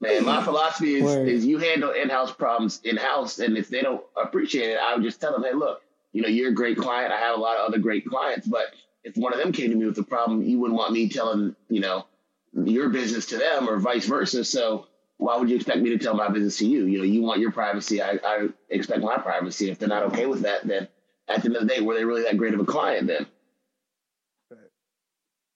Man, 0.00 0.24
my 0.24 0.42
philosophy 0.42 0.96
is, 0.96 1.04
Word. 1.04 1.28
is 1.28 1.46
you 1.46 1.58
handle 1.58 1.92
in-house 1.92 2.32
problems 2.32 2.80
in-house, 2.82 3.38
and 3.38 3.56
if 3.56 3.68
they 3.68 3.82
don't 3.82 4.02
appreciate 4.20 4.70
it, 4.70 4.78
I 4.82 4.94
would 4.94 5.04
just 5.04 5.20
tell 5.20 5.32
them, 5.32 5.44
hey, 5.44 5.54
look, 5.54 5.80
you 6.12 6.22
know, 6.22 6.28
you're 6.28 6.50
a 6.50 6.54
great 6.54 6.76
client. 6.76 7.12
I 7.12 7.20
have 7.20 7.38
a 7.38 7.40
lot 7.40 7.56
of 7.56 7.68
other 7.68 7.78
great 7.78 8.04
clients, 8.04 8.48
but 8.48 8.74
if 9.04 9.16
one 9.16 9.32
of 9.32 9.38
them 9.38 9.52
came 9.52 9.70
to 9.70 9.76
me 9.76 9.86
with 9.86 9.98
a 9.98 10.02
problem, 10.02 10.42
you 10.42 10.58
wouldn't 10.58 10.78
want 10.78 10.92
me 10.92 11.08
telling, 11.08 11.54
you 11.68 11.80
know, 11.80 12.06
your 12.54 12.88
business 12.88 13.26
to 13.26 13.36
them 13.36 13.68
or 13.68 13.78
vice 13.78 14.06
versa. 14.06 14.44
So 14.44 14.86
why 15.18 15.36
would 15.36 15.50
you 15.50 15.56
expect 15.56 15.80
me 15.80 15.90
to 15.90 15.98
tell 15.98 16.14
my 16.14 16.28
business 16.28 16.58
to 16.58 16.66
you? 16.66 16.86
You 16.86 16.98
know, 16.98 17.04
you 17.04 17.22
want 17.22 17.40
your 17.40 17.52
privacy. 17.52 18.02
I, 18.02 18.18
I 18.24 18.48
expect 18.70 19.02
my 19.02 19.18
privacy. 19.18 19.70
If 19.70 19.78
they're 19.78 19.88
not 19.88 20.04
okay 20.04 20.26
with 20.26 20.42
that, 20.42 20.66
then 20.66 20.88
at 21.28 21.42
the 21.42 21.48
end 21.48 21.56
of 21.56 21.62
the 21.62 21.68
day, 21.68 21.80
were 21.80 21.94
they 21.94 22.04
really 22.04 22.22
that 22.22 22.36
great 22.36 22.54
of 22.54 22.60
a 22.60 22.64
client 22.64 23.06
then? 23.06 23.26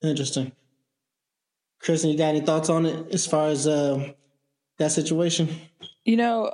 Interesting. 0.01 0.53
Kristen, 1.81 2.09
you 2.09 2.17
got 2.17 2.29
any 2.29 2.41
thoughts 2.41 2.69
on 2.69 2.85
it 2.85 3.13
as 3.13 3.25
far 3.25 3.47
as 3.47 3.67
uh, 3.67 4.11
that 4.77 4.91
situation? 4.91 5.49
You 6.05 6.17
know, 6.17 6.53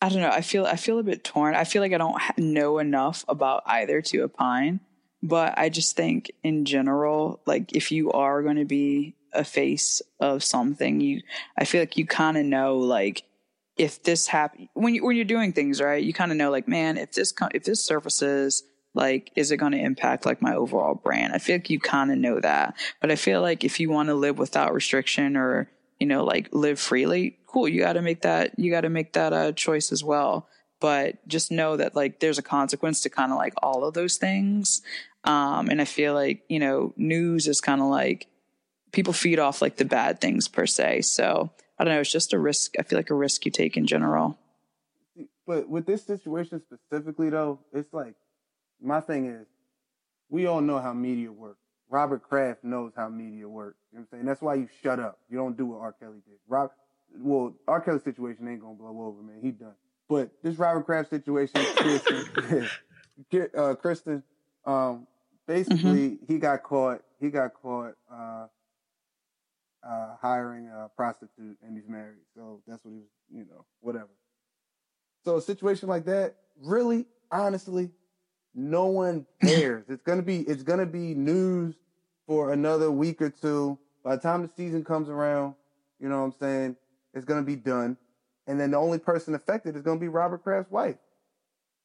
I 0.00 0.08
don't 0.08 0.20
know. 0.20 0.30
I 0.30 0.40
feel 0.40 0.66
I 0.66 0.76
feel 0.76 0.98
a 0.98 1.02
bit 1.02 1.24
torn. 1.24 1.54
I 1.54 1.64
feel 1.64 1.80
like 1.80 1.92
I 1.92 1.98
don't 1.98 2.20
know 2.38 2.78
enough 2.78 3.24
about 3.28 3.62
either 3.66 4.00
to 4.02 4.22
opine, 4.22 4.80
but 5.24 5.58
I 5.58 5.70
just 5.70 5.96
think 5.96 6.30
in 6.42 6.66
general, 6.66 7.40
like 7.46 7.74
if 7.74 7.90
you 7.90 8.12
are 8.12 8.42
going 8.42 8.56
to 8.56 8.66
be 8.66 9.14
a 9.32 9.42
face 9.42 10.02
of 10.20 10.44
something, 10.44 11.00
you 11.00 11.22
I 11.58 11.64
feel 11.64 11.80
like 11.80 11.96
you 11.96 12.06
kind 12.06 12.36
of 12.36 12.44
know 12.44 12.76
like 12.76 13.22
if 13.78 14.02
this 14.02 14.26
happen 14.26 14.68
when 14.74 14.94
you 14.94 15.02
when 15.02 15.16
you're 15.16 15.24
doing 15.24 15.54
things 15.54 15.80
right, 15.80 16.04
you 16.04 16.12
kind 16.12 16.30
of 16.30 16.36
know 16.36 16.50
like 16.50 16.68
man, 16.68 16.98
if 16.98 17.12
this 17.12 17.32
co- 17.32 17.48
if 17.54 17.64
this 17.64 17.82
surfaces 17.82 18.64
like 18.92 19.32
is 19.34 19.50
it 19.50 19.56
going 19.56 19.72
to 19.72 19.78
impact 19.78 20.26
like 20.26 20.42
my 20.42 20.54
overall 20.54 20.94
brand? 20.94 21.32
I 21.32 21.38
feel 21.38 21.56
like 21.56 21.70
you 21.70 21.80
kind 21.80 22.12
of 22.12 22.18
know 22.18 22.38
that. 22.40 22.76
But 23.00 23.10
i 23.10 23.16
feel 23.16 23.40
like 23.40 23.64
if 23.64 23.80
you 23.80 23.88
want 23.88 24.10
to 24.10 24.14
live 24.14 24.38
without 24.38 24.74
restriction 24.74 25.38
or 25.38 25.70
you 25.98 26.06
know 26.06 26.22
like 26.22 26.50
live 26.52 26.78
freely 26.78 27.38
cool 27.46 27.66
you 27.66 27.80
got 27.80 27.94
to 27.94 28.02
make 28.02 28.22
that 28.22 28.58
you 28.58 28.70
got 28.70 28.82
to 28.82 28.90
make 28.90 29.14
that 29.14 29.32
uh, 29.32 29.52
choice 29.52 29.90
as 29.90 30.04
well. 30.04 30.48
But 30.80 31.26
just 31.26 31.50
know 31.50 31.78
that 31.78 31.96
like 31.96 32.20
there's 32.20 32.36
a 32.36 32.42
consequence 32.42 33.00
to 33.02 33.08
kind 33.08 33.32
of 33.32 33.38
like 33.38 33.54
all 33.62 33.84
of 33.84 33.94
those 33.94 34.18
things 34.18 34.82
um 35.24 35.68
and 35.68 35.80
i 35.80 35.84
feel 35.84 36.14
like 36.14 36.42
you 36.48 36.58
know 36.58 36.92
news 36.96 37.46
is 37.46 37.60
kind 37.60 37.80
of 37.80 37.88
like 37.88 38.26
people 38.92 39.12
feed 39.12 39.38
off 39.38 39.60
like 39.60 39.76
the 39.76 39.84
bad 39.84 40.20
things 40.20 40.48
per 40.48 40.66
se 40.66 41.00
so 41.02 41.50
i 41.78 41.84
don't 41.84 41.92
know 41.94 42.00
it's 42.00 42.12
just 42.12 42.32
a 42.32 42.38
risk 42.38 42.74
i 42.78 42.82
feel 42.82 42.98
like 42.98 43.10
a 43.10 43.14
risk 43.14 43.44
you 43.44 43.50
take 43.50 43.76
in 43.76 43.86
general 43.86 44.38
But 45.46 45.68
with 45.68 45.86
this 45.86 46.04
situation 46.04 46.60
specifically, 46.60 47.30
though, 47.30 47.60
it's 47.72 47.92
like 47.92 48.14
my 48.80 49.00
thing 49.00 49.26
is 49.26 49.46
we 50.30 50.46
all 50.46 50.60
know 50.60 50.78
how 50.78 50.92
media 50.92 51.30
works. 51.30 51.60
Robert 51.90 52.22
Kraft 52.22 52.64
knows 52.64 52.92
how 52.96 53.08
media 53.08 53.48
works. 53.48 53.76
You 53.92 53.98
know 53.98 54.00
what 54.00 54.16
I'm 54.16 54.18
saying? 54.18 54.26
That's 54.26 54.40
why 54.40 54.54
you 54.54 54.68
shut 54.82 54.98
up. 54.98 55.18
You 55.28 55.36
don't 55.36 55.56
do 55.56 55.66
what 55.66 55.80
R. 55.80 55.92
Kelly 55.92 56.22
did. 56.26 56.38
Rob, 56.48 56.70
well, 57.18 57.54
R. 57.68 57.80
Kelly's 57.80 58.02
situation 58.02 58.48
ain't 58.48 58.62
gonna 58.62 58.74
blow 58.74 59.02
over, 59.02 59.22
man. 59.22 59.40
He 59.42 59.50
done. 59.50 59.74
But 60.08 60.30
this 60.42 60.56
Robert 60.56 60.84
Kraft 60.86 61.10
situation, 61.10 61.60
Kristen, 61.76 62.68
uh, 63.56 63.74
Kristen, 63.74 64.22
um, 64.64 65.06
basically 65.46 66.18
he 66.26 66.38
got 66.38 66.62
caught. 66.62 67.02
He 67.20 67.30
got 67.30 67.54
caught 67.54 67.94
uh, 68.12 68.46
uh, 69.86 70.16
hiring 70.20 70.68
a 70.68 70.88
prostitute, 70.96 71.56
and 71.62 71.76
he's 71.76 71.88
married. 71.88 72.22
So 72.34 72.60
that's 72.66 72.84
what 72.84 72.92
he 72.92 72.98
was. 72.98 73.08
You 73.30 73.44
know, 73.50 73.64
whatever. 73.80 74.10
So 75.24 75.36
a 75.36 75.42
situation 75.42 75.88
like 75.88 76.04
that, 76.04 76.36
really, 76.60 77.06
honestly, 77.30 77.90
no 78.54 78.86
one 78.86 79.26
cares. 79.42 79.84
it's 79.88 80.02
gonna 80.02 80.22
be 80.22 80.40
it's 80.40 80.62
gonna 80.62 80.86
be 80.86 81.14
news 81.14 81.74
for 82.26 82.52
another 82.52 82.90
week 82.90 83.20
or 83.22 83.30
two. 83.30 83.78
By 84.02 84.16
the 84.16 84.22
time 84.22 84.42
the 84.42 84.48
season 84.48 84.84
comes 84.84 85.08
around, 85.08 85.54
you 85.98 86.08
know 86.08 86.20
what 86.20 86.26
I'm 86.26 86.34
saying, 86.38 86.76
it's 87.14 87.24
gonna 87.24 87.42
be 87.42 87.56
done. 87.56 87.96
And 88.46 88.60
then 88.60 88.72
the 88.72 88.76
only 88.76 88.98
person 88.98 89.34
affected 89.34 89.76
is 89.76 89.82
gonna 89.82 90.00
be 90.00 90.08
Robert 90.08 90.42
Kraft's 90.42 90.70
wife. 90.70 90.96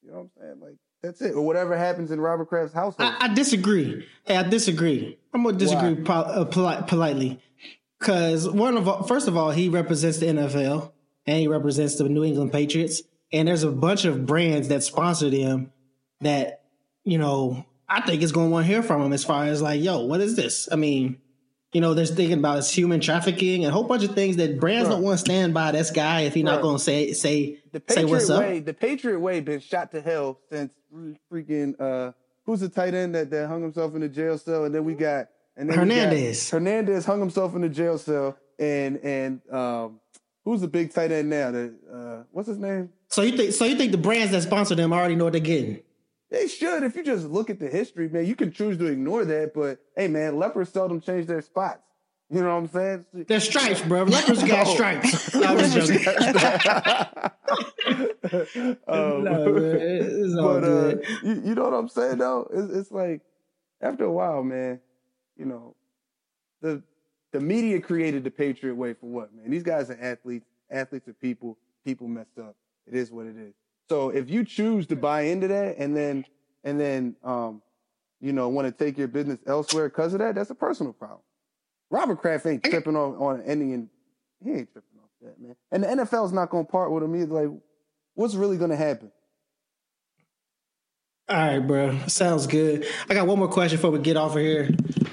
You 0.03 0.11
know 0.11 0.17
what 0.17 0.23
I'm 0.23 0.31
saying? 0.39 0.59
Like 0.61 0.77
that's 1.01 1.21
it. 1.21 1.33
Or 1.33 1.45
whatever 1.45 1.77
happens 1.77 2.11
in 2.11 2.19
Robert 2.19 2.49
Kraft's 2.49 2.73
household. 2.73 3.13
I, 3.19 3.25
I 3.25 3.33
disagree. 3.33 4.05
Hey, 4.25 4.37
I 4.37 4.43
disagree. 4.43 5.17
I'm 5.33 5.43
gonna 5.43 5.57
disagree 5.57 5.95
pol- 6.03 6.25
uh, 6.25 6.45
polite, 6.45 6.87
politely, 6.87 7.41
because 7.99 8.49
one 8.49 8.77
of 8.77 8.87
all, 8.87 9.03
first 9.03 9.27
of 9.27 9.37
all, 9.37 9.51
he 9.51 9.69
represents 9.69 10.17
the 10.17 10.27
NFL 10.27 10.91
and 11.25 11.37
he 11.37 11.47
represents 11.47 11.95
the 11.95 12.09
New 12.09 12.23
England 12.23 12.51
Patriots, 12.51 13.01
and 13.31 13.47
there's 13.47 13.63
a 13.63 13.71
bunch 13.71 14.05
of 14.05 14.25
brands 14.25 14.67
that 14.69 14.83
sponsor 14.83 15.29
them 15.29 15.71
that 16.21 16.63
you 17.03 17.17
know 17.17 17.65
I 17.87 18.01
think 18.01 18.21
is 18.21 18.31
gonna 18.31 18.49
want 18.49 18.65
to 18.65 18.71
hear 18.71 18.83
from 18.83 19.01
him 19.01 19.13
as 19.13 19.23
far 19.23 19.45
as 19.45 19.61
like, 19.61 19.81
yo, 19.81 20.05
what 20.05 20.21
is 20.21 20.35
this? 20.35 20.67
I 20.71 20.75
mean. 20.75 21.19
You 21.71 21.81
know, 21.81 21.93
they're 21.93 22.05
thinking 22.05 22.39
about 22.39 22.55
his 22.57 22.71
human 22.71 22.99
trafficking 22.99 23.63
and 23.63 23.71
a 23.71 23.73
whole 23.73 23.83
bunch 23.83 24.03
of 24.03 24.15
things 24.15 24.37
that 24.37 24.59
brands 24.59 24.87
Bruh. 24.87 24.93
don't 24.93 25.03
want 25.03 25.19
to 25.19 25.25
stand 25.25 25.53
by 25.53 25.71
this 25.71 25.91
guy 25.91 26.21
if 26.21 26.33
he's 26.33 26.43
not 26.43 26.63
going 26.63 26.77
to 26.77 26.83
say 26.83 27.13
say 27.13 27.59
the 27.71 27.81
say 27.87 28.01
Patriot 28.01 28.07
what's 28.07 28.29
up. 28.29 28.39
way, 28.41 28.59
the 28.59 28.73
Patriot 28.73 29.19
way, 29.19 29.39
been 29.39 29.59
shot 29.59 29.91
to 29.91 30.01
hell 30.01 30.39
since 30.51 30.73
freaking 31.31 31.79
uh, 31.79 32.11
who's 32.45 32.61
the 32.61 32.69
tight 32.69 32.95
end 32.95 33.13
that, 33.13 33.29
that 33.29 33.47
hung 33.47 33.61
himself 33.61 33.93
in 33.93 34.01
the 34.01 34.09
jail 34.09 34.37
cell, 34.39 34.65
and 34.65 34.73
then 34.73 34.83
we 34.83 34.95
got 34.95 35.27
and 35.55 35.69
then 35.69 35.79
we 35.79 35.85
got- 35.85 35.95
Hernandez. 35.95 36.49
Hernandez 36.49 37.05
hung 37.05 37.19
himself 37.19 37.53
in 37.53 37.61
the 37.61 37.69
jail 37.69 37.99
cell, 37.99 38.35
and 38.57 38.97
and 39.03 39.41
um, 39.51 39.99
who's 40.43 40.61
the 40.61 40.67
big 40.67 40.91
tight 40.91 41.11
end 41.11 41.29
now? 41.29 41.51
That 41.51 41.75
uh, 41.93 42.23
what's 42.31 42.47
his 42.47 42.57
name? 42.57 42.89
So 43.09 43.21
you 43.21 43.37
think 43.37 43.53
so 43.53 43.65
you 43.65 43.75
think 43.75 43.91
the 43.91 43.99
brands 43.99 44.31
that 44.31 44.41
sponsor 44.41 44.73
them 44.73 44.91
already 44.91 45.15
know 45.15 45.25
what 45.25 45.33
they're 45.33 45.39
getting? 45.39 45.81
They 46.31 46.47
should. 46.47 46.83
If 46.83 46.95
you 46.95 47.03
just 47.03 47.25
look 47.25 47.49
at 47.49 47.59
the 47.59 47.67
history, 47.67 48.07
man, 48.07 48.25
you 48.25 48.35
can 48.35 48.51
choose 48.51 48.77
to 48.77 48.85
ignore 48.85 49.25
that. 49.25 49.53
But 49.53 49.79
hey, 49.95 50.07
man, 50.07 50.37
lepers 50.37 50.69
seldom 50.69 51.01
change 51.01 51.25
their 51.25 51.41
spots. 51.41 51.81
You 52.31 52.41
know 52.41 52.53
what 52.53 52.61
I'm 52.61 52.67
saying? 52.67 53.05
They're 53.27 53.39
stripes, 53.39 53.81
bro. 53.81 54.03
Lepers 54.05 54.43
got 54.43 54.67
stripes. 54.67 55.33
No, 55.39 55.43
I'm 55.47 55.57
just 55.57 55.91
joking. 55.91 56.33
Um, 58.87 59.23
No, 59.23 59.55
it's 59.57 60.35
all 60.35 60.59
but 60.59 60.63
uh, 60.63 60.95
you, 61.23 61.41
you 61.45 61.55
know 61.55 61.63
what 61.63 61.73
I'm 61.73 61.87
saying 61.89 62.19
though? 62.19 62.47
It's, 62.53 62.71
it's 62.71 62.91
like 62.91 63.21
after 63.81 64.03
a 64.03 64.11
while, 64.11 64.43
man. 64.43 64.79
You 65.35 65.45
know, 65.45 65.75
the 66.61 66.83
the 67.31 67.39
media 67.39 67.79
created 67.81 68.23
the 68.23 68.29
Patriot 68.29 68.75
way 68.75 68.93
for 68.93 69.07
what, 69.07 69.33
man? 69.33 69.49
These 69.49 69.63
guys 69.63 69.89
are 69.89 69.97
athletes. 69.99 70.45
Athletes 70.69 71.07
are 71.07 71.13
people. 71.13 71.57
People 71.83 72.07
messed 72.07 72.37
up. 72.37 72.55
It 72.85 72.93
is 72.93 73.11
what 73.11 73.25
it 73.25 73.37
is. 73.37 73.53
So 73.89 74.09
if 74.09 74.29
you 74.29 74.45
choose 74.45 74.85
to 74.87 74.95
buy 74.95 75.21
into 75.21 75.47
that 75.47 75.77
and 75.77 75.97
then 75.97 76.25
and 76.63 76.79
then 76.79 77.15
um, 77.23 77.61
you 78.21 78.33
know, 78.33 78.49
want 78.49 78.67
to 78.67 78.85
take 78.85 78.97
your 78.97 79.07
business 79.07 79.39
elsewhere 79.47 79.89
because 79.89 80.13
of 80.13 80.19
that, 80.19 80.35
that's 80.35 80.49
a 80.51 80.55
personal 80.55 80.93
problem. 80.93 81.21
Robert 81.89 82.17
Kraft 82.17 82.45
ain't 82.45 82.63
tripping 82.63 82.95
on 82.95 83.15
on 83.15 83.41
any 83.41 83.73
and 83.73 83.89
he 84.43 84.51
ain't 84.51 84.71
tripping 84.71 84.99
off 85.01 85.09
that, 85.21 85.41
man. 85.41 85.55
And 85.71 85.83
the 85.83 85.87
NFL's 85.87 86.31
not 86.31 86.51
gonna 86.51 86.65
part 86.65 86.91
with 86.91 87.03
him 87.03 87.15
either. 87.15 87.33
Like, 87.33 87.49
what's 88.13 88.35
really 88.35 88.57
gonna 88.57 88.75
happen? 88.75 89.11
All 91.27 91.37
right, 91.37 91.59
bro. 91.59 91.97
Sounds 92.07 92.47
good. 92.47 92.85
I 93.09 93.13
got 93.13 93.27
one 93.27 93.39
more 93.39 93.47
question 93.47 93.77
before 93.77 93.91
we 93.91 93.99
get 93.99 94.17
off 94.17 94.35
of 94.35 94.41
here. 94.41 94.69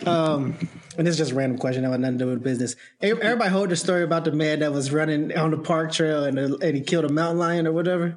Um, 0.07 0.57
and 0.97 1.07
this 1.07 1.15
is 1.15 1.19
just 1.19 1.33
a 1.33 1.35
random 1.35 1.59
question. 1.59 1.83
That 1.83 1.91
had 1.91 2.01
nothing 2.01 2.19
to 2.19 2.25
do 2.25 2.31
with 2.31 2.43
business. 2.43 2.75
Everybody 3.03 3.51
heard 3.51 3.71
the 3.71 3.77
story 3.77 4.03
about 4.03 4.25
the 4.25 4.33
man 4.33 4.61
that 4.61 4.73
was 4.73 4.93
running 4.93 5.37
on 5.37 5.51
the 5.51 5.59
park 5.59 5.93
trail 5.93 6.25
and, 6.25 6.39
and 6.39 6.77
he 6.77 6.81
killed 6.81 7.05
a 7.05 7.13
mountain 7.13 7.39
lion 7.39 7.67
or 7.67 7.73
whatever. 7.73 8.17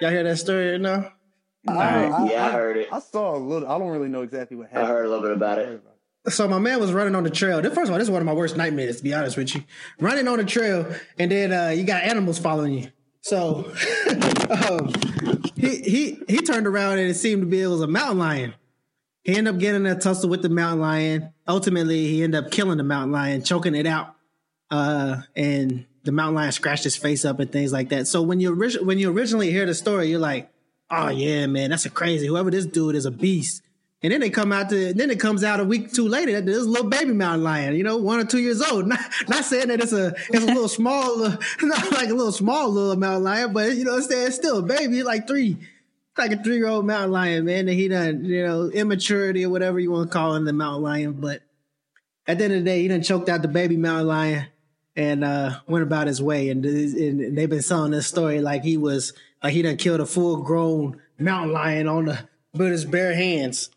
Y'all 0.00 0.10
hear 0.10 0.22
that 0.24 0.36
story 0.38 0.72
or 0.72 0.78
no? 0.78 1.10
I, 1.68 2.28
Yeah, 2.30 2.46
I 2.46 2.50
heard 2.50 2.76
it. 2.76 2.88
I 2.92 3.00
saw 3.00 3.36
a 3.36 3.38
little. 3.38 3.68
I 3.68 3.78
don't 3.78 3.88
really 3.88 4.08
know 4.08 4.22
exactly 4.22 4.56
what 4.56 4.68
happened. 4.68 4.86
I 4.86 4.88
heard 4.88 5.06
a 5.06 5.08
little 5.08 5.22
bit 5.22 5.32
about 5.32 5.58
it. 5.58 5.82
So 6.28 6.46
my 6.48 6.58
man 6.58 6.80
was 6.80 6.92
running 6.92 7.14
on 7.14 7.22
the 7.24 7.30
trail. 7.30 7.60
This- 7.62 7.72
First 7.74 7.88
of 7.88 7.92
all, 7.92 7.98
this 7.98 8.06
is 8.08 8.12
one 8.12 8.20
of 8.22 8.26
my 8.26 8.32
worst 8.32 8.56
nightmares, 8.56 8.98
to 8.98 9.02
be 9.02 9.14
honest 9.14 9.36
with 9.36 9.54
you. 9.54 9.62
Running 10.00 10.28
on 10.28 10.38
the 10.38 10.44
trail, 10.44 10.86
and 11.18 11.30
then 11.30 11.52
uh, 11.52 11.68
you 11.70 11.84
got 11.84 12.02
animals 12.02 12.38
following 12.38 12.72
you. 12.74 12.88
So 13.22 13.72
um, 14.68 14.92
he 15.56 15.80
he 15.80 16.18
he 16.28 16.36
turned 16.38 16.66
around 16.66 16.98
and 16.98 17.08
it 17.10 17.14
seemed 17.14 17.42
to 17.42 17.46
be 17.46 17.60
it 17.62 17.66
was 17.66 17.80
a 17.80 17.86
mountain 17.88 18.18
lion. 18.18 18.54
He 19.22 19.34
ended 19.36 19.54
up 19.54 19.60
getting 19.60 19.80
in 19.84 19.86
a 19.86 19.98
tussle 19.98 20.30
with 20.30 20.42
the 20.42 20.48
mountain 20.48 20.80
lion. 20.80 21.32
Ultimately, 21.48 22.06
he 22.06 22.22
ended 22.22 22.44
up 22.44 22.52
killing 22.52 22.76
the 22.78 22.84
mountain 22.84 23.10
lion, 23.10 23.42
choking 23.42 23.74
it 23.74 23.86
out, 23.86 24.14
uh, 24.70 25.22
and 25.34 25.86
the 26.06 26.12
mountain 26.12 26.36
lion 26.36 26.52
scratched 26.52 26.84
his 26.84 26.96
face 26.96 27.24
up 27.24 27.38
and 27.40 27.52
things 27.52 27.72
like 27.72 27.90
that. 27.90 28.06
So 28.06 28.22
when 28.22 28.40
you 28.40 28.54
orig- 28.54 28.80
when 28.80 28.98
you 28.98 29.10
originally 29.12 29.50
hear 29.50 29.66
the 29.66 29.74
story, 29.74 30.08
you're 30.08 30.18
like, 30.18 30.50
"Oh 30.90 31.08
yeah, 31.08 31.46
man, 31.46 31.70
that's 31.70 31.84
a 31.84 31.90
crazy. 31.90 32.26
Whoever 32.26 32.50
this 32.50 32.64
dude 32.64 32.94
is 32.94 33.04
a 33.04 33.10
beast." 33.10 33.62
And 34.02 34.12
then 34.12 34.20
they 34.20 34.30
come 34.30 34.52
out 34.52 34.68
to, 34.70 34.92
then 34.92 35.10
it 35.10 35.18
comes 35.18 35.42
out 35.42 35.58
a 35.58 35.64
week 35.64 35.92
two 35.92 36.06
later 36.06 36.38
that 36.40 36.48
a 36.48 36.60
little 36.60 36.88
baby 36.88 37.12
mountain 37.12 37.42
lion, 37.42 37.74
you 37.74 37.82
know, 37.82 37.96
one 37.96 38.20
or 38.20 38.24
two 38.24 38.38
years 38.38 38.60
old. 38.60 38.86
Not, 38.88 39.00
not 39.26 39.44
saying 39.44 39.68
that 39.68 39.80
it's 39.80 39.92
a, 39.92 40.14
it's 40.28 40.44
a 40.44 40.46
little 40.46 40.68
small, 40.68 41.18
not 41.62 41.92
like 41.92 42.10
a 42.10 42.14
little 42.14 42.30
small 42.30 42.70
little 42.70 42.94
mountain 42.96 43.24
lion, 43.24 43.52
but 43.52 43.74
you 43.74 43.84
know, 43.84 43.96
it's, 43.96 44.10
it's 44.10 44.36
still 44.36 44.58
a 44.58 44.62
baby, 44.62 45.02
like 45.02 45.26
three, 45.26 45.56
like 46.16 46.30
a 46.30 46.42
three 46.42 46.56
year 46.56 46.66
old 46.66 46.86
mountain 46.86 47.10
lion, 47.10 47.46
man. 47.46 47.66
That 47.66 47.72
he 47.72 47.88
done, 47.88 48.24
you 48.24 48.46
know, 48.46 48.68
immaturity 48.68 49.44
or 49.44 49.50
whatever 49.50 49.80
you 49.80 49.90
want 49.90 50.10
to 50.10 50.12
call 50.12 50.34
him, 50.34 50.44
the 50.44 50.52
mountain 50.52 50.82
lion. 50.82 51.12
But 51.14 51.42
at 52.26 52.38
the 52.38 52.44
end 52.44 52.52
of 52.52 52.60
the 52.60 52.70
day, 52.70 52.82
he 52.82 52.88
done 52.88 53.02
choked 53.02 53.28
out 53.28 53.42
the 53.42 53.48
baby 53.48 53.76
mountain 53.76 54.08
lion 54.08 54.46
and 54.96 55.22
uh, 55.22 55.60
went 55.66 55.82
about 55.82 56.06
his 56.06 56.22
way. 56.22 56.48
And, 56.48 56.64
and 56.64 57.36
they've 57.36 57.50
been 57.50 57.62
selling 57.62 57.92
this 57.92 58.06
story 58.06 58.40
like 58.40 58.64
he 58.64 58.76
was, 58.76 59.12
like 59.42 59.52
he 59.52 59.62
done 59.62 59.76
killed 59.76 60.00
a 60.00 60.06
full 60.06 60.42
grown 60.42 61.00
mountain 61.18 61.52
lion 61.52 61.88
on 61.88 62.06
the 62.06 62.28
his 62.54 62.84
bare 62.84 63.14
hands. 63.14 63.70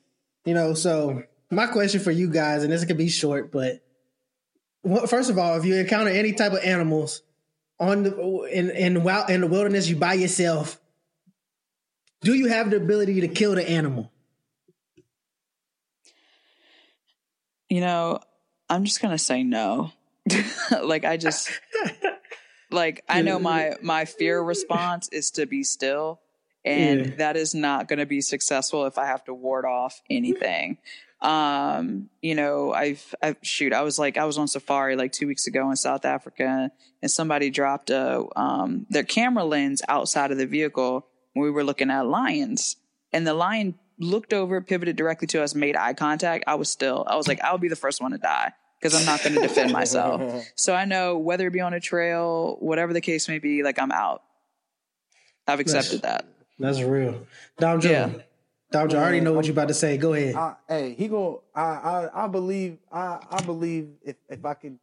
You 0.45 0.53
know, 0.53 0.73
so 0.73 1.23
my 1.51 1.67
question 1.67 1.99
for 1.99 2.11
you 2.11 2.29
guys, 2.29 2.63
and 2.63 2.71
this 2.71 2.85
could 2.85 2.97
be 2.97 3.09
short, 3.09 3.51
but 3.51 3.83
first 5.07 5.29
of 5.29 5.37
all, 5.37 5.57
if 5.57 5.65
you 5.65 5.75
encounter 5.75 6.11
any 6.11 6.31
type 6.31 6.53
of 6.53 6.59
animals 6.63 7.21
on 7.79 8.03
the 8.03 8.43
in 8.51 8.69
in 8.69 9.03
wild 9.03 9.29
in 9.29 9.41
the 9.41 9.47
wilderness, 9.47 9.89
you 9.89 9.95
by 9.95 10.13
yourself, 10.13 10.79
do 12.21 12.33
you 12.33 12.47
have 12.47 12.69
the 12.69 12.77
ability 12.77 13.21
to 13.21 13.27
kill 13.27 13.55
the 13.55 13.69
animal? 13.69 14.11
You 17.69 17.81
know, 17.81 18.19
I'm 18.69 18.85
just 18.85 19.01
gonna 19.01 19.17
say 19.17 19.43
no. 19.43 19.91
like 20.83 21.05
I 21.05 21.17
just 21.17 21.49
like 22.71 23.03
I 23.09 23.21
know 23.21 23.39
my 23.39 23.73
my 23.81 24.05
fear 24.05 24.41
response 24.41 25.09
is 25.11 25.31
to 25.31 25.45
be 25.45 25.63
still, 25.63 26.19
and 26.65 27.05
Yeah. 27.05 27.15
that 27.17 27.37
is 27.37 27.55
not 27.55 27.87
gonna 27.87 28.05
be 28.05 28.21
successful 28.21 28.85
if 28.85 28.97
I 28.97 29.05
have 29.07 29.23
to 29.25 29.33
ward 29.33 29.65
off 29.65 30.01
anything. 30.09 30.77
Um, 31.21 32.09
you 32.21 32.33
know, 32.33 32.71
I've, 32.71 33.13
I've 33.21 33.35
shoot, 33.41 33.73
I 33.73 33.81
was 33.81 33.99
like 33.99 34.17
I 34.17 34.23
was 34.23 34.37
on 34.37 34.47
safari 34.47 34.95
like 34.95 35.11
two 35.11 35.27
weeks 35.27 35.47
ago 35.47 35.69
in 35.69 35.75
South 35.75 36.05
Africa, 36.05 36.71
and 37.01 37.11
somebody 37.11 37.49
dropped 37.49 37.89
a 37.89 38.23
um 38.35 38.85
their 38.89 39.03
camera 39.03 39.43
lens 39.43 39.81
outside 39.89 40.31
of 40.31 40.37
the 40.37 40.45
vehicle 40.45 41.05
when 41.33 41.43
we 41.43 41.51
were 41.51 41.63
looking 41.63 41.91
at 41.91 42.05
lions, 42.05 42.77
and 43.11 43.27
the 43.27 43.33
lion 43.33 43.75
looked 43.99 44.31
over, 44.33 44.61
pivoted 44.61 44.95
directly 44.95 45.27
to 45.27 45.43
us, 45.43 45.53
made 45.53 45.75
eye 45.75 45.93
contact. 45.93 46.45
I 46.47 46.55
was 46.55 46.69
still, 46.69 47.03
I 47.05 47.17
was 47.17 47.27
like, 47.27 47.43
I'll 47.43 47.57
be 47.57 47.67
the 47.67 47.75
first 47.75 48.01
one 48.01 48.11
to 48.11 48.17
die 48.17 48.53
because 48.79 48.95
I'm 48.99 49.05
not 49.05 49.21
going 49.23 49.35
to 49.35 49.41
defend 49.41 49.71
myself. 49.71 50.45
So 50.55 50.73
I 50.73 50.85
know 50.85 51.17
whether 51.17 51.47
it 51.47 51.51
be 51.53 51.61
on 51.61 51.73
a 51.73 51.79
trail, 51.79 52.57
whatever 52.59 52.93
the 52.93 53.01
case 53.01 53.27
may 53.27 53.39
be, 53.39 53.63
like 53.63 53.77
I'm 53.79 53.91
out. 53.91 54.23
I've 55.47 55.59
accepted 55.59 56.01
that. 56.03 56.25
That's 56.59 56.81
real. 56.81 57.25
Dom 57.57 57.81
Jo, 57.81 57.89
Yeah. 57.91 58.09
Dodger, 58.71 58.97
I 58.97 59.01
already 59.01 59.19
know 59.21 59.33
what 59.33 59.45
you're 59.45 59.53
about 59.53 59.69
to 59.69 59.73
say. 59.73 59.97
Go 59.97 60.13
ahead. 60.13 60.35
I, 60.35 60.55
hey, 60.67 60.93
he 60.93 61.07
go. 61.07 61.41
I, 61.55 61.61
I 61.61 62.25
I 62.25 62.27
believe. 62.27 62.77
I 62.91 63.17
I 63.31 63.41
believe 63.41 63.89
if 64.05 64.15
if 64.29 64.45
I 64.45 64.53
can, 64.53 64.79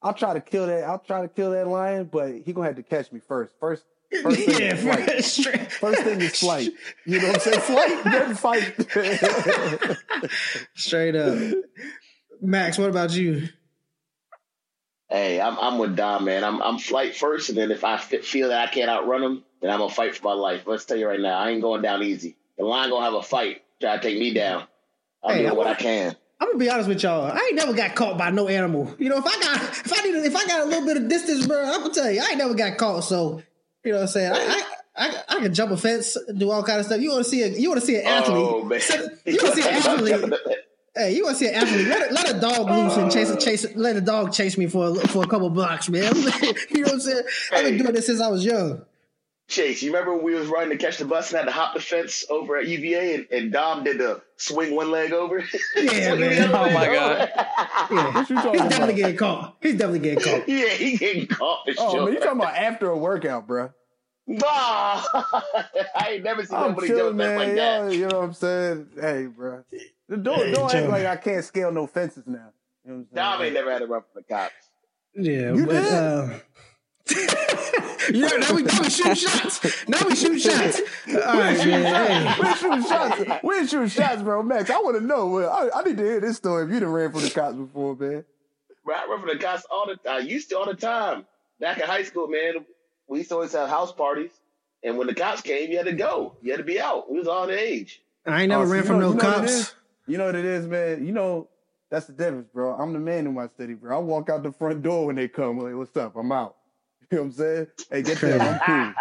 I'll 0.00 0.14
try 0.14 0.32
to 0.32 0.40
kill 0.40 0.66
that. 0.68 0.84
I'll 0.84 1.00
try 1.00 1.20
to 1.20 1.28
kill 1.28 1.50
that 1.50 1.68
lion, 1.68 2.08
but 2.10 2.32
he 2.46 2.54
gonna 2.54 2.68
have 2.68 2.76
to 2.76 2.82
catch 2.82 3.12
me 3.12 3.20
first. 3.20 3.52
First. 3.60 3.84
First 4.22 4.40
thing 4.40 4.48
yeah, 4.60 4.74
is 4.74 4.82
flight. 4.82 5.10
first, 5.10 5.36
straight- 5.36 5.72
First 5.72 6.02
thing 6.02 6.20
is 6.22 6.38
flight. 6.40 6.70
You 7.04 7.20
know 7.20 7.26
what 7.28 7.34
I'm 7.34 7.40
saying? 7.40 7.60
Flight, 7.60 8.04
then 8.04 8.34
fight. 8.36 8.74
Straight 10.74 11.16
up. 11.16 11.38
Max, 12.40 12.78
what 12.78 12.90
about 12.90 13.12
you? 13.12 13.48
Hey, 15.08 15.40
I'm 15.40 15.56
I'm 15.58 15.78
with 15.78 15.96
Dom, 15.96 16.24
man. 16.24 16.42
I'm 16.42 16.60
I'm 16.60 16.78
flight 16.78 17.14
first, 17.14 17.48
and 17.48 17.56
then 17.56 17.70
if 17.70 17.84
I 17.84 17.94
f- 17.94 18.24
feel 18.24 18.48
that 18.48 18.68
I 18.68 18.72
can't 18.72 18.90
outrun 18.90 19.22
him, 19.22 19.44
then 19.60 19.70
I'm 19.70 19.78
gonna 19.78 19.92
fight 19.92 20.16
for 20.16 20.24
my 20.24 20.32
life. 20.32 20.64
Let's 20.66 20.84
tell 20.84 20.96
you 20.96 21.06
right 21.06 21.20
now, 21.20 21.38
I 21.38 21.50
ain't 21.50 21.62
going 21.62 21.82
down 21.82 22.02
easy. 22.02 22.36
The 22.58 22.64
lion 22.64 22.90
gonna 22.90 23.04
have 23.04 23.14
a 23.14 23.22
fight, 23.22 23.62
try 23.80 23.96
to 23.96 24.02
take 24.02 24.18
me 24.18 24.34
down. 24.34 24.64
I'll 25.22 25.34
Hey, 25.34 25.46
do 25.46 25.54
what 25.54 25.66
I 25.68 25.74
can. 25.74 26.16
I'm 26.40 26.48
gonna 26.48 26.58
be 26.58 26.68
honest 26.68 26.88
with 26.88 27.02
y'all. 27.02 27.30
I 27.30 27.38
ain't 27.38 27.54
never 27.54 27.72
got 27.72 27.94
caught 27.94 28.18
by 28.18 28.30
no 28.30 28.48
animal. 28.48 28.94
You 28.98 29.08
know, 29.08 29.18
if 29.18 29.26
I 29.26 29.40
got 29.40 29.62
if 29.62 29.92
I 29.92 30.02
need 30.02 30.24
if 30.24 30.34
I 30.36 30.44
got 30.46 30.62
a 30.62 30.64
little 30.64 30.84
bit 30.84 30.96
of 30.96 31.08
distance, 31.08 31.46
bro, 31.46 31.64
I'm 31.64 31.82
gonna 31.82 31.94
tell 31.94 32.10
you, 32.10 32.20
I 32.20 32.30
ain't 32.30 32.38
never 32.38 32.54
got 32.54 32.76
caught. 32.76 33.04
So 33.04 33.42
you 33.84 33.92
know 33.92 33.98
what 33.98 34.02
I'm 34.02 34.08
saying? 34.08 34.32
I 34.32 34.62
I, 34.96 35.06
I, 35.06 35.22
I 35.28 35.40
can 35.40 35.54
jump 35.54 35.70
a 35.70 35.76
fence, 35.76 36.16
do 36.36 36.50
all 36.50 36.62
kind 36.64 36.80
of 36.80 36.86
stuff. 36.86 37.00
You 37.00 37.12
want 37.12 37.24
to 37.24 37.30
see 37.30 37.42
a 37.42 37.48
you 37.48 37.68
want 37.68 37.80
to 37.80 37.86
see 37.86 37.96
an 37.96 38.02
oh, 38.06 38.10
athlete? 38.10 38.36
Oh 38.36 38.64
man, 38.64 38.80
You 39.24 39.38
want 39.40 39.54
to 39.54 39.62
see 39.62 39.68
an 39.68 39.74
athlete? 40.22 40.40
Hey, 40.96 41.14
you 41.14 41.24
want 41.24 41.36
to 41.36 41.44
see 41.44 41.48
an 41.50 41.54
athlete? 41.56 41.86
Let 41.88 42.10
a, 42.10 42.14
let 42.14 42.36
a 42.36 42.40
dog 42.40 42.70
loose 42.70 42.96
and 42.96 43.12
chase 43.12 43.34
chase 43.44 43.66
let 43.76 43.96
a 43.96 44.00
dog 44.00 44.32
chase 44.32 44.56
me 44.56 44.66
for 44.66 44.88
a, 44.88 44.94
for 45.08 45.22
a 45.24 45.26
couple 45.26 45.50
blocks, 45.50 45.88
man. 45.90 46.14
you 46.16 46.22
know 46.22 46.82
what 46.84 46.92
I'm 46.94 47.00
saying? 47.00 47.22
I've 47.52 47.64
been 47.64 47.76
doing 47.78 47.92
this 47.92 48.06
since 48.06 48.20
I 48.20 48.28
was 48.28 48.44
young. 48.44 48.82
Chase, 49.48 49.80
you 49.82 49.92
remember 49.92 50.14
when 50.16 50.24
we 50.24 50.34
was 50.34 50.48
running 50.48 50.70
to 50.70 50.76
catch 50.76 50.98
the 50.98 51.04
bus 51.04 51.30
and 51.30 51.38
had 51.38 51.44
to 51.44 51.52
hop 51.52 51.74
the 51.74 51.80
fence 51.80 52.24
over 52.30 52.56
at 52.56 52.66
UVA, 52.66 53.14
and, 53.14 53.26
and 53.30 53.52
Dom 53.52 53.84
did 53.84 53.98
the 53.98 54.20
swing 54.36 54.74
one 54.74 54.90
leg 54.90 55.12
over? 55.12 55.44
Yeah, 55.76 56.14
man. 56.18 56.50
Oh, 56.52 56.70
my 56.72 56.88
over. 56.88 57.30
Yeah, 57.94 58.12
What 58.12 58.28
you 58.30 58.36
he's 58.36 58.44
about? 58.44 58.70
definitely 58.70 58.94
getting 58.94 59.16
caught. 59.16 59.56
He's 59.60 59.74
definitely 59.74 59.98
getting 60.00 60.24
caught. 60.24 60.48
yeah, 60.48 60.68
he 60.70 60.96
getting 60.96 61.26
caught 61.28 61.64
for 61.66 61.74
Oh 61.78 61.92
sure. 61.92 62.04
man, 62.06 62.14
you 62.14 62.20
talking 62.20 62.40
about 62.40 62.56
after 62.56 62.90
a 62.90 62.96
workout, 62.98 63.46
bro? 63.46 63.70
Nah, 64.26 64.42
I 64.44 66.08
ain't 66.10 66.24
never 66.24 66.44
seen 66.44 66.58
I'm 66.58 66.70
nobody 66.70 66.88
chilling, 66.88 67.16
jump 67.16 67.18
fence 67.18 67.28
man. 67.28 67.36
like 67.38 67.54
that. 67.54 67.78
Y'all, 67.82 67.92
you 67.92 68.08
know 68.08 68.16
what 68.18 68.24
I'm 68.24 68.32
saying? 68.32 68.88
Hey, 69.00 69.26
bro. 69.26 69.62
Don't 70.08 70.24
Hey, 70.38 70.52
don't 70.52 70.72
act 70.74 70.88
like 70.88 71.04
I 71.06 71.16
can't 71.16 71.44
scale 71.44 71.72
no 71.72 71.86
fences 71.86 72.24
now. 72.26 72.52
You 72.84 72.92
know 72.92 72.94
what 72.94 72.94
I'm 72.94 73.04
saying? 73.04 73.06
Dom 73.14 73.42
ain't 73.42 73.54
never 73.54 73.72
had 73.72 73.78
to 73.80 73.86
run 73.86 74.02
from 74.02 74.22
the 74.22 74.34
cops. 74.34 74.52
Yeah, 75.14 75.54
You 75.54 75.66
but 75.66 75.72
did? 75.72 75.92
uh, 75.92 76.38
yeah, 78.12 78.28
now 78.38 78.54
we 78.54 78.62
now 78.62 78.80
we 78.82 78.90
shoot 78.90 79.16
shots. 79.16 79.88
Now 79.88 79.98
we 80.08 80.14
shoot 80.16 80.38
shots. 80.40 80.80
All 81.08 81.14
right, 81.38 81.56
man. 81.58 82.34
Hey. 82.34 82.34
We're 82.42 82.54
shooting 82.56 82.82
shots. 82.82 83.42
We're 83.42 83.66
shooting 83.66 83.88
shots, 83.88 84.22
bro. 84.22 84.42
Max, 84.42 84.70
I 84.70 84.78
want 84.78 84.98
to 84.98 85.04
know. 85.04 85.26
Well, 85.28 85.50
I, 85.50 85.80
I 85.80 85.82
need 85.84 85.96
to 85.98 86.02
hear 86.04 86.20
this 86.20 86.36
story. 86.36 86.64
If 86.64 86.70
you 86.70 86.80
done 86.80 86.90
ran 86.90 87.12
from 87.12 87.22
the 87.22 87.30
cops 87.30 87.54
before, 87.56 87.94
man. 87.96 88.24
Bro, 88.84 88.94
I 88.94 89.06
run 89.08 89.20
from 89.20 89.28
the 89.28 89.38
cops 89.42 89.64
all 89.70 89.86
the 89.86 90.10
I 90.10 90.18
used 90.18 90.50
to 90.50 90.58
all 90.58 90.66
the 90.66 90.74
time. 90.74 91.26
Back 91.60 91.78
in 91.78 91.86
high 91.86 92.02
school, 92.02 92.26
man, 92.28 92.64
we 93.08 93.18
used 93.18 93.30
to 93.30 93.36
always 93.36 93.52
have 93.52 93.68
house 93.68 93.92
parties. 93.92 94.30
And 94.82 94.98
when 94.98 95.06
the 95.06 95.14
cops 95.14 95.40
came, 95.42 95.70
you 95.70 95.76
had 95.78 95.86
to 95.86 95.92
go. 95.92 96.36
You 96.42 96.50
had 96.52 96.58
to 96.58 96.64
be 96.64 96.78
out. 96.80 97.10
We 97.10 97.18
was 97.18 97.28
all 97.28 97.46
the 97.46 97.58
age. 97.58 98.02
I 98.26 98.42
ain't 98.42 98.50
never 98.50 98.62
Oh, 98.62 98.66
so 98.66 98.72
ran 98.72 98.82
you 98.82 98.86
from 98.86 98.98
know- 99.00 99.12
no 99.12 99.16
you 99.16 99.22
know 99.22 99.36
cops. 99.38 99.74
Is? 100.06 100.12
You 100.12 100.18
know 100.18 100.26
what 100.26 100.34
it 100.34 100.44
is, 100.44 100.66
man. 100.66 101.06
You 101.06 101.12
know 101.12 101.48
that's 101.90 102.06
the 102.06 102.12
difference, 102.12 102.48
bro. 102.52 102.74
I'm 102.74 102.92
the 102.92 102.98
man 102.98 103.26
in 103.26 103.34
my 103.34 103.48
city, 103.56 103.74
bro. 103.74 103.96
I 103.96 104.00
walk 104.00 104.28
out 104.30 104.42
the 104.42 104.52
front 104.52 104.82
door 104.82 105.06
when 105.06 105.16
they 105.16 105.28
come. 105.28 105.58
Like, 105.58 105.74
what's 105.74 105.96
up? 105.96 106.16
I'm 106.16 106.32
out. 106.32 106.56
You 107.12 107.18
know 107.18 107.22
what 107.22 107.26
I'm 107.28 107.32
saying? 107.34 107.66
Hey, 107.88 108.02
get 108.02 108.18
there. 108.20 108.40
I'm 108.40 108.94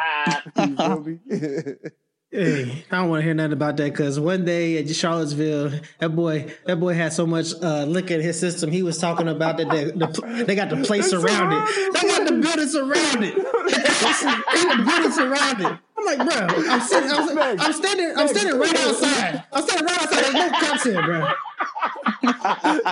cool. 0.55 0.67
You 0.67 0.75
feel 0.77 0.99
me? 0.99 1.75
Hey, 2.31 2.83
I 2.91 2.97
don't 2.97 3.09
want 3.09 3.21
to 3.21 3.23
hear 3.23 3.33
nothing 3.33 3.53
about 3.53 3.77
that 3.77 3.91
because 3.93 4.19
one 4.19 4.43
day 4.43 4.77
at 4.79 4.93
Charlottesville, 4.93 5.71
that 5.99 6.09
boy, 6.15 6.53
that 6.65 6.79
boy 6.81 6.93
had 6.93 7.13
so 7.13 7.25
much 7.25 7.53
uh, 7.61 7.85
liquor 7.85 8.15
in 8.15 8.21
his 8.21 8.37
system. 8.37 8.71
He 8.71 8.83
was 8.83 8.97
talking 8.97 9.29
about 9.29 9.55
that 9.57 9.69
the, 9.69 9.93
the, 9.95 10.43
they 10.43 10.53
got 10.53 10.69
the 10.69 10.83
place 10.83 11.05
They 11.05 11.11
surrounded. 11.17 11.65
surrounded, 11.65 11.93
They 11.93 12.07
got 12.09 12.27
the 12.27 12.33
building 12.33 12.67
surrounded. 12.67 13.35
they 13.35 14.63
got 14.63 14.77
the 14.77 14.83
building 14.85 15.11
surrounded. 15.11 15.79
I'm 16.07 16.17
like, 16.17 16.27
bro, 16.29 16.47
I'm 16.69 16.81
sitting, 16.81 17.11
I'm, 17.11 17.35
Max, 17.35 17.61
I'm 17.63 17.73
standing, 17.73 18.13
I'm 18.15 18.27
standing 18.27 18.59
right 18.59 18.75
outside. 18.79 19.43
I'm 19.51 19.63
standing 19.63 19.85
right 19.85 20.01
outside. 20.01 20.23
There's 20.23 20.33
no 20.33 20.49
cops 20.59 20.83
here, 20.83 21.03
bro. 21.03 21.27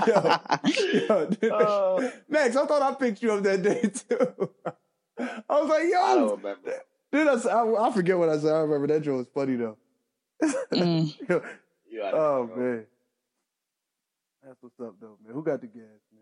yo, 0.08 1.28
yo, 1.42 1.56
Uh, 1.56 2.12
Max, 2.30 2.56
I 2.56 2.66
thought 2.66 2.82
I 2.82 2.94
picked 2.96 3.22
you 3.22 3.34
up 3.34 3.44
that 3.44 3.62
day 3.62 3.82
too. 3.82 4.50
I 5.18 5.62
was 5.62 5.70
like, 5.70 5.84
yo, 5.92 6.00
I 6.02 6.14
yo, 6.14 6.28
don't 6.28 6.38
remember. 6.38 6.74
dude, 7.12 7.28
I, 7.28 7.92
forget 7.92 8.18
what 8.18 8.30
I 8.30 8.38
said. 8.40 8.54
I 8.54 8.60
remember 8.60 8.88
that 8.88 9.02
joke 9.04 9.18
was 9.18 9.28
funny 9.34 9.56
though. 9.56 9.78
Mm. 10.74 11.14
Yo, 11.30 11.42
You 11.90 12.02
oh 12.02 12.48
control. 12.48 12.58
man, 12.58 12.86
that's 14.44 14.58
what's 14.62 14.80
up 14.80 14.96
though, 15.00 15.18
man. 15.24 15.34
Who 15.34 15.44
got 15.44 15.62
the 15.62 15.68
gas, 15.68 15.84
man? 16.12 16.13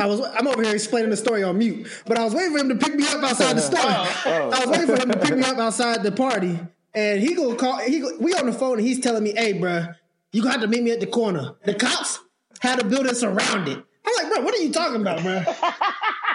I 0.00 0.06
was, 0.06 0.20
I'm 0.20 0.46
over 0.46 0.62
here 0.62 0.74
explaining 0.74 1.10
the 1.10 1.16
story 1.16 1.42
on 1.42 1.58
mute, 1.58 1.88
but 2.06 2.18
I 2.18 2.24
was 2.24 2.34
waiting 2.34 2.52
for 2.52 2.58
him 2.58 2.68
to 2.68 2.76
pick 2.76 2.94
me 2.94 3.06
up 3.06 3.22
outside 3.22 3.56
the 3.56 3.62
oh, 3.62 4.10
store. 4.14 4.32
Oh. 4.32 4.50
I 4.52 4.66
was 4.66 4.68
waiting 4.68 4.96
for 4.96 5.02
him 5.02 5.10
to 5.10 5.18
pick 5.18 5.36
me 5.36 5.44
up 5.44 5.58
outside 5.58 6.02
the 6.02 6.12
party, 6.12 6.58
and 6.94 7.20
he 7.20 7.34
go 7.34 7.54
call. 7.54 7.78
He 7.78 8.00
go, 8.00 8.16
we 8.18 8.34
on 8.34 8.46
the 8.46 8.52
phone, 8.52 8.78
and 8.78 8.86
he's 8.86 9.00
telling 9.00 9.22
me, 9.22 9.32
"Hey, 9.32 9.52
bro, 9.54 9.86
you 10.32 10.42
gonna 10.42 10.52
have 10.52 10.60
to 10.62 10.68
meet 10.68 10.82
me 10.82 10.90
at 10.90 11.00
the 11.00 11.06
corner. 11.06 11.54
The 11.64 11.74
cops 11.74 12.20
had 12.60 12.80
a 12.80 12.84
building 12.84 13.14
surrounded." 13.14 13.82
I'm 14.04 14.14
like, 14.16 14.34
"Bro, 14.34 14.44
what 14.44 14.54
are 14.54 14.62
you 14.62 14.72
talking 14.72 15.00
about, 15.00 15.20
bruh? 15.20 15.44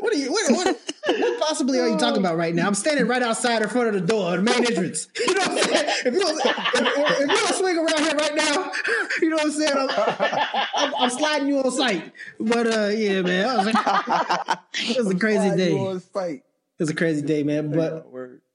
What 0.00 0.12
are 0.12 0.16
you? 0.16 0.30
What, 0.30 0.52
what, 0.52 0.80
what 1.06 1.40
possibly 1.40 1.80
are 1.80 1.88
you 1.88 1.96
talking 1.96 2.18
about 2.18 2.36
right 2.36 2.54
now? 2.54 2.66
I'm 2.66 2.74
standing 2.74 3.06
right 3.06 3.22
outside 3.22 3.62
in 3.62 3.68
front 3.68 3.88
of 3.88 3.94
the 3.94 4.00
door, 4.00 4.36
the 4.36 4.42
main 4.42 4.64
entrance. 4.64 5.08
You 5.18 5.34
know 5.34 5.40
what 5.40 5.50
I'm 5.50 5.58
saying? 5.58 5.94
If 6.06 6.14
you 6.14 6.20
don't, 6.20 6.38
if, 6.38 6.46
if, 6.46 7.20
if 7.20 7.20
you 7.20 7.26
don't 7.26 7.54
swing 7.54 7.76
around 7.78 7.98
here 7.98 8.14
right 8.14 8.34
now, 8.34 8.70
you 9.20 9.30
know 9.30 9.36
what 9.36 9.46
I'm 9.46 9.52
saying? 9.52 9.72
I'm, 9.76 10.66
I'm, 10.76 10.94
I'm 10.98 11.10
sliding 11.10 11.48
you 11.48 11.58
on 11.58 11.70
sight. 11.70 12.12
But 12.38 12.66
uh, 12.66 12.88
yeah, 12.88 13.22
man, 13.22 13.56
was 13.56 13.66
a, 13.66 14.60
it 14.74 14.98
was 14.98 15.10
a 15.10 15.18
crazy 15.18 15.56
day. 15.56 15.74
It 15.74 16.82
was 16.82 16.90
a 16.90 16.94
crazy 16.94 17.22
day, 17.22 17.42
man. 17.42 17.72
But 17.72 18.06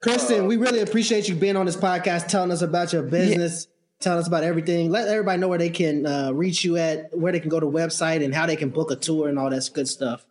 Kristen, 0.02 0.48
we 0.48 0.56
really 0.56 0.80
appreciate 0.80 1.28
you 1.28 1.36
being 1.36 1.58
on 1.58 1.66
this 1.66 1.76
podcast, 1.76 2.28
telling 2.28 2.52
us 2.52 2.62
about 2.62 2.94
your 2.94 3.04
business, 3.04 3.68
telling 4.00 4.20
us 4.20 4.28
about 4.28 4.44
everything. 4.44 4.92
Let 4.92 5.10
everybody 5.10 5.42
know 5.42 5.50
where 5.50 5.58
they 5.58 5.70
can 5.70 6.06
uh, 6.06 6.32
reach 6.34 6.64
you 6.64 6.78
at, 6.78 7.18
where 7.18 7.34
they 7.34 7.42
can 7.42 7.50
go 7.50 7.60
to 7.60 7.66
website, 7.66 8.24
and 8.24 8.34
how 8.34 8.46
they 8.46 8.56
can 8.56 8.70
book 8.70 8.92
a 8.92 8.96
tour 8.96 9.28
and 9.28 9.38
all 9.38 9.50
that 9.50 9.70
good 9.74 9.90
stuff. 9.90 10.26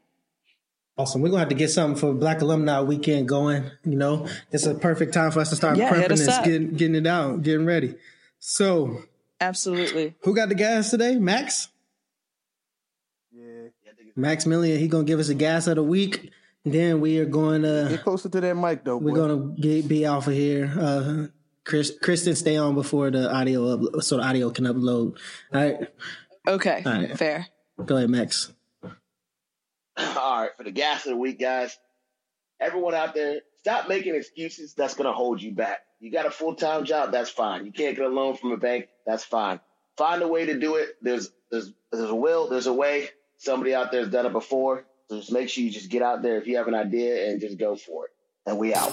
Awesome. 0.98 1.22
We're 1.22 1.30
gonna 1.30 1.40
have 1.40 1.50
to 1.50 1.56
get 1.56 1.70
something 1.70 2.00
for 2.00 2.14
Black 2.14 2.42
Alumni 2.42 2.82
Weekend 2.82 3.28
going. 3.28 3.64
You 3.86 3.96
know, 3.96 4.28
it's 4.52 4.66
a 4.66 4.76
perfect 4.76 5.14
time 5.14 5.32
for 5.32 5.40
us 5.40 5.50
to 5.50 5.56
start 5.56 5.78
Yeah, 5.78 5.92
prepping 5.92 6.12
us 6.12 6.26
this, 6.26 6.38
getting 6.40 6.72
getting 6.76 6.96
it 6.96 7.08
out, 7.08 7.42
getting 7.44 7.66
ready. 7.66 7.96
So, 8.40 9.04
Absolutely. 9.40 10.16
who 10.24 10.36
got 10.36 10.50
the 10.50 10.56
gas 10.56 10.90
today? 10.92 11.16
Max. 11.16 11.70
Yeah, 13.32 13.70
Max 14.16 14.46
Million. 14.46 14.80
He 14.80 14.88
gonna 14.88 15.06
give 15.06 15.20
us 15.20 15.28
the 15.28 15.34
gas 15.36 15.68
of 15.68 15.76
the 15.76 15.84
week. 15.84 16.32
Then 16.64 17.02
we 17.02 17.18
are 17.18 17.26
going 17.26 17.64
to 17.64 17.88
get 17.90 18.04
closer 18.04 18.30
to 18.30 18.40
that 18.42 18.56
mic 18.56 18.84
though. 18.84 18.98
we're 18.98 19.12
boy. 19.12 19.28
gonna 19.28 19.56
get, 19.60 19.88
be 19.88 20.06
off 20.06 20.28
of 20.28 20.34
here. 20.34 20.72
Uh, 20.80 21.28
Chris, 21.64 21.92
Kristen, 22.02 22.36
stay 22.36 22.56
on 22.58 22.76
before 22.76 23.10
the 23.10 23.34
audio 23.34 23.76
upload, 23.78 24.04
so 24.04 24.18
the 24.18 24.24
audio 24.24 24.52
can 24.52 24.66
upload. 24.66 25.18
All 25.54 25.62
right, 25.62 25.88
Okay. 26.48 26.84
All 26.86 26.92
right. 26.92 27.18
Fair. 27.18 27.48
go 27.84 27.98
ahead, 27.98 28.10
Max. 28.12 28.52
All 29.98 30.42
right, 30.42 30.50
for 30.58 30.64
the 30.64 30.72
gas 30.72 31.06
of 31.06 31.12
the 31.12 31.18
week, 31.18 31.40
guys. 31.40 31.78
Everyone 32.60 32.94
out 32.94 33.16
there, 33.16 33.42
stop 33.60 33.90
making 33.90 34.16
excuses 34.16 34.74
that's 34.76 34.94
going 34.94 35.08
to 35.08 35.14
hold 35.14 35.42
you 35.42 35.52
back. 35.52 35.80
You 36.00 36.12
got 36.12 36.26
a 36.26 36.32
full 36.32 36.56
time 36.56 36.86
job, 36.86 37.12
that's 37.12 37.30
fine. 37.30 37.66
You 37.66 37.72
can't 37.72 37.96
get 37.96 38.06
a 38.06 38.10
loan 38.10 38.36
from 38.36 38.52
a 38.52 38.58
bank, 38.58 38.88
that's 39.06 39.24
fine. 39.24 39.60
Find 39.98 40.22
a 40.22 40.28
way 40.28 40.46
to 40.46 40.60
do 40.60 40.76
it. 40.76 40.90
There's 41.02 41.32
there's 41.50 41.72
there's 41.92 42.10
a 42.10 42.16
will, 42.16 42.50
there's 42.50 42.68
a 42.68 42.74
way. 42.74 43.10
Somebody 43.38 43.74
out 43.74 43.92
there 43.92 44.02
has 44.02 44.10
done 44.10 44.26
it 44.26 44.32
before. 44.32 44.86
So 45.10 45.18
just 45.18 45.32
make 45.32 45.50
sure 45.50 45.64
you 45.64 45.72
just 45.72 45.90
get 45.90 46.02
out 46.02 46.22
there 46.22 46.38
if 46.38 46.48
you 46.48 46.58
have 46.58 46.68
an 46.68 46.76
idea 46.76 47.30
and 47.30 47.42
just 47.42 47.58
go 47.58 47.76
for 47.76 48.06
it. 48.06 48.12
And 48.46 48.58
we 48.58 48.74
out. 48.74 48.92